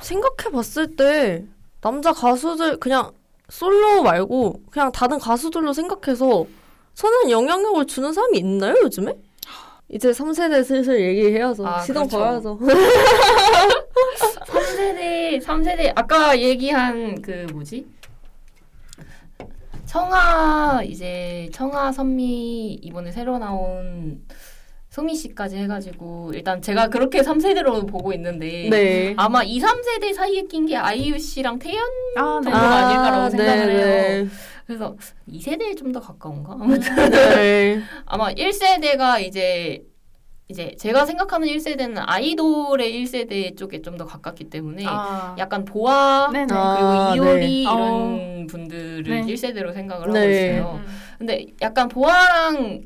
생각해 0.00 0.50
봤을 0.52 0.96
때 0.96 1.44
남자 1.80 2.12
가수들 2.12 2.78
그냥 2.78 3.12
솔로 3.50 4.02
말고 4.02 4.62
그냥 4.70 4.92
다른 4.92 5.18
가수들로 5.18 5.72
생각해서 5.72 6.46
선한 6.94 7.30
영향력을 7.30 7.86
주는 7.86 8.12
사람이 8.12 8.38
있나요, 8.38 8.74
요즘에? 8.82 9.14
이제 9.88 10.10
3세대 10.10 10.64
슬슬 10.64 11.00
얘기해야죠. 11.00 11.66
아, 11.66 11.80
시동 11.80 12.06
그렇죠. 12.06 12.18
걸어야죠. 12.18 12.58
3세대, 14.46 15.42
3세대 15.42 15.92
아까 15.96 16.38
얘기한 16.38 17.20
그 17.22 17.46
뭐지? 17.52 17.86
청아 19.86 20.82
이제 20.84 21.50
청아 21.52 21.90
선미 21.90 22.74
이번에 22.74 23.10
새로 23.10 23.38
나온 23.38 24.24
소미 25.00 25.14
씨까지 25.14 25.56
해가지고 25.56 26.32
일단 26.34 26.60
제가 26.60 26.88
그렇게 26.88 27.20
3세대로 27.24 27.88
보고 27.88 28.12
있는데 28.12 28.68
네. 28.70 29.14
아마 29.16 29.42
2, 29.42 29.58
3세대 29.58 30.12
사이에 30.12 30.42
낀 30.42 30.66
게 30.66 30.76
아이유 30.76 31.18
씨랑 31.18 31.58
태연 31.58 31.82
아, 32.16 32.38
네. 32.44 32.50
정도가 32.50 32.76
아닐까라고 32.76 33.30
생각을 33.30 33.66
네, 33.66 34.26
그래서 34.66 34.94
2세대에 35.28 35.76
좀 35.76 35.90
더 35.92 36.00
가까운가? 36.00 36.52
아무튼 36.52 36.94
네. 36.96 37.08
네. 37.10 37.82
아마 38.04 38.30
1세대가 38.32 39.20
이제 39.22 39.82
이제 40.48 40.74
제가 40.78 41.06
생각하는 41.06 41.48
1세대는 41.48 41.94
아이돌의 42.06 42.92
1세대 43.04 43.56
쪽에 43.56 43.80
좀 43.82 43.96
더 43.96 44.04
가깝기 44.04 44.50
때문에 44.50 44.84
아, 44.86 45.34
약간 45.38 45.64
보아 45.64 46.30
네네. 46.32 46.46
아, 46.52 47.12
그리고 47.12 47.24
이효리 47.26 47.40
네. 47.40 47.62
이런 47.62 48.46
분들을 48.48 49.04
네. 49.04 49.22
1세대로 49.22 49.72
생각을 49.72 50.10
네. 50.12 50.18
하고 50.20 50.30
있어요. 50.30 50.80
음. 50.84 50.86
근데 51.18 51.46
약간 51.62 51.88
보아랑 51.88 52.82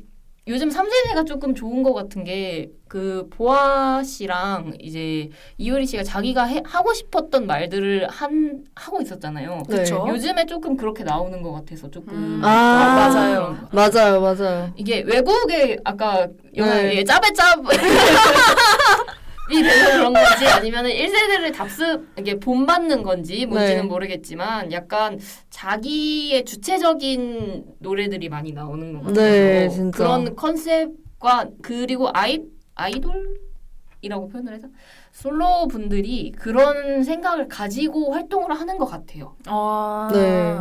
요즘 0.47 0.69
3세대가 0.69 1.25
조금 1.25 1.55
좋은 1.55 1.83
것 1.83 1.93
같은 1.93 2.23
게 2.23 2.69
그 2.95 3.27
보아 3.29 4.03
씨랑 4.03 4.75
이제 4.79 5.29
이효리 5.57 5.85
씨가 5.85 6.03
자기가 6.03 6.45
해, 6.45 6.61
하고 6.65 6.93
싶었던 6.93 7.45
말들을 7.45 8.07
한 8.09 8.63
하고 8.73 9.01
있었잖아요. 9.01 9.63
네. 9.67 9.77
그쵸. 9.79 10.05
요즘에 10.07 10.45
조금 10.45 10.77
그렇게 10.77 11.03
나오는 11.03 11.41
것 11.41 11.51
같아서 11.51 11.91
조금 11.91 12.13
음. 12.13 12.41
아, 12.41 13.09
맞아요. 13.09 13.57
맞아요, 13.73 14.21
맞아요. 14.21 14.71
이게 14.77 15.01
외국의 15.01 15.79
아까 15.83 16.27
영화 16.55 16.75
네. 16.75 16.95
예, 16.97 17.03
짭에짭 17.03 17.63
이 19.51 19.61
돼서 19.61 19.97
그런 19.97 20.13
건지 20.13 20.47
아니면 20.47 20.85
1세대를 20.85 21.53
답습 21.53 22.07
이게 22.17 22.39
본받는 22.39 23.03
건지 23.03 23.45
뭔지는 23.45 23.83
네. 23.83 23.87
모르겠지만 23.87 24.71
약간 24.71 25.19
자기의 25.49 26.45
주체적인 26.45 27.65
노래들이 27.79 28.29
많이 28.29 28.51
나오는 28.51 28.93
것 28.93 28.99
같아요. 28.99 29.13
네, 29.13 29.69
진짜. 29.69 29.97
그런 29.97 30.35
컨셉과 30.35 31.49
그리고 31.61 32.09
아이 32.13 32.41
아이돌이라고 32.73 34.29
표현을 34.29 34.53
해서 34.53 34.67
솔로 35.11 35.67
분들이 35.67 36.31
그런 36.31 37.03
생각을 37.03 37.47
가지고 37.47 38.13
활동을 38.13 38.51
하는 38.59 38.77
것 38.77 38.85
같아요. 38.85 39.35
아, 39.45 40.09
네. 40.11 40.57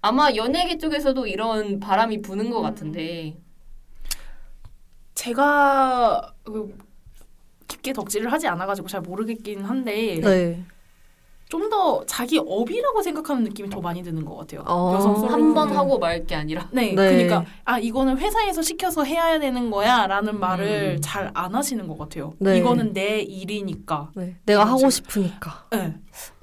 아마 0.00 0.32
연예계 0.34 0.78
쪽에서도 0.78 1.26
이런 1.26 1.80
바람이 1.80 2.22
부는 2.22 2.46
음. 2.46 2.50
것 2.52 2.62
같은데 2.62 3.36
제가 5.14 6.34
그 6.44 6.72
깊게 7.88 7.92
덕질을 7.92 8.30
하지 8.32 8.46
않아가지고 8.48 8.88
잘 8.88 9.00
모르겠긴 9.00 9.64
한데 9.64 10.20
네. 10.20 10.64
좀 11.48 11.68
더 11.70 12.04
자기 12.06 12.38
업이라고 12.38 13.02
생각하는 13.02 13.44
느낌이 13.44 13.70
더 13.70 13.80
많이 13.80 14.02
드는 14.02 14.24
것 14.24 14.36
같아요. 14.36 14.62
어. 14.66 14.94
여성 14.94 15.14
솔로 15.16 15.28
한번 15.32 15.54
분들. 15.66 15.76
하고 15.76 15.98
말 15.98 16.26
게 16.26 16.34
아니라 16.34 16.68
네, 16.72 16.94
네. 16.94 16.94
그러니까 16.94 17.44
아 17.64 17.78
이거는 17.78 18.18
회사에서 18.18 18.60
시켜서 18.62 19.02
해야 19.04 19.38
되는 19.38 19.70
거야라는 19.70 20.38
말을 20.40 20.96
음. 20.96 21.00
잘안 21.00 21.54
하시는 21.54 21.86
것 21.86 21.96
같아요. 21.98 22.34
네. 22.38 22.58
이거는 22.58 22.92
내 22.92 23.20
일이니까. 23.20 24.10
네. 24.14 24.36
내가 24.44 24.64
하고 24.64 24.90
싶으니까. 24.90 25.66
네. 25.70 25.94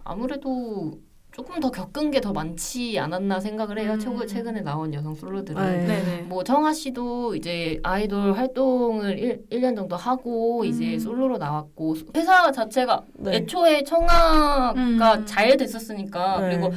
아무래도 0.03 0.97
조금 1.35 1.59
더 1.59 1.69
겪은 1.69 2.11
게 2.11 2.21
더 2.21 2.31
많지 2.31 2.97
않았나 2.97 3.41
생각을 3.41 3.77
해요. 3.77 3.95
음. 3.95 3.99
최고 3.99 4.25
최근에 4.25 4.61
나온 4.61 4.93
여성 4.93 5.13
솔로들은. 5.13 5.85
네. 5.85 6.21
뭐 6.29 6.45
청아 6.45 6.71
씨도 6.71 7.35
이제 7.35 7.77
아이돌 7.83 8.31
활동을 8.37 9.19
1, 9.19 9.41
1년 9.51 9.75
정도 9.75 9.97
하고 9.97 10.63
이제 10.63 10.93
음. 10.93 10.99
솔로로 10.99 11.37
나왔고 11.37 11.95
회사 12.15 12.49
자체가 12.53 13.01
네. 13.15 13.35
애초에 13.35 13.83
청아가 13.83 14.73
음. 14.77 15.25
잘 15.25 15.57
됐었으니까 15.57 16.39
네. 16.39 16.49
그리고 16.51 16.73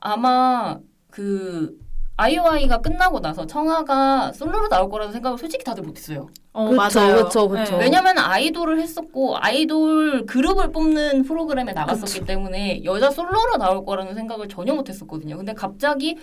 아마 0.00 0.76
그 1.08 1.78
아이오아이가 2.20 2.78
끝나고 2.78 3.20
나서 3.20 3.46
청아가 3.46 4.32
솔로로 4.32 4.68
나올 4.68 4.90
거라는 4.90 5.12
생각을 5.12 5.38
솔직히 5.38 5.64
다들 5.64 5.82
못했어요. 5.82 6.28
어, 6.52 6.68
그쵸, 6.68 6.76
맞아요. 6.76 7.24
그쵸, 7.24 7.48
그쵸. 7.48 7.78
네. 7.78 7.84
왜냐면 7.84 8.18
아이돌을 8.18 8.78
했었고 8.80 9.36
아이돌 9.38 10.26
그룹을 10.26 10.72
뽑는 10.72 11.22
프로그램에 11.22 11.72
나갔었기 11.72 12.26
때문에 12.26 12.84
여자 12.84 13.10
솔로로 13.10 13.56
나올 13.56 13.84
거라는 13.86 14.14
생각을 14.14 14.48
전혀 14.48 14.74
못했었거든요. 14.74 15.36
근데 15.38 15.54
갑자기 15.54 16.18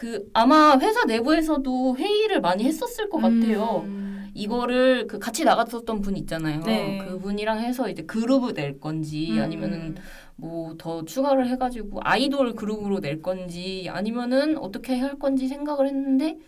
그 0.00 0.30
아마 0.32 0.78
회사 0.78 1.04
내부에서도 1.04 1.96
회의를 1.98 2.40
많이 2.40 2.64
했었을 2.64 3.10
것 3.10 3.18
같아요. 3.18 3.82
음. 3.84 4.30
이거를 4.32 5.06
그 5.06 5.18
같이 5.18 5.44
나갔었던 5.44 6.00
분 6.00 6.16
있잖아요. 6.16 6.62
네. 6.62 6.96
그분이랑 7.06 7.58
해서 7.60 7.86
이제 7.90 8.02
그룹을 8.04 8.54
낼 8.54 8.80
건지 8.80 9.32
음. 9.32 9.42
아니면은 9.42 9.96
뭐 10.36 10.74
더 10.78 11.04
추가를 11.04 11.48
해가지고 11.48 12.00
아이돌 12.02 12.54
그룹으로 12.54 13.00
낼 13.00 13.20
건지 13.20 13.88
아니면은 13.90 14.56
어떻게 14.56 14.98
할 14.98 15.18
건지 15.18 15.48
생각을 15.48 15.86
했는데 15.88 16.38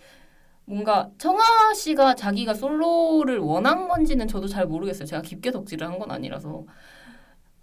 뭔가 0.65 1.11
청아 1.19 1.75
씨가 1.75 2.15
자기가 2.15 2.55
솔로를 2.55 3.39
원한 3.39 3.87
건지는 3.87 4.29
저도 4.29 4.47
잘 4.49 4.65
모르겠어요. 4.67 5.05
제가 5.05 5.21
깊게 5.21 5.51
덕질을 5.51 5.87
한 5.87 5.99
건 5.99 6.11
아니라서 6.11 6.65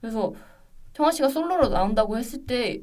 그래서 0.01 0.33
청아 0.93 1.09
씨가 1.11 1.29
솔로로 1.29 1.69
나온다고 1.69 2.15
했을 2.19 2.45
때 2.45 2.79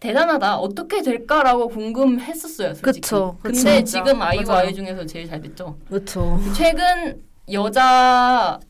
대단하다 0.00 0.58
어떻게 0.58 1.02
될까라고 1.02 1.68
궁금했었어요. 1.68 2.74
솔직히. 2.74 3.00
그쵸, 3.00 3.36
그쵸. 3.42 3.54
근데 3.54 3.84
진짜. 3.84 4.04
지금 4.04 4.22
아이와 4.22 4.44
맞아요. 4.46 4.66
아이 4.68 4.74
중에서 4.74 5.04
제일 5.06 5.28
잘 5.28 5.40
됐죠. 5.40 5.76
그렇죠. 5.88 6.38
최근 6.54 7.20
여자 7.52 8.60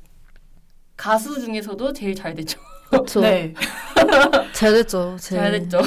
가수 0.96 1.38
중에서도 1.40 1.92
제일 1.92 2.14
잘 2.14 2.34
됐죠. 2.34 2.58
그렇죠. 2.88 3.20
네. 3.20 3.52
잘 4.54 4.72
됐죠. 4.72 5.16
제일. 5.20 5.40
잘 5.42 5.52
됐죠. 5.52 5.78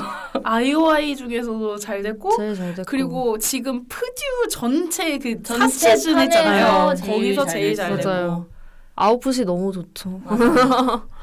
아이오아이 0.44 1.16
중에서도 1.16 1.78
잘 1.78 2.04
됐고 2.04 2.38
제일 2.38 2.56
잘 2.56 2.68
됐고. 2.76 2.84
그리고 2.88 3.38
지금 3.40 3.84
푸듀 3.88 4.48
전체 4.52 5.18
그 5.18 5.42
전체 5.42 5.90
사시즌 5.90 6.20
했잖아요. 6.20 6.94
거기서 7.04 7.46
잘 7.46 7.54
제일 7.54 7.76
잘. 7.76 7.98
되고. 7.98 8.08
맞아요. 8.08 8.46
아웃풋이 8.96 9.46
너무 9.46 9.72
좋죠. 9.72 10.22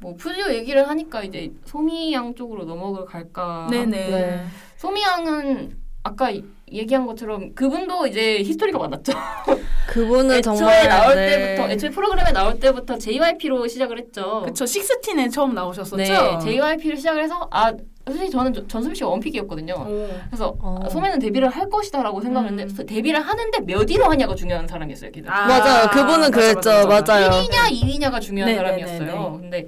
뭐 0.00 0.14
푸듀 0.16 0.54
얘기를 0.54 0.88
하니까 0.88 1.22
이제 1.22 1.52
소미 1.66 2.12
양 2.14 2.34
쪽으로 2.34 2.64
넘어가 2.64 3.04
갈까. 3.04 3.68
네네. 3.70 4.10
네. 4.10 4.44
소미 4.78 5.02
양은 5.02 5.76
아까 6.02 6.30
이- 6.30 6.42
얘기한 6.72 7.04
것처럼 7.06 7.54
그분도 7.54 8.06
이제 8.06 8.38
히스토리가 8.38 8.78
많았죠. 8.78 9.12
그분은 9.88 10.36
애초에 10.36 10.40
정말 10.56 10.88
나올 10.88 11.14
네. 11.16 11.26
때부터 11.56 11.70
애초에 11.70 11.90
프로그램에 11.90 12.32
나올 12.32 12.58
때부터 12.58 12.96
JYP로 12.96 13.66
시작을 13.68 13.98
했죠. 13.98 14.42
그쵸. 14.46 14.64
식스틴에 14.64 15.28
처음 15.28 15.52
나오셨었죠? 15.54 15.96
네, 15.96 16.38
JYP로 16.40 16.96
시작을 16.96 17.22
해서 17.22 17.46
아 17.50 17.72
솔직히 18.10 18.30
저는 18.30 18.52
저- 18.52 18.66
전소미 18.66 18.94
씨가 18.94 19.08
원픽이었거든요. 19.08 19.74
오. 19.74 20.08
그래서 20.28 20.56
어. 20.60 20.80
아, 20.84 20.88
소매는 20.88 21.18
데뷔를 21.18 21.48
할 21.48 21.68
것이다라고 21.68 22.20
생각했는데 22.20 22.82
음. 22.82 22.86
데뷔를 22.86 23.20
하는데 23.20 23.60
몇 23.60 23.88
위로 23.90 24.04
하냐가 24.10 24.34
중요한 24.34 24.66
사람이었어요. 24.66 25.10
걔는. 25.12 25.28
아, 25.30 25.46
맞아요. 25.46 25.88
그분은 25.90 26.20
맞아, 26.20 26.30
그랬죠. 26.30 26.70
맞아, 26.70 26.86
맞아. 26.86 27.12
맞아요. 27.14 27.30
1위냐 27.30 27.70
2위냐가 27.82 28.20
중요한 28.20 28.50
네, 28.52 28.56
사람이었어요. 28.56 28.98
네, 28.98 29.06
네, 29.06 29.38
근데 29.40 29.66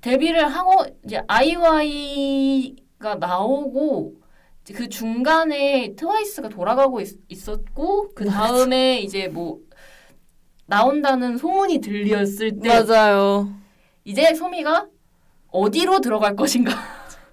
데뷔를 0.00 0.46
하고 0.48 0.84
이제 1.04 1.20
아이와이가 1.26 3.14
나오고 3.18 4.14
이제 4.62 4.74
그 4.74 4.88
중간에 4.88 5.94
트와이스가 5.96 6.48
돌아가고 6.48 7.00
있, 7.00 7.48
었고그 7.48 8.24
다음에 8.26 9.00
이제 9.00 9.28
뭐 9.28 9.58
나온다는 10.66 11.36
소문이 11.38 11.80
들렸을 11.80 12.58
때 12.60 12.68
맞아요. 12.68 13.48
이제 14.04 14.34
소미가 14.34 14.86
어디로 15.50 16.00
들어갈 16.00 16.34
것인가 16.36 16.72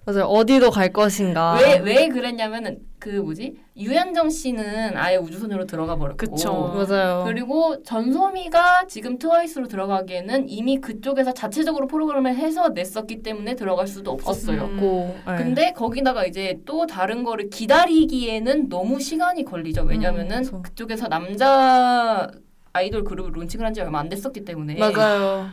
맞아요. 0.05 0.25
어디로 0.25 0.69
갈 0.71 0.91
것인가. 0.91 1.57
왜 1.61 1.79
왜 1.79 2.07
그랬냐면은 2.09 2.79
그 2.99 3.09
뭐지 3.09 3.55
유현정 3.77 4.29
씨는 4.29 4.97
아예 4.97 5.15
우주소녀로 5.17 5.65
들어가 5.65 5.95
버렸고 5.95 6.17
그쵸. 6.17 6.73
맞아요. 6.75 7.23
그리고 7.25 7.81
전소미가 7.83 8.87
지금 8.87 9.17
트와이스로 9.17 9.67
들어가기에는 9.67 10.49
이미 10.49 10.79
그쪽에서 10.79 11.33
자체적으로 11.33 11.87
프로그램을 11.87 12.35
해서 12.35 12.69
냈었기 12.69 13.23
때문에 13.23 13.55
들어갈 13.55 13.87
수도 13.87 14.11
없었어요. 14.11 14.63
음. 14.65 14.79
고, 14.79 15.15
네. 15.25 15.37
근데 15.37 15.71
거기다가 15.71 16.25
이제 16.25 16.59
또 16.65 16.85
다른 16.85 17.23
거를 17.23 17.49
기다리기에는 17.49 18.69
너무 18.69 18.99
시간이 18.99 19.45
걸리죠. 19.45 19.83
왜냐면은 19.83 20.43
음. 20.45 20.61
그쪽에서 20.63 21.07
남자 21.07 22.29
아이돌 22.73 23.03
그룹을 23.03 23.31
론칭을 23.39 23.65
한 23.65 23.73
지 23.73 23.81
얼마 23.81 23.99
안 23.99 24.09
됐었기 24.09 24.43
때문에 24.45 24.75
맞아요. 24.75 25.47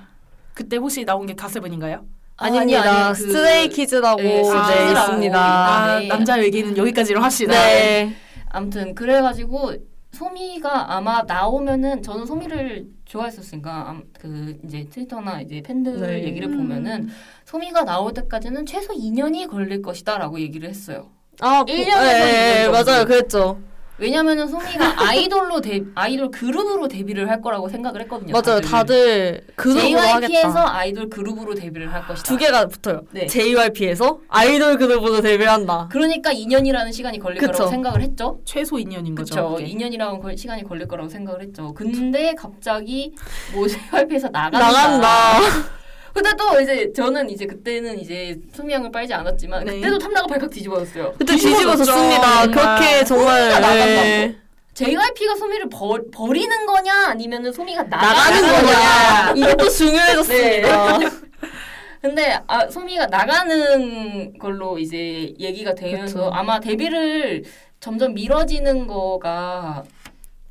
그때 0.55 0.77
혹시 0.77 1.05
나온 1.05 1.27
게 1.27 1.35
갓세븐인가요? 1.35 2.05
아, 2.41 2.47
아닙니다. 2.47 3.07
아니, 3.09 3.15
그- 3.19 3.23
스트레이 3.23 3.69
키즈라고 3.69 4.17
네, 4.23 4.37
네, 4.37 4.45
스트레이키즈라고 4.45 5.07
있습니다. 5.09 5.39
아, 5.39 5.99
네. 6.01 6.09
남자 6.09 6.43
얘기는 6.43 6.77
여기까지로 6.77 7.21
합시다. 7.23 7.53
네. 7.53 8.15
아무튼 8.49 8.95
그래가지고 8.95 9.75
소미가 10.13 10.95
아마 10.97 11.23
나오면은 11.23 12.03
저는 12.03 12.27
소미를 12.27 12.87
좋아했었으니까 13.05 13.91
암- 13.91 14.03
그 14.19 14.57
이제 14.65 14.87
트위터나 14.91 15.41
이제 15.43 15.63
팬들 15.63 16.01
네. 16.01 16.25
얘기를 16.25 16.49
음. 16.49 16.57
보면은 16.59 17.09
소미가 17.45 17.85
나올 17.85 18.13
때까지는 18.15 18.67
최소 18.67 18.93
2년이 18.93 19.49
걸릴 19.49 19.83
것이다라고 19.83 20.41
얘기를 20.41 20.69
했어요. 20.69 21.11
아, 21.41 21.63
1년에서 21.65 21.67
네, 21.67 22.67
2년 22.69 22.73
정도. 22.75 22.91
맞아요. 22.91 23.05
그랬죠. 23.05 23.59
왜냐면은 24.01 24.49
소미가 24.49 24.95
아이돌로 25.09 25.61
데 25.61 25.83
아이돌 25.95 26.31
그룹으로 26.31 26.89
데뷔를 26.89 27.29
할 27.29 27.41
거라고 27.41 27.69
생각을 27.69 28.01
했거든요. 28.03 28.33
맞아요. 28.33 28.61
다들 28.61 29.43
그룹으로 29.57 30.01
JYP에서 30.01 30.49
하겠다. 30.49 30.77
아이돌 30.77 31.11
그룹으로 31.11 31.55
데뷔를 31.55 31.93
할 31.93 32.07
것이다. 32.07 32.27
두 32.29 32.37
개가 32.37 32.67
붙어요. 32.67 33.03
네. 33.11 33.27
JYP에서 33.27 34.21
아이돌 34.29 34.79
그룹으로 34.79 35.21
데뷔한다. 35.21 35.89
그러니까 35.91 36.33
2년이라는 36.33 36.93
시간이 36.93 37.19
걸릴 37.19 37.39
그쵸. 37.39 37.53
거라고 37.53 37.71
생각을 37.71 38.03
했죠. 38.03 38.41
최소 38.45 38.77
2년인 38.77 39.15
거죠. 39.15 39.35
그렇죠. 39.35 39.55
그게. 39.57 39.67
2년이라는 39.67 40.21
걸, 40.21 40.37
시간이 40.37 40.65
걸릴 40.65 40.89
거라고 40.89 41.09
생각을 41.09 41.43
했죠. 41.43 41.75
근데 41.75 42.35
갑자기 42.35 43.13
뭐 43.53 43.67
JYP에서 43.69 44.29
나간다. 44.31 44.59
나간다. 44.59 45.80
근데 46.13 46.31
또 46.37 46.61
이제 46.61 46.93
저는 46.93 47.31
이제 47.31 47.47
그때는 47.47 47.99
이제 48.01 48.37
수미양을 48.55 48.91
빨지 48.91 49.15
않았지만 49.15 49.65
네. 49.65 49.75
그때도 49.77 49.99
탐나가 49.99 50.27
발칵 50.27 50.51
뒤집어졌어요. 50.51 51.15
그때 51.19 51.35
뒤집어졌습니다. 51.37 52.47
정말. 52.47 52.51
그렇게 52.51 53.05
정말 53.05 53.49
나간다고. 53.49 53.77
네. 53.79 54.37
JYP가 54.75 55.37
소미를 55.37 55.69
버, 55.69 55.99
버리는 56.13 56.67
거냐 56.67 57.09
아니면은 57.09 57.53
소미가 57.53 57.83
나가는 57.85 58.43
나가는, 58.43 58.65
거냐. 58.65 59.33
이것도 59.37 59.69
중요해졌습니다. 59.69 60.99
근데 62.01 62.41
아, 62.47 62.67
소미가 62.67 63.07
나가는 63.07 64.39
걸로 64.39 64.79
이제 64.79 65.35
얘기가 65.39 65.75
되면서 65.75 66.19
그쵸. 66.25 66.31
아마 66.33 66.59
데뷔를 66.59 67.45
점점 67.79 68.15
미뤄지는 68.15 68.87
거가 68.87 69.85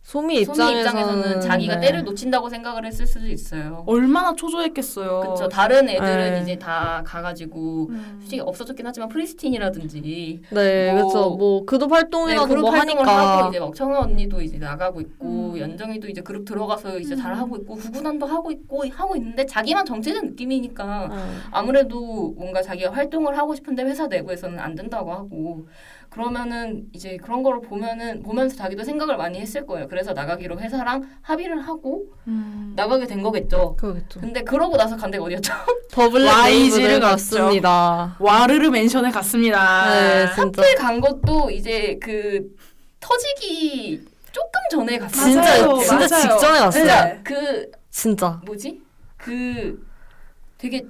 소미 0.10 0.44
소미 0.44 0.58
입장에서는, 0.58 0.80
입장에서는 0.80 1.42
자기가 1.42 1.76
네. 1.76 1.88
때를 1.88 2.04
놓친다고 2.04 2.50
생각을 2.50 2.84
했을 2.84 3.06
수도 3.06 3.28
있어요. 3.28 3.84
얼마나 3.86 4.34
초조했겠어요. 4.34 5.20
그렇죠. 5.20 5.48
다른 5.48 5.88
애들은 5.88 6.34
네. 6.34 6.42
이제 6.42 6.56
다 6.56 7.04
가가지고 7.06 7.90
음. 7.92 8.18
솔직히 8.20 8.42
없어졌긴 8.42 8.88
하지만 8.88 9.08
프리스틴이라든지 9.10 10.42
네, 10.50 10.94
뭐- 10.94 11.12
그렇죠. 11.12 11.30
뭐 11.36 11.64
그룹 11.64 11.92
활동이나 11.92 12.48
그룹 12.48 12.62
뭐 12.62 12.72
활동을 12.72 13.08
하니까 13.08 13.38
하고 13.38 13.50
이제 13.50 13.60
막 13.60 13.76
청아 13.76 14.00
언니도 14.00 14.42
이제 14.42 14.58
나가고 14.58 15.00
있고 15.02 15.26
음. 15.54 15.60
연정이도 15.60 16.08
이제 16.08 16.22
그룹 16.22 16.44
들어가서 16.44 16.98
이제 16.98 17.16
잘 17.16 17.34
음. 17.34 17.38
하고 17.38 17.58
있고 17.58 17.76
후구단도 17.76 18.26
하고 18.26 18.52
있고 18.52 18.86
하고 18.90 19.16
있는데 19.16 19.46
자기만 19.46 19.86
정체된 19.86 20.26
느낌이니까 20.32 21.10
어. 21.12 21.28
아무래도 21.52 22.34
뭔가 22.36 22.64
자기가 22.64 22.92
활동을 22.94 23.38
하고 23.38 23.54
싶은데 23.54 23.84
회사 23.84 24.08
내부에서는 24.08 24.58
안 24.60 24.74
된다고 24.74 25.12
하고 25.12 25.68
그러면은 26.10 26.88
이제 26.94 27.18
그런 27.18 27.44
거를 27.44 27.62
보면은 27.62 28.24
보면서 28.24 28.56
자기도 28.56 28.84
생각을 28.84 29.16
많이 29.16 29.40
했을 29.40 29.66
거예요. 29.66 29.88
그래서 29.88 30.14
나가기로 30.14 30.60
회사랑 30.60 31.08
합의를 31.22 31.62
하고 31.62 32.08
음. 32.28 32.74
나가게 32.76 33.06
된 33.06 33.22
거겠죠. 33.22 33.76
그렇겠죠. 33.78 34.20
근데 34.20 34.42
그러고 34.44 34.76
나서 34.76 34.98
간 34.98 35.12
데가 35.12 35.24
어디였죠? 35.24 35.54
더블 35.92 36.26
YG 36.26 36.78
를 36.78 36.88
레이블을 36.88 37.00
갔죠. 37.00 37.36
갔습니다. 37.36 38.16
와르르 38.20 38.70
맨션에 38.70 39.12
갔습니다. 39.12 39.90
네, 39.94 40.26
진짜 40.34 40.62
하필 40.64 40.76
간 40.76 41.00
것도 41.00 41.52
이제 41.52 41.98
그 42.02 42.56
터지기 43.00 44.04
조금 44.32 44.60
전에 44.72 44.98
갔어요. 44.98 45.24
진짜 45.32 45.42
맞아요, 45.42 45.80
진짜 45.80 45.96
맞아요. 45.96 46.08
직전에 46.08 46.60
갔어요. 46.60 46.72
진짜 46.72 47.06
네. 47.06 47.22
그 47.24 47.72
진짜. 47.92 48.42
뭐지? 48.46 48.82
그 49.18 49.88
되게 50.58 50.86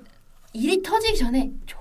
일이 0.53 0.82
터지기 0.82 1.17
전에 1.17 1.51
조 1.65 1.78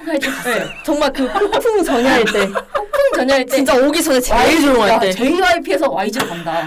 용할 0.00 0.18
때 0.18 0.26
갔어요. 0.28 0.66
정말 0.84 1.12
그 1.12 1.28
폭풍 1.28 1.82
전야일 1.82 2.24
때, 2.24 2.46
폭풍 2.46 3.12
전야일 3.16 3.46
때 3.46 3.56
진짜 3.56 3.76
오기 3.76 4.02
전에 4.02 4.20
제일 4.20 4.60
조용할 4.62 5.00
때. 5.00 5.10
JYP에서 5.12 5.90
YG로 5.90 6.26
간다. 6.26 6.66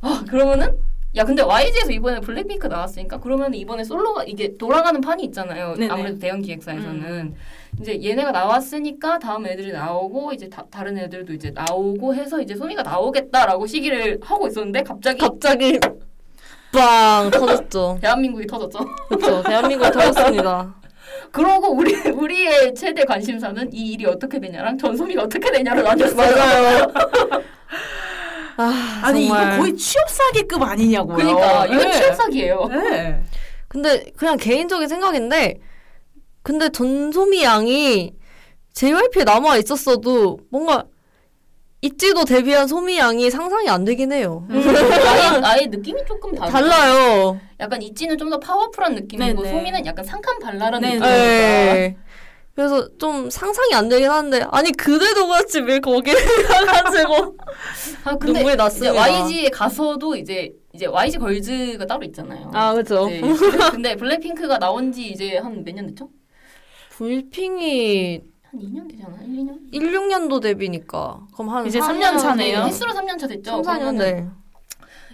아 0.00 0.24
그러면은 0.28 0.76
야 1.16 1.24
근데 1.24 1.42
YG에서 1.42 1.92
이번에 1.92 2.20
블랙핑크 2.20 2.66
나왔으니까 2.66 3.18
그러면 3.20 3.54
이번에 3.54 3.84
솔로가 3.84 4.24
이게 4.24 4.56
돌아가는 4.56 5.00
판이 5.00 5.24
있잖아요. 5.24 5.74
네네. 5.74 5.92
아무래도 5.92 6.18
대형 6.18 6.42
기획사에서는 6.42 7.34
이제 7.80 8.00
얘네가 8.02 8.32
나왔으니까 8.32 9.18
다음 9.18 9.46
애들이 9.46 9.72
나오고 9.72 10.32
이제 10.32 10.48
다, 10.48 10.64
다른 10.70 10.98
애들도 10.98 11.32
이제 11.32 11.50
나오고 11.50 12.14
해서 12.14 12.40
이제 12.40 12.54
소미가 12.56 12.82
나오겠다라고 12.82 13.66
시기를 13.66 14.20
하고 14.22 14.48
있었는데 14.48 14.82
갑자기 14.82 15.18
갑자기 15.20 15.78
빵 16.72 17.30
터졌죠. 17.30 17.98
대한민국이 18.00 18.46
터졌죠. 18.46 18.78
그렇죠. 19.08 19.42
대한민국 19.44 19.90
터졌습니다. 19.92 20.74
그러고 21.30 21.72
우리 21.72 21.94
우리의 22.10 22.74
최대 22.74 23.04
관심사는 23.04 23.72
이 23.72 23.92
일이 23.92 24.06
어떻게 24.06 24.38
되냐랑 24.40 24.78
전소미가 24.78 25.22
어떻게 25.22 25.50
되냐를 25.50 25.82
나눴어요. 25.82 26.14
맞아요. 26.16 26.92
아, 28.56 29.00
아니 29.02 29.26
정말. 29.26 29.54
이거 29.54 29.62
거의 29.62 29.76
취업 29.76 30.08
사기급 30.08 30.62
아니냐고요. 30.62 31.16
그러니까 31.16 31.66
이건 31.66 31.78
네. 31.78 31.92
취업 31.92 32.14
사기예요. 32.14 32.68
네. 32.70 33.22
근데 33.68 34.04
그냥 34.16 34.36
개인적인 34.36 34.88
생각인데 34.88 35.58
근데 36.42 36.68
전소미 36.68 37.42
양이 37.42 38.12
JYP에 38.74 39.24
남아 39.24 39.56
있었어도 39.56 40.38
뭔가 40.50 40.84
있지도 41.84 42.24
데뷔한 42.24 42.66
소미 42.66 42.98
양이 42.98 43.30
상상이 43.30 43.68
안 43.68 43.84
되긴 43.84 44.12
해요. 44.12 44.46
음, 44.50 44.56
아예, 44.56 45.40
아예 45.42 45.66
느낌이 45.66 46.00
조금 46.06 46.34
다르 46.34 46.50
달라요. 46.50 47.38
약간 47.60 47.82
있지는 47.82 48.16
좀 48.18 48.30
더 48.30 48.38
파워풀한 48.40 48.94
느낌이고 48.94 49.42
네네. 49.42 49.50
소미는 49.56 49.86
약간 49.86 50.04
상큼 50.04 50.38
발랄한 50.38 50.80
네네. 50.80 50.94
느낌이니까 50.94 51.06
네. 51.74 51.96
그래서 52.54 52.88
좀 52.98 53.28
상상이 53.30 53.74
안 53.74 53.88
되긴 53.88 54.08
하는데 54.10 54.44
아니 54.50 54.70
그대도 54.72 55.26
그렇지 55.26 55.60
왜 55.60 55.80
거기를 55.80 56.18
가가지고 56.46 57.36
아 58.04 58.16
근데 58.16 58.32
눈물이 58.38 58.56
났습니다. 58.56 58.94
YG에 58.94 59.48
가서도 59.50 60.14
이제 60.16 60.52
이제 60.72 60.86
YG 60.86 61.18
걸즈가 61.18 61.84
따로 61.86 62.02
있잖아요. 62.04 62.50
아 62.54 62.72
그렇죠. 62.72 63.08
네. 63.08 63.20
근데 63.72 63.96
블랙핑크가 63.96 64.58
나온 64.58 64.90
지 64.92 65.08
이제 65.08 65.36
한 65.38 65.64
몇 65.64 65.74
년 65.74 65.86
됐죠? 65.88 66.08
불핑이 66.90 68.20
한 68.54 68.60
2년 68.60 68.88
되잖아. 68.90 69.16
1, 69.22 69.28
2년? 69.28 69.58
1, 69.72 69.92
6년도 69.92 70.40
데뷔니까 70.40 71.20
그럼 71.34 71.48
한 71.50 71.66
이제 71.66 71.80
4년 71.80 72.14
3년 72.14 72.18
차네요. 72.18 72.58
횟수로 72.62 72.92
3년 72.92 73.18
차 73.18 73.26
됐죠. 73.26 73.50
3, 73.50 73.62
4년 73.62 73.64
그러면은 73.64 73.98
네. 73.98 74.28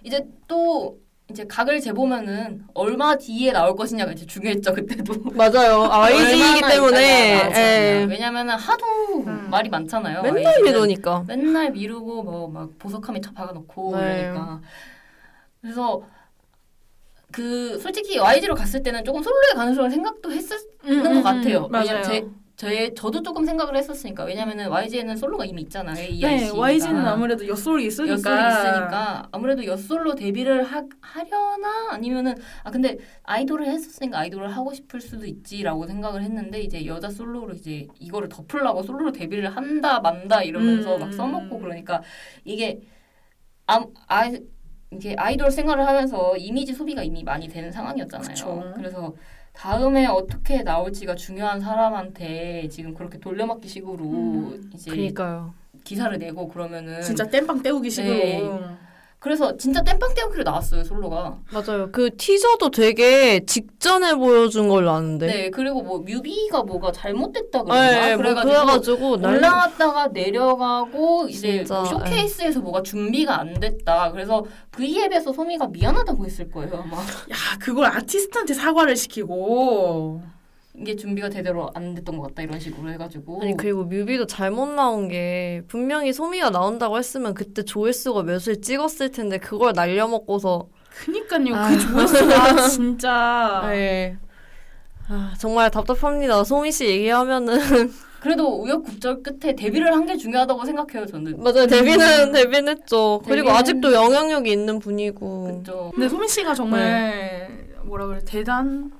이제 0.03 0.26
또 0.47 0.99
이제 1.30 1.45
각을 1.47 1.80
재보면은 1.80 2.64
얼마 2.74 3.14
뒤에 3.16 3.53
나올 3.53 3.76
것이냐가 3.76 4.12
이제 4.12 4.26
중요했죠 4.26 4.74
그때도. 4.74 5.14
맞아요. 5.36 5.84
아, 5.84 6.07
얼마나 6.07 6.68
때문에. 6.68 7.51
예. 7.55 8.07
왜냐면은 8.09 8.55
하도 8.57 8.84
음. 9.26 9.49
말이 9.49 9.68
많잖아요. 9.70 10.22
맨날. 10.22 10.61
미루니까. 10.62 11.24
맨날 11.28 11.70
미루고 11.70 12.22
뭐 12.24 12.49
막 12.49 12.70
보석함에 12.78 13.20
차 13.20 13.32
박아 13.32 13.53
놓고 13.53 13.97
네. 13.97 14.20
이러니까 14.22 14.61
그래서 15.61 16.03
그 17.30 17.78
솔직히 17.78 18.18
YG로 18.18 18.57
갔을 18.57 18.82
때는 18.82 19.05
조금 19.05 19.22
솔로의 19.22 19.55
가능성을 19.55 19.88
생각도 19.91 20.32
했었는 20.32 20.64
음, 20.86 21.03
것 21.05 21.11
음, 21.12 21.22
같아요. 21.22 21.66
음, 21.66 21.72
왜냐면 21.72 22.03
맞 22.03 22.24
제 22.61 22.93
저도 22.93 23.23
조금 23.23 23.47
생각을 23.47 23.75
했었으니까 23.75 24.25
왜냐면은 24.25 24.69
YG에는 24.69 25.17
솔로가 25.17 25.47
이미 25.47 25.63
있잖아요. 25.63 25.97
AIC 25.97 26.45
네, 26.45 26.51
가. 26.51 26.59
YG는 26.59 27.07
아무래도 27.07 27.49
엿소리 27.49 27.87
있으니까. 27.87 28.13
엿솔이 28.13 28.37
있으니까 28.37 29.29
아무래도 29.33 29.65
엿솔로 29.65 30.15
데뷔를 30.15 30.65
하, 30.65 30.85
하려나 31.01 31.89
아니면은 31.93 32.35
아 32.63 32.71
근데 32.71 32.99
아이돌을 33.23 33.67
했었으니까 33.67 34.19
아이돌을 34.19 34.55
하고 34.55 34.75
싶을 34.75 35.01
수도 35.01 35.25
있지라고 35.25 35.87
생각을 35.87 36.23
했는데 36.23 36.61
이제 36.61 36.85
여자 36.85 37.09
솔로로 37.09 37.55
이제 37.55 37.89
이거를 37.99 38.29
덮으려고 38.29 38.83
솔로로 38.83 39.13
데뷔를 39.13 39.57
한다 39.57 40.01
만다 40.01 40.43
이러면서 40.43 40.97
음. 40.97 41.01
막 41.01 41.15
써먹고 41.15 41.61
그러니까 41.61 42.03
이게 42.45 42.83
아, 43.69 43.87
아 44.07 44.31
이게 44.91 45.15
아이돌 45.17 45.51
생활을 45.51 45.87
하면서 45.87 46.37
이미지 46.37 46.75
소비가 46.75 47.03
이미 47.03 47.25
많이 47.25 47.49
되는 47.49 47.73
상황이었잖아요. 47.73 48.29
그쵸. 48.29 48.73
그래서 48.77 49.15
다음에 49.53 50.07
어떻게 50.07 50.63
나올지가 50.63 51.15
중요한 51.15 51.61
사람한테 51.61 52.69
지금 52.71 52.95
그렇게 52.95 53.19
돌려막기 53.19 53.69
식으로 53.69 54.05
음. 54.05 54.71
이제 54.75 54.91
그니까요. 54.91 55.55
기사를 55.85 56.17
내고 56.19 56.49
그러면은 56.49 57.03
진짜 57.03 57.29
땜빵 57.29 57.63
때우기 57.63 57.91
식으로. 57.91 58.15
네. 58.15 58.43
그래서 59.21 59.55
진짜 59.59 59.83
땜빵 59.83 60.14
떼우기로 60.14 60.45
나왔어요 60.45 60.83
솔로가. 60.83 61.37
맞아요. 61.53 61.91
그 61.93 62.16
티저도 62.16 62.71
되게 62.71 63.45
직전에 63.45 64.14
보여준 64.14 64.66
걸로 64.71 64.91
아는데. 64.93 65.27
네. 65.27 65.51
그리고 65.51 65.83
뭐 65.83 65.99
뮤비가 65.99 66.62
뭐가 66.62 66.91
잘못됐다 66.91 67.62
그러나 67.64 67.91
네, 67.91 68.16
뭐 68.16 68.25
그래가지고 68.25 68.49
그래가지고 68.51 69.16
난리- 69.18 69.37
올라왔다가 69.37 70.07
내려가고 70.09 71.29
이제 71.29 71.59
진짜, 71.59 71.75
뭐 71.75 71.85
쇼케이스에서 71.85 72.61
뭐가 72.61 72.83
준비가 72.83 73.39
안 73.41 73.53
됐다. 73.61 74.11
그래서 74.12 74.43
V앱에서 74.71 75.35
소미가 75.35 75.66
미안하다고 75.68 76.25
했을 76.25 76.51
거예요 76.51 76.83
아마. 76.83 76.97
야 76.97 77.37
그걸 77.61 77.87
아티스트한테 77.87 78.55
사과를 78.55 78.97
시키고. 78.97 80.23
이게 80.81 80.97
준비가 80.97 81.28
제대로 81.28 81.70
안 81.74 81.95
됐던 81.95 82.16
것 82.16 82.28
같다 82.28 82.43
이런 82.43 82.59
식으로 82.59 82.91
해가지고. 82.91 83.43
아니 83.43 83.57
그리고 83.57 83.85
뮤비도 83.85 84.26
잘못 84.26 84.66
나온 84.68 85.09
게 85.09 85.62
분명히 85.68 86.12
소미가 86.12 86.51
나온다고 86.51 86.97
했으면 86.99 87.35
그때 87.35 87.62
조회수가 87.62 88.22
몇을 88.22 88.61
찍었을 88.62 89.11
텐데 89.11 89.39
그걸 89.39 89.72
날려먹고서 89.74 90.68
그니까요. 91.05 91.55
아. 91.55 91.68
그 91.68 91.78
조회수가 91.78 92.57
진짜. 92.68 93.62
네. 93.68 94.16
아, 95.09 95.35
정말 95.39 95.70
답답합니다. 95.70 96.45
소미 96.45 96.72
씨 96.72 96.87
얘기하면은 96.87 97.59
그래도 98.20 98.61
우여곡절 98.62 99.22
끝에 99.22 99.55
데뷔를 99.55 99.93
한 99.95 100.07
게 100.07 100.16
중요하다고 100.16 100.64
생각해요 100.64 101.07
저는. 101.07 101.43
맞아요 101.43 101.66
데뷔는 101.66 102.33
데뷔는 102.33 102.68
했죠. 102.78 103.20
그리고 103.26 103.49
데뷔는- 103.51 103.55
아직도 103.55 103.93
영향력이 103.93 104.51
있는 104.51 104.78
분이고 104.78 105.59
그죠. 105.62 105.91
근데 105.95 106.09
소민 106.09 106.28
씨가 106.28 106.55
정말 106.55 107.49
뭐라 107.83 108.07
그래 108.07 108.20
대단 108.24 108.91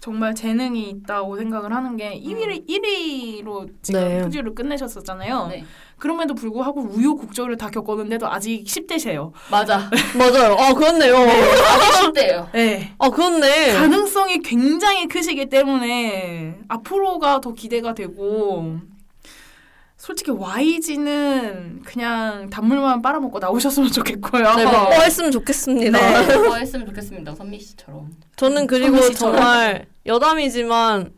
정말 0.00 0.34
재능이 0.34 0.88
있다고 0.88 1.36
생각을 1.36 1.74
하는 1.74 1.96
게 1.96 2.18
1위 2.18 2.66
1위로 2.66 3.70
지금 3.82 4.00
네. 4.00 4.22
푸지를 4.22 4.54
끝내셨었잖아요. 4.54 5.48
네. 5.48 5.64
그럼에도 5.98 6.34
불구하고 6.34 6.80
우여곡절을 6.80 7.58
다 7.58 7.68
겪었는데도 7.68 8.26
아직 8.26 8.64
10대세요. 8.64 9.32
맞아. 9.50 9.90
맞아요. 10.16 10.56
아 10.58 10.72
그렇네요. 10.72 11.16
아직 11.16 12.12
10대예요. 12.12 12.50
네. 12.52 12.94
아 12.98 13.10
그렇네. 13.10 13.74
가능성이 13.74 14.38
굉장히 14.38 15.06
크시기 15.06 15.50
때문에 15.50 16.58
앞으로가 16.68 17.40
더 17.42 17.52
기대가 17.52 17.92
되고 17.92 18.78
솔직히 20.10 20.32
YG는 20.32 21.82
그냥 21.84 22.50
단물만 22.50 23.00
빨아먹고 23.00 23.38
나오셨으면 23.38 23.92
좋겠고요. 23.92 24.54
네, 24.56 24.64
뭐 24.64 24.90
했으면 25.02 25.30
좋겠습니다. 25.30 26.26
네. 26.26 26.36
뭐 26.36 26.56
했으면 26.56 26.86
좋겠습니다. 26.86 27.36
선미 27.36 27.60
씨처럼. 27.60 28.10
저는 28.34 28.66
그리고 28.66 29.00
씨처럼. 29.02 29.36
정말 29.36 29.86
여담이지만 30.06 31.12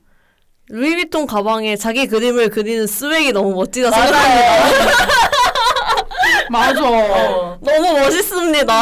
루이비통 0.69 1.25
가방에 1.25 1.77
자기 1.77 2.07
그림을 2.07 2.51
그리는 2.51 2.87
스웩이 2.87 3.33
너무 3.33 3.55
멋지다 3.55 3.91
생각합니다. 3.91 5.33
맞아. 6.53 6.83
어. 6.87 7.57
너무 7.61 7.93
멋있습니다. 8.01 8.75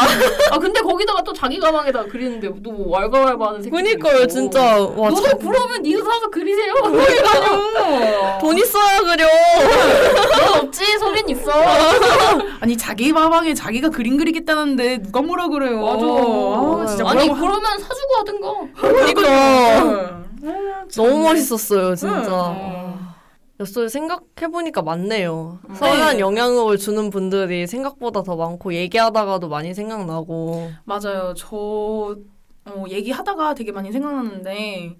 아 0.51 0.59
근데 0.59 0.81
거기다가 0.81 1.23
또 1.23 1.33
자기 1.33 1.59
가방에다 1.61 2.05
그리는데 2.05 2.49
또 2.65 2.91
왈가왈부하는 2.91 3.63
새끼. 3.63 3.71
그니까요, 3.71 4.27
진짜. 4.27 4.61
와, 4.61 5.09
너도 5.09 5.23
참- 5.23 5.39
그러면 5.39 5.81
니도 5.83 6.03
사서 6.05 6.29
그리세요. 6.31 6.75
돈 8.41 8.59
있어야 8.59 8.99
그려. 9.01 9.27
넌 9.27 10.65
없지 10.65 10.99
소린 10.99 11.29
있어. 11.29 11.51
아니 12.61 12.77
자기 12.77 13.13
가방에 13.13 13.55
자기가 13.55 13.91
그림 13.91 14.17
그리겠다는데 14.17 15.03
누가 15.03 15.23
뭐라 15.23 15.47
그래요. 15.49 15.81
맞아. 15.81 16.05
아, 16.05 16.87
진짜 16.87 17.09
아니 17.09 17.29
뭐라고 17.29 17.47
그러면 17.47 17.79
사주고 17.79 18.17
하든가. 18.19 18.53
그러니까. 19.15 20.21
응. 20.43 20.89
너무 20.97 21.19
멋있었어요, 21.29 21.95
진짜. 21.95 22.17
음. 22.51 23.10
엿소리 23.61 23.91
생각해보니까 23.91 24.81
많네요. 24.81 25.59
음. 25.69 25.75
선한 25.75 26.15
네. 26.17 26.21
영향력을 26.21 26.79
주는 26.79 27.11
분들이 27.11 27.67
생각보다 27.67 28.23
더 28.23 28.35
많고, 28.35 28.73
얘기하다가도 28.73 29.49
많이 29.51 29.75
생각나고. 29.75 30.71
맞아요. 30.85 31.35
저 31.37 32.17
어, 32.67 32.85
얘기하다가 32.89 33.55
되게 33.55 33.71
많이 33.73 33.93
생각나는데 33.93 34.97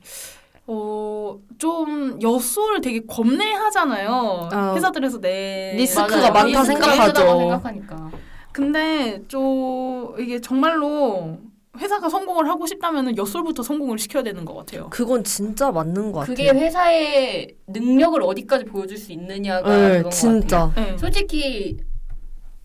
어, 0.67 1.39
좀 1.59 2.19
엿소를 2.23 2.81
되게 2.83 3.01
겁내하잖아요. 3.07 4.49
아, 4.53 4.75
회사들에서 4.75 5.21
내 5.21 5.73
리스크가 5.77 6.17
맞아요. 6.17 6.33
많다 6.33 6.47
리스크가 6.47 6.65
생각하죠. 6.65 7.39
생각하니까. 7.39 8.11
근데 8.53 9.23
좀 9.29 10.15
이게 10.19 10.41
정말로 10.41 11.39
회사가 11.79 12.09
성공을 12.09 12.49
하고 12.49 12.67
싶다면은 12.67 13.17
엿솔부터 13.17 13.63
성공을 13.63 13.99
시켜야 13.99 14.23
되는 14.23 14.45
것 14.45 14.55
같아요. 14.55 14.89
그건 14.91 15.23
진짜 15.23 15.71
맞는 15.71 16.11
것 16.13 16.27
그게 16.27 16.47
같아요. 16.47 16.63
회사의 16.65 17.57
능력을 17.69 18.21
어디까지 18.23 18.65
보여줄 18.65 18.99
수 18.99 19.13
있느냐가 19.13 19.69
네, 19.71 19.77
그런 19.77 20.03
것 20.03 20.11
같아요. 20.11 20.11
진짜. 20.11 20.73
네. 20.75 20.99
솔직히 20.99 21.79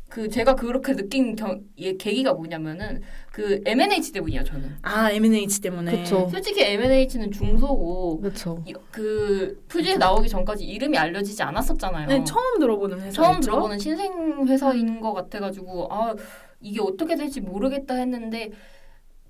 그 0.10 0.30
제가 0.30 0.56
그렇게 0.56 0.95
느낀 0.95 1.36
경, 1.36 1.62
예, 1.78 1.93
계기가 1.97 2.34
뭐냐면은 2.34 3.01
그 3.32 3.62
M&H 3.66 4.12
때문이야 4.14 4.43
저는. 4.43 4.78
아 4.82 5.12
M&H 5.12 5.62
때문에. 5.62 6.03
그쵸. 6.03 6.28
솔직히 6.32 6.62
M&H는 6.64 7.32
중소고 7.32 8.22
그렇죠. 8.22 8.64
이- 8.66 8.74
그 8.91 9.62
퓨즈에 9.68 9.97
나오기 9.97 10.30
전까지 10.30 10.64
이름이 10.64 10.97
알려지지 10.97 11.43
않았었잖아요. 11.43 12.08
네, 12.08 12.24
처음 12.24 12.60
들어보는 12.60 13.01
회사. 13.01 13.12
처음 13.24 13.39
들어보는 13.39 13.78
신생 13.78 14.47
회사인 14.47 14.99
것 15.01 15.14
같아가지고 15.14 15.89
아 15.91 16.16
이게 16.62 16.80
어떻게 16.82 17.16
될지 17.16 17.41
모르겠다 17.41 17.95
했는데 17.95 18.51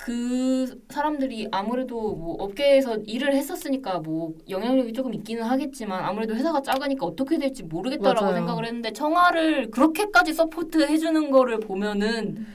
그 0.06 0.84
사람들이 0.90 1.48
아무래도 1.50 2.14
뭐 2.14 2.36
업계에서 2.36 2.98
일을 3.08 3.34
했었으니까 3.34 3.98
뭐 3.98 4.36
영향력이 4.48 4.94
조금 4.94 5.16
있기는 5.16 5.42
하겠지만 5.42 6.04
아무래도 6.04 6.36
회사가 6.36 6.62
작으니까 6.62 7.08
어떻게 7.08 7.40
될지 7.40 7.64
모르겠다라고 7.64 8.22
맞아요. 8.26 8.36
생각을 8.36 8.66
했는데 8.68 8.94
청하를 8.94 9.72
그렇게까지 9.72 10.34
support 10.34 10.84
해주는 10.84 11.32
거를 11.32 11.60
보면은 11.60 12.46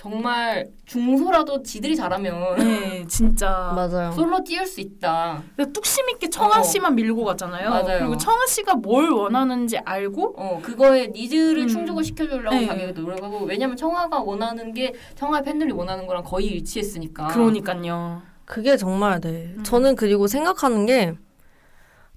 정말 0.00 0.66
중소라도 0.86 1.62
지들이 1.62 1.94
잘하면 1.94 2.56
네, 2.56 3.04
진짜. 3.06 3.70
맞아요. 3.76 4.10
솔로 4.12 4.42
띄울 4.42 4.64
수 4.64 4.80
있다. 4.80 5.42
근데 5.54 5.70
뚝심 5.72 6.08
있게 6.08 6.30
청하 6.30 6.60
어. 6.60 6.62
씨만 6.62 6.94
밀고 6.94 7.22
갔잖아요. 7.22 7.68
맞아요. 7.68 7.98
그리고 7.98 8.16
청하 8.16 8.46
씨가 8.48 8.76
뭘 8.76 9.10
원하는지 9.10 9.76
알고 9.76 10.36
어 10.38 10.60
그거에 10.62 11.08
needs를 11.08 11.64
음. 11.64 11.68
충족을 11.68 12.02
시켜주려고 12.02 12.56
네. 12.56 12.66
자기가 12.66 12.92
노력하고 12.92 13.40
왜냐면 13.44 13.76
청하가 13.76 14.22
원하는 14.22 14.72
게 14.72 14.94
청하 15.16 15.42
팬들이 15.42 15.70
원하는 15.70 16.06
거랑 16.06 16.24
거의 16.24 16.46
일치했으니까. 16.46 17.26
그러니까요. 17.26 18.22
그게 18.46 18.78
정말 18.78 19.20
네. 19.20 19.52
음. 19.54 19.62
저는 19.62 19.96
그리고 19.96 20.28
생각하는 20.28 20.86
게 20.86 21.12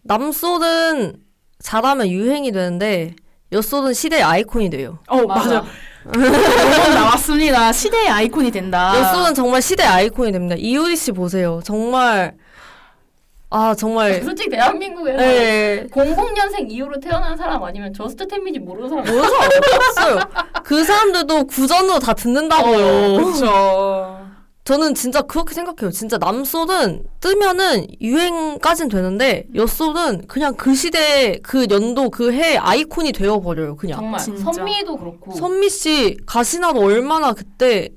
남소는 0.04 1.22
잘하면 1.60 2.08
유행이 2.08 2.54
되는데 2.54 3.18
엿소는 3.52 3.94
시대의 3.94 4.24
아이콘이 4.24 4.70
돼요. 4.70 5.00
어 5.10 5.24
맞아. 5.28 5.56
맞아. 5.56 5.66
나왔습니다. 6.06 7.72
시대의 7.72 8.10
아이콘이 8.10 8.52
된다. 8.52 8.94
엿소는 8.98 9.34
정말 9.34 9.62
시대의 9.62 9.88
아이콘이 9.90 10.32
됩니다. 10.32 10.56
이효리 10.58 10.96
씨 10.96 11.12
보세요. 11.12 11.62
정말 11.64 12.34
아 13.50 13.74
정말 13.76 14.22
솔직히 14.24 14.50
대한민국에서 14.50 15.18
네. 15.18 15.88
00년생 15.92 16.72
이후로 16.72 17.00
태어난 17.00 17.38
사람 17.38 17.64
아니면 17.64 17.94
저스트 17.94 18.28
텐미지 18.28 18.60
모르는 18.60 18.90
사람 18.90 19.06
모르는 19.06 19.30
사람 19.30 19.50
없어요. 19.76 20.20
그 20.64 20.84
사람들도 20.84 21.46
구전으로 21.46 22.00
다 22.00 22.14
듣는다고요. 22.14 23.16
그렇죠. 23.24 24.20
저는 24.66 24.96
진짜 24.96 25.22
그렇게 25.22 25.54
생각해요. 25.54 25.92
진짜 25.92 26.18
남소는 26.18 27.04
뜨면은 27.20 27.86
유행까진 28.00 28.88
되는데 28.88 29.46
엿소는 29.54 30.28
그냥 30.28 30.56
그 30.56 30.74
시대 30.74 31.38
그 31.44 31.68
연도 31.70 32.10
그 32.10 32.32
해 32.32 32.56
아이콘이 32.58 33.12
되어 33.12 33.42
버려요. 33.42 33.76
그냥. 33.76 34.00
정말 34.00 34.20
진짜. 34.22 34.52
선미도 34.54 34.98
그렇고 34.98 35.32
선미 35.34 35.70
씨 35.70 36.18
가시나도 36.26 36.80
얼마나 36.80 37.34
그때 37.34 37.90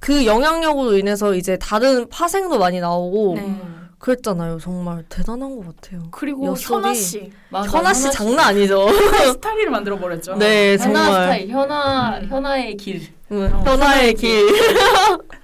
그 0.00 0.26
영향력으로 0.26 0.98
인해서 0.98 1.34
이제 1.34 1.56
다른 1.56 2.06
파생도 2.10 2.58
많이 2.58 2.78
나오고 2.80 3.34
네. 3.36 3.40
음. 3.42 3.88
그랬잖아요. 3.98 4.58
정말 4.60 5.04
대단한 5.08 5.56
것 5.56 5.64
같아요. 5.76 6.02
그리고. 6.10 6.54
현아 6.58 6.92
씨 6.92 7.30
맞아, 7.48 7.70
현아 7.78 7.94
씨 7.94 8.10
장난 8.10 8.48
아니죠. 8.48 8.86
스타일을 9.32 9.70
만들어 9.70 9.96
버렸죠. 9.98 10.34
네, 10.34 10.76
현아 10.76 10.82
정말. 11.04 11.04
스타일 11.22 11.48
현아 11.48 12.18
음. 12.18 12.26
현아의 12.28 12.76
길 12.76 13.00
응, 13.30 13.50
어, 13.54 13.62
현아의 13.64 14.14
길. 14.14 14.46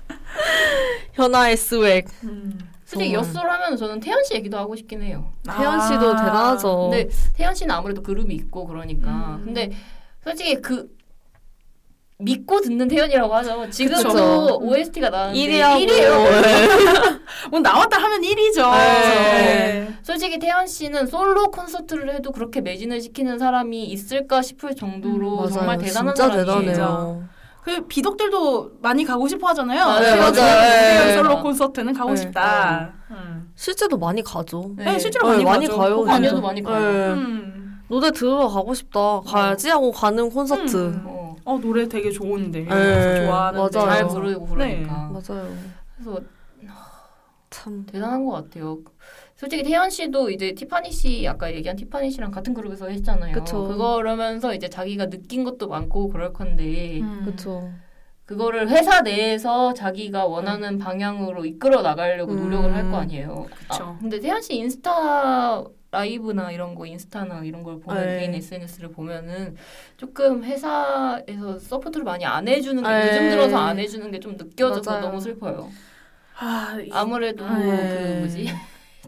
현아의 1.14 1.56
스웩. 1.56 2.04
음. 2.24 2.58
솔직히. 2.84 3.12
엿소를 3.12 3.50
하면 3.50 3.76
저는 3.76 4.00
태연 4.00 4.24
씨 4.24 4.34
얘기도 4.34 4.56
하고 4.56 4.74
싶긴 4.74 5.02
해요. 5.02 5.30
태연 5.44 5.80
씨도 5.82 6.12
아. 6.14 6.16
대단하죠. 6.16 6.88
근데 6.90 7.08
태연 7.34 7.54
씨는 7.54 7.74
아무래도 7.74 8.02
그룹이 8.02 8.34
있고 8.34 8.66
그러니까 8.66 9.08
음. 9.38 9.42
근데 9.44 9.70
솔직히 10.24 10.54
그 10.62 10.88
믿고 12.20 12.60
듣는 12.62 12.88
태연이라고 12.88 13.32
하죠. 13.36 13.70
지금도 13.70 14.08
그쵸. 14.08 14.58
OST가 14.62 15.08
나왔는데 15.10 15.40
1위하고. 15.40 15.86
1위예요. 15.86 17.20
뭐 17.50 17.60
나왔다 17.60 17.96
하면 18.02 18.22
1위죠. 18.22 18.70
네. 18.72 19.94
솔직히 20.02 20.38
태연 20.38 20.66
씨는 20.66 21.06
솔로 21.06 21.50
콘서트를 21.50 22.12
해도 22.14 22.32
그렇게 22.32 22.60
매진을 22.60 23.00
시키는 23.02 23.38
사람이 23.38 23.84
있을까 23.84 24.42
싶을 24.42 24.74
정도로 24.74 25.36
맞아요. 25.36 25.50
정말 25.50 25.78
대단한 25.78 26.14
진짜 26.14 26.30
사람이에요. 26.30 26.60
대단해요. 26.72 27.28
그 27.68 27.86
비덕들도 27.86 28.78
많이 28.80 29.04
가고 29.04 29.28
싶어 29.28 29.48
하잖아요. 29.48 29.84
맞아요, 29.84 30.32
씨 30.32 30.40
맞아요. 30.40 31.12
솔로 31.12 31.42
콘서트는 31.42 31.92
가고 31.92 32.12
네. 32.12 32.16
싶다. 32.16 32.94
음. 33.10 33.52
실제도 33.54 33.98
많이 33.98 34.22
가죠. 34.22 34.72
네, 34.74 34.98
실제로 34.98 35.28
네, 35.28 35.32
많이, 35.32 35.44
많이 35.44 35.66
가죠. 35.66 35.78
가요. 35.78 36.04
아니어도. 36.08 36.40
많이 36.40 36.62
가요. 36.62 36.80
네. 36.80 37.12
음. 37.12 37.82
노래 37.88 38.10
들으러 38.10 38.48
가고 38.48 38.72
싶다. 38.72 39.20
가야지 39.20 39.68
하고 39.68 39.92
가는 39.92 40.30
콘서트. 40.30 40.76
음. 40.76 41.02
어, 41.04 41.36
어 41.44 41.58
노래 41.58 41.86
되게 41.86 42.10
좋은데. 42.10 42.60
네, 42.60 43.26
좋아하는데. 43.26 43.78
맞아요. 43.78 43.90
잘 43.90 44.08
부르고 44.08 44.46
그러니까. 44.46 45.10
맞아요. 45.12 45.52
그래서 45.98 46.20
참. 47.50 47.84
대단한 47.84 48.24
것 48.24 48.32
같아요. 48.32 48.78
솔직히 49.38 49.62
태연 49.62 49.88
씨도 49.88 50.30
이제 50.30 50.52
티파니 50.52 50.90
씨 50.90 51.26
아까 51.28 51.54
얘기한 51.54 51.76
티파니 51.76 52.10
씨랑 52.10 52.32
같은 52.32 52.52
그룹에서 52.52 52.88
했잖아요. 52.88 53.32
그쵸. 53.32 53.68
그거라면서 53.68 54.52
이제 54.52 54.68
자기가 54.68 55.06
느낀 55.10 55.44
것도 55.44 55.68
많고 55.68 56.08
그럴 56.08 56.32
건데 56.32 56.98
음. 57.00 57.22
그쵸. 57.24 57.70
그거를 58.24 58.68
회사 58.68 59.00
내에서 59.00 59.72
자기가 59.74 60.26
원하는 60.26 60.76
방향으로 60.78 61.44
이끌어 61.46 61.82
나가려고 61.82 62.32
음. 62.32 62.40
노력을 62.42 62.74
할거 62.74 62.96
아니에요. 62.96 63.46
그쵸. 63.54 63.84
아, 63.84 63.98
근데 64.00 64.18
태연 64.18 64.42
씨 64.42 64.56
인스타 64.56 65.62
라이브나 65.92 66.50
이런 66.50 66.74
거 66.74 66.84
인스타나 66.84 67.42
이런 67.44 67.62
걸 67.62 67.78
보면 67.78 68.06
네. 68.06 68.18
개인 68.18 68.34
SNS를 68.34 68.90
보면은 68.90 69.54
조금 69.96 70.42
회사에서 70.42 71.58
support를 71.60 72.04
많이 72.04 72.26
안 72.26 72.48
해주는 72.48 72.82
게 72.82 72.88
네. 72.88 73.06
요즘 73.08 73.30
들어서 73.30 73.56
안 73.56 73.78
해주는 73.78 74.10
게 74.10 74.18
좀 74.18 74.36
느껴져서 74.36 74.90
맞아요. 74.90 75.02
너무 75.06 75.20
슬퍼요. 75.20 75.70
아, 76.40 76.76
이- 76.84 76.90
아무래도 76.92 77.48
네. 77.48 77.54
그 77.64 78.18
뭐지 78.18 78.48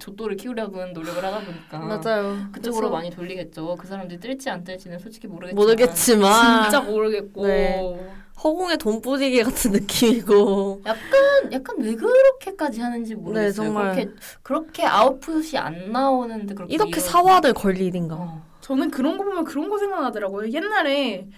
족도를 0.00 0.36
키우려는 0.36 0.92
노력을 0.92 1.24
하다 1.24 1.40
보니까 1.40 1.78
맞아요. 1.78 2.48
그쪽으로 2.52 2.88
그래서 2.88 2.90
많이 2.90 3.10
돌리겠죠. 3.10 3.76
그 3.76 3.86
사람들이 3.86 4.18
뜰지 4.18 4.50
안 4.50 4.64
뜰지는 4.64 4.98
솔직히 4.98 5.28
모르겠지만 5.28 5.64
모르겠지만 5.64 6.62
진짜 6.62 6.80
모르겠고. 6.80 7.46
네. 7.46 8.10
허공에 8.42 8.76
돈 8.78 9.02
뿌리기 9.02 9.42
같은 9.42 9.72
느낌이고. 9.72 10.82
약간 10.86 11.52
약간 11.52 11.76
왜 11.78 11.94
그렇게까지 11.94 12.80
하는지 12.80 13.14
모르겠어요. 13.14 13.48
네, 13.48 13.52
정말. 13.52 13.94
그렇게 13.94 14.10
그렇게 14.42 14.86
아웃풋이 14.86 15.58
안 15.58 15.92
나오는데 15.92 16.54
그렇게 16.54 16.74
이렇게 16.74 17.00
사활을 17.00 17.52
걸 17.52 17.76
일인가. 17.76 18.16
어. 18.16 18.42
저는 18.62 18.90
그런 18.90 19.18
거 19.18 19.24
보면 19.24 19.44
그런 19.44 19.68
거 19.68 19.78
생각나더라고요. 19.78 20.50
옛날에 20.50 21.28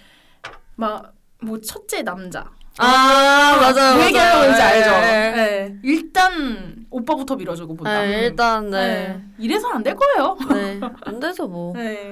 막 0.76 1.12
뭐 1.42 1.60
첫째 1.60 2.02
남자. 2.02 2.48
아, 2.78 3.56
맞아요. 3.60 3.98
그 3.98 4.06
얘기하는 4.06 4.46
건지. 4.46 4.62
알죠? 4.62 4.90
네. 4.90 5.00
네. 5.00 5.11
오빠부터 7.02 7.36
밀어주고 7.36 7.74
보다. 7.74 8.02
네, 8.02 8.24
일단 8.26 8.70
네. 8.70 8.78
네. 9.08 9.22
이래서 9.38 9.68
안 9.68 9.82
될 9.82 9.94
거예요. 9.96 10.36
네. 10.50 10.80
안 11.02 11.20
되죠 11.20 11.48
뭐. 11.48 11.74
네. 11.76 12.10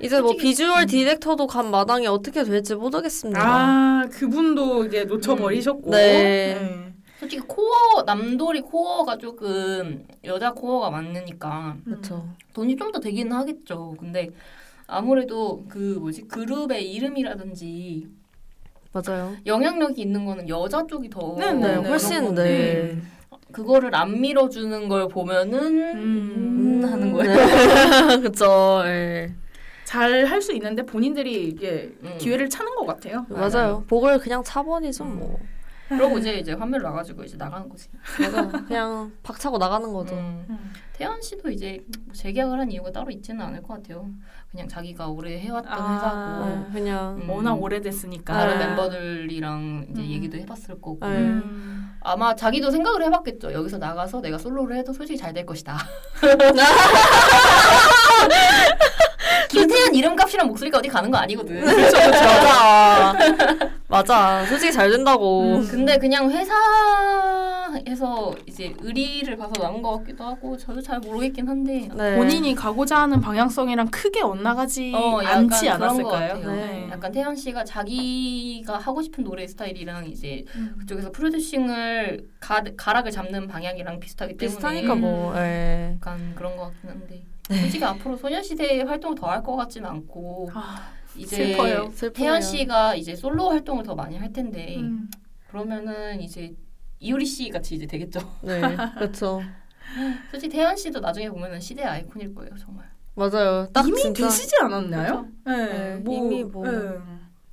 이제 0.00 0.20
뭐 0.20 0.30
솔직히- 0.30 0.48
비주얼 0.48 0.86
디렉터도 0.86 1.46
간 1.46 1.70
마당에 1.70 2.06
어떻게 2.08 2.42
될지 2.44 2.74
모르겠습니다. 2.74 3.40
아 3.42 4.04
그분도 4.10 4.86
이제 4.86 5.04
놓쳐버리셨고. 5.04 5.90
네. 5.90 6.92
솔직히 7.20 7.40
코어 7.46 8.02
남돌이 8.04 8.62
코어가 8.62 9.16
조금 9.18 10.04
여자 10.24 10.50
코어가 10.52 10.90
많으니까 10.90 11.76
그렇죠. 11.84 12.26
돈이 12.52 12.76
좀 12.76 12.90
더 12.90 12.98
되기는 12.98 13.30
하겠죠. 13.32 13.94
근데 14.00 14.30
아무래도 14.88 15.64
그 15.68 15.78
뭐지 16.00 16.22
그룹의 16.22 16.92
이름이라든지 16.92 18.08
맞아요. 18.92 19.34
영향력이 19.46 20.02
있는 20.02 20.24
거는 20.26 20.48
여자 20.48 20.84
쪽이 20.84 21.08
더 21.10 21.36
네, 21.38 21.52
네, 21.52 21.76
네, 21.76 21.80
네, 21.80 21.88
훨씬 21.88 22.20
그런 22.20 22.34
네. 22.34 23.00
그거를 23.52 23.94
안 23.94 24.20
밀어주는 24.20 24.88
걸 24.88 25.08
보면은 25.08 25.58
음. 25.94 26.82
음, 26.82 26.88
하는 26.90 27.12
거예요. 27.12 27.34
네. 28.08 28.18
그렇죠. 28.20 28.82
예. 28.86 29.34
잘할 29.84 30.40
수 30.40 30.52
있는데 30.54 30.84
본인들이 30.86 31.44
이게 31.48 31.92
음. 32.02 32.16
기회를 32.18 32.48
찾는 32.48 32.74
것 32.74 32.86
같아요. 32.86 33.26
맞아요. 33.28 33.84
복을 33.88 34.18
그냥 34.18 34.42
차버리죠 34.42 35.04
뭐. 35.04 35.38
그러고 35.96 36.18
이제 36.18 36.38
이제 36.38 36.52
화면 36.52 36.82
나가지고 36.82 37.24
이제 37.24 37.36
나가는 37.36 37.68
거지. 37.68 37.88
맞아. 38.20 38.46
그냥 38.66 39.12
박차고 39.22 39.58
나가는 39.58 39.92
거죠. 39.92 40.14
음. 40.14 40.44
음. 40.48 40.72
태연 40.92 41.20
씨도 41.22 41.50
이제 41.50 41.84
뭐 42.06 42.14
재계약을 42.14 42.58
한 42.58 42.70
이유가 42.70 42.92
따로 42.92 43.10
있지는 43.10 43.40
않을 43.46 43.62
것 43.62 43.74
같아요. 43.74 44.08
그냥 44.50 44.68
자기가 44.68 45.08
오래 45.08 45.38
해왔던 45.40 45.72
아. 45.72 45.94
회사고 45.94 46.44
네, 46.46 46.66
그냥 46.72 47.20
음. 47.22 47.30
워낙 47.30 47.54
오래됐으니까. 47.54 48.32
다른 48.32 48.54
아. 48.54 48.58
멤버들이랑 48.66 49.86
이제 49.90 50.02
음. 50.02 50.06
얘기도 50.06 50.38
해봤을 50.38 50.80
거고 50.80 50.98
네. 51.00 51.18
음. 51.18 51.96
아마 52.04 52.34
자기도 52.34 52.70
생각을 52.70 53.02
해봤겠죠. 53.04 53.52
여기서 53.52 53.78
나가서 53.78 54.20
내가 54.20 54.38
솔로를 54.38 54.76
해도 54.76 54.92
솔직히 54.92 55.18
잘 55.18 55.32
될 55.32 55.46
것이다. 55.46 55.78
김태현 59.52 59.94
이름값이랑 59.94 60.46
목소리가 60.48 60.78
어디 60.78 60.88
가는 60.88 61.10
거 61.10 61.18
아니거든. 61.18 61.64
맞아. 61.64 63.12
맞아. 63.88 64.46
솔직히 64.46 64.72
잘 64.72 64.90
된다고. 64.90 65.56
음. 65.56 65.68
근데 65.68 65.98
그냥 65.98 66.30
회사에서 66.30 68.34
이제 68.46 68.72
의리를 68.80 69.36
봐서 69.36 69.52
나온 69.60 69.82
것 69.82 69.98
같기도 69.98 70.24
하고 70.24 70.56
저도 70.56 70.80
잘 70.80 70.98
모르겠긴 71.00 71.46
한데 71.46 71.90
네. 71.94 72.16
본인이 72.16 72.54
가고자 72.54 73.02
하는 73.02 73.20
방향성이랑 73.20 73.88
크게 73.90 74.22
엇나가지 74.22 74.92
어, 74.94 75.20
않지 75.20 75.68
않았을까요? 75.68 76.34
같아요. 76.36 76.50
네. 76.52 76.88
약간 76.90 77.12
태연 77.12 77.36
씨가 77.36 77.64
자기가 77.64 78.78
하고 78.78 79.02
싶은 79.02 79.24
노래 79.24 79.46
스타일이랑 79.46 80.06
이제 80.06 80.44
음. 80.56 80.74
그쪽에서 80.78 81.12
프로듀싱을 81.12 82.28
가, 82.40 82.62
가락을 82.76 83.10
잡는 83.10 83.46
방향이랑 83.46 84.00
비슷하기 84.00 84.38
때문에 84.38 84.56
비슷하니까 84.56 84.94
뭐. 84.94 85.34
예. 85.36 85.92
약간 85.96 86.32
그런 86.34 86.56
것 86.56 86.64
같긴 86.72 86.88
한데 86.90 87.22
네. 87.48 87.60
솔직히 87.60 87.84
앞으로 87.84 88.16
소녀시대 88.16 88.82
활동을 88.82 89.16
더 89.16 89.26
할 89.26 89.42
것 89.42 89.56
같지는 89.56 89.88
않고 89.88 90.50
아, 90.54 90.90
이제 91.16 91.36
슬퍼요. 91.48 91.90
슬프네요. 91.94 92.12
태연 92.12 92.40
씨가 92.42 92.94
이제 92.94 93.14
솔로 93.16 93.50
활동을 93.50 93.82
더 93.84 93.94
많이 93.94 94.16
할 94.16 94.32
텐데 94.32 94.76
음. 94.78 95.10
그러면은 95.48 96.20
이제 96.20 96.54
이효리 97.00 97.26
씨 97.26 97.48
같이 97.50 97.74
이제 97.74 97.86
되겠죠. 97.86 98.20
네. 98.42 98.60
그렇죠. 98.94 99.42
솔직히 100.30 100.56
태연 100.56 100.76
씨도 100.76 101.00
나중에 101.00 101.28
보면은 101.28 101.60
시대 101.60 101.82
아이콘일 101.82 102.34
거예요, 102.34 102.50
정말. 102.58 102.90
맞아요. 103.14 103.66
딱 103.74 103.86
이미 103.86 104.00
진짜 104.00 104.26
되시지 104.28 104.54
않았나요? 104.62 105.26
네. 105.44 105.56
네, 105.66 105.96
뭐, 105.96 106.14
이미 106.16 106.44
뭐. 106.44 106.66
네. 106.70 106.98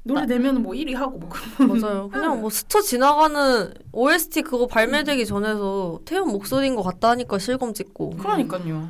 노래 0.03 0.25
내면 0.25 0.63
뭐 0.63 0.73
1위 0.73 0.93
하고 0.95 1.17
뭐 1.19 1.29
그런 1.29 1.79
맞아요. 1.81 2.09
그냥 2.09 2.39
뭐 2.39 2.49
스쳐 2.49 2.81
지나가는 2.81 3.73
OST 3.91 4.43
그거 4.43 4.65
발매되기 4.67 5.25
전에서 5.25 5.99
태연 6.05 6.29
목소리인 6.29 6.75
것 6.75 6.83
같다 6.83 7.09
하니까 7.09 7.37
실검 7.39 7.73
찍고 7.73 8.11
그러니까요. 8.11 8.89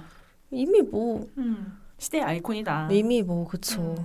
이미 0.52 0.82
뭐 0.82 1.28
음. 1.38 1.78
시대의 1.98 2.24
아이콘이다. 2.24 2.90
이미 2.92 3.22
뭐 3.22 3.48
그쵸. 3.48 3.96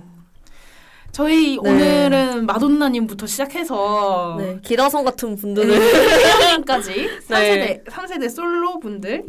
저희 1.11 1.57
네. 1.61 1.69
오늘은 1.69 2.45
마돈나님부터 2.45 3.25
시작해서 3.25 4.35
네 4.37 4.59
기라성 4.61 5.05
같은 5.05 5.37
분들을 5.37 5.69
태연님까지 5.69 6.91
네. 6.93 7.19
3세대 7.85 7.85
3세대 7.85 8.29
솔로 8.29 8.79
분들 8.79 9.25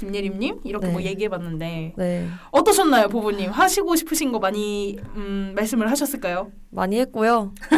김예림님 0.00 0.60
이렇게 0.64 0.86
네. 0.86 0.92
뭐 0.92 1.02
얘기해봤는데 1.02 1.92
네 1.96 2.28
어떠셨나요, 2.52 3.08
보부님? 3.08 3.50
하시고 3.50 3.94
싶으신 3.96 4.32
거 4.32 4.38
많이 4.38 4.98
음, 5.16 5.52
말씀을 5.54 5.90
하셨을까요? 5.90 6.50
많이 6.70 6.98
했고요. 7.00 7.52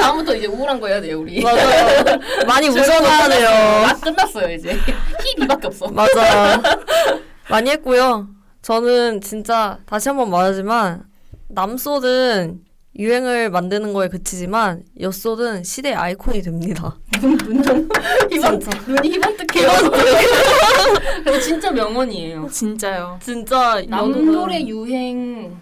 다음부터 0.00 0.36
이제 0.36 0.46
우울한 0.46 0.78
거 0.80 0.88
해야 0.88 1.00
돼요, 1.00 1.20
우리. 1.20 1.42
맞아요. 1.42 2.04
많이 2.46 2.68
우전해야 2.68 3.28
돼요. 3.28 3.48
아, 3.86 3.94
끝났어요, 4.00 4.52
이제. 4.54 4.76
힙이밖에 5.38 5.66
없어. 5.68 5.88
맞아. 5.88 6.60
많이 7.48 7.70
했고요. 7.70 8.28
저는 8.62 9.20
진짜 9.22 9.78
다시 9.86 10.08
한 10.08 10.16
번 10.18 10.30
말하지만 10.30 11.04
남솔은 11.48 12.60
유행을 12.98 13.50
만드는 13.50 13.92
거에 13.92 14.08
그치지만 14.08 14.82
여솔은 15.00 15.62
시대의 15.64 15.94
아이콘이 15.94 16.42
됩니다. 16.42 16.98
눈좀 17.22 17.88
희번. 18.30 18.58
눈이 18.86 19.10
희번뜩해요. 19.12 19.68
근데 21.24 21.40
진짜 21.40 21.70
명언이에요. 21.70 22.48
진짜요. 22.50 23.18
진짜 23.22 23.80
남노래 23.88 24.66
유행, 24.66 25.56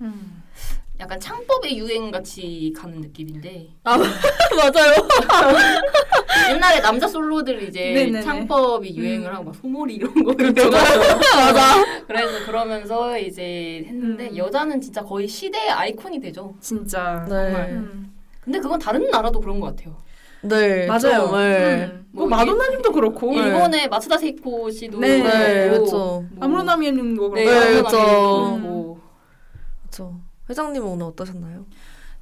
음. 0.00 0.35
약간 0.98 1.20
창법의 1.20 1.78
유행 1.78 2.10
같이 2.10 2.72
가는 2.76 3.00
느낌인데 3.00 3.68
맞아요. 3.84 4.94
옛날에 6.50 6.80
남자 6.80 7.06
솔로들 7.06 7.62
이제 7.64 7.92
네네네. 7.92 8.22
창법이 8.22 8.96
유행을 8.96 9.28
음. 9.28 9.34
하고 9.34 9.44
막 9.44 9.54
소몰이 9.54 9.94
이런 9.94 10.12
거. 10.24 10.32
맞아. 11.34 11.84
그래서 12.06 12.46
그러면서 12.46 13.18
이제 13.18 13.84
했는데 13.86 14.28
음. 14.30 14.36
여자는 14.36 14.80
진짜 14.80 15.02
거의 15.02 15.28
시대의 15.28 15.70
아이콘이 15.70 16.20
되죠. 16.20 16.54
진짜. 16.60 17.26
네. 17.28 17.72
음. 17.72 18.12
근데 18.40 18.58
그건 18.58 18.78
다른 18.78 19.10
나라도 19.10 19.40
그런 19.40 19.60
것 19.60 19.76
같아요. 19.76 19.96
네. 20.42 20.86
맞아요. 20.86 21.28
좀, 21.28 21.38
네. 21.38 21.90
음. 21.92 22.06
뭐, 22.12 22.26
뭐 22.26 22.38
마돈나님도 22.38 22.92
그렇고 22.92 23.32
네. 23.32 23.38
일본의 23.38 23.88
마츠다 23.88 24.16
세이코 24.16 24.70
씨도 24.70 24.98
네. 24.98 25.18
네, 25.18 25.68
그렇고, 25.68 25.78
그렇죠. 25.78 25.96
뭐 26.30 26.44
아무로나미님도 26.44 27.34
네, 27.34 27.44
그렇고. 27.44 27.60
네, 27.60 27.70
그렇죠. 27.82 28.98
그렇죠. 29.82 30.25
회장님은 30.48 30.86
오늘 30.86 31.06
어떠셨나요? 31.06 31.66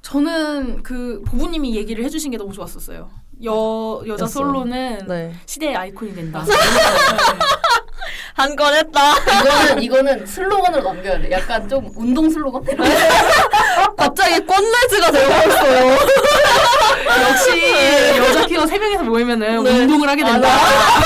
저는 0.01 0.83
그 0.83 1.23
보부님이 1.27 1.75
얘기를 1.75 2.03
해주신 2.03 2.31
게 2.31 2.37
너무 2.37 2.53
좋았었어요. 2.53 3.09
여 3.43 4.03
여자. 4.07 4.27
솔로는 4.27 5.05
네. 5.07 5.33
시대의 5.45 5.75
아이콘이 5.75 6.13
된다. 6.15 6.45
한건 8.35 8.73
했다. 8.75 9.13
이거는 9.17 9.81
이거는 9.83 10.25
슬로건으로 10.25 10.83
남겨야 10.83 11.21
돼. 11.21 11.31
약간 11.31 11.67
좀 11.67 11.89
운동 11.95 12.29
슬로건. 12.29 12.63
갑자기 13.97 14.39
꼰레즈가 14.45 15.11
되어버렸어요. 15.11 15.97
역시 17.29 17.73
여자 18.17 18.45
키워 18.45 18.67
세 18.67 18.77
명이서 18.77 19.03
모이면은 19.03 19.63
네. 19.63 19.79
운동을 19.79 20.09
하게 20.09 20.23
된다. 20.23 20.47
아 20.49 21.04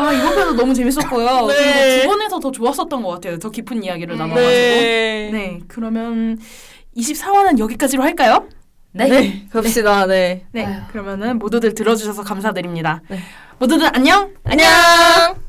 이번 0.00 0.34
편도 0.34 0.52
너무 0.54 0.74
재밌었고요. 0.74 1.46
네. 1.52 2.02
두 2.02 2.08
번에서 2.08 2.40
더 2.40 2.50
좋았었던 2.50 3.02
것 3.02 3.08
같아요. 3.10 3.38
더 3.38 3.50
깊은 3.50 3.84
이야기를 3.84 4.14
음. 4.14 4.18
나눠가지고. 4.18 4.50
네. 4.50 5.30
네, 5.32 5.60
그러면 5.68 6.38
24화는 6.96 7.58
여기까지로 7.58 8.02
할까요? 8.02 8.48
네. 8.92 9.46
갑시다. 9.52 10.06
네. 10.06 10.46
네, 10.52 10.64
아유. 10.64 10.80
그러면은 10.90 11.38
모두들 11.38 11.74
들어주셔서 11.74 12.22
감사드립니다. 12.22 13.02
네. 13.08 13.18
모두들 13.58 13.88
안녕! 13.94 14.32
안녕. 14.44 15.43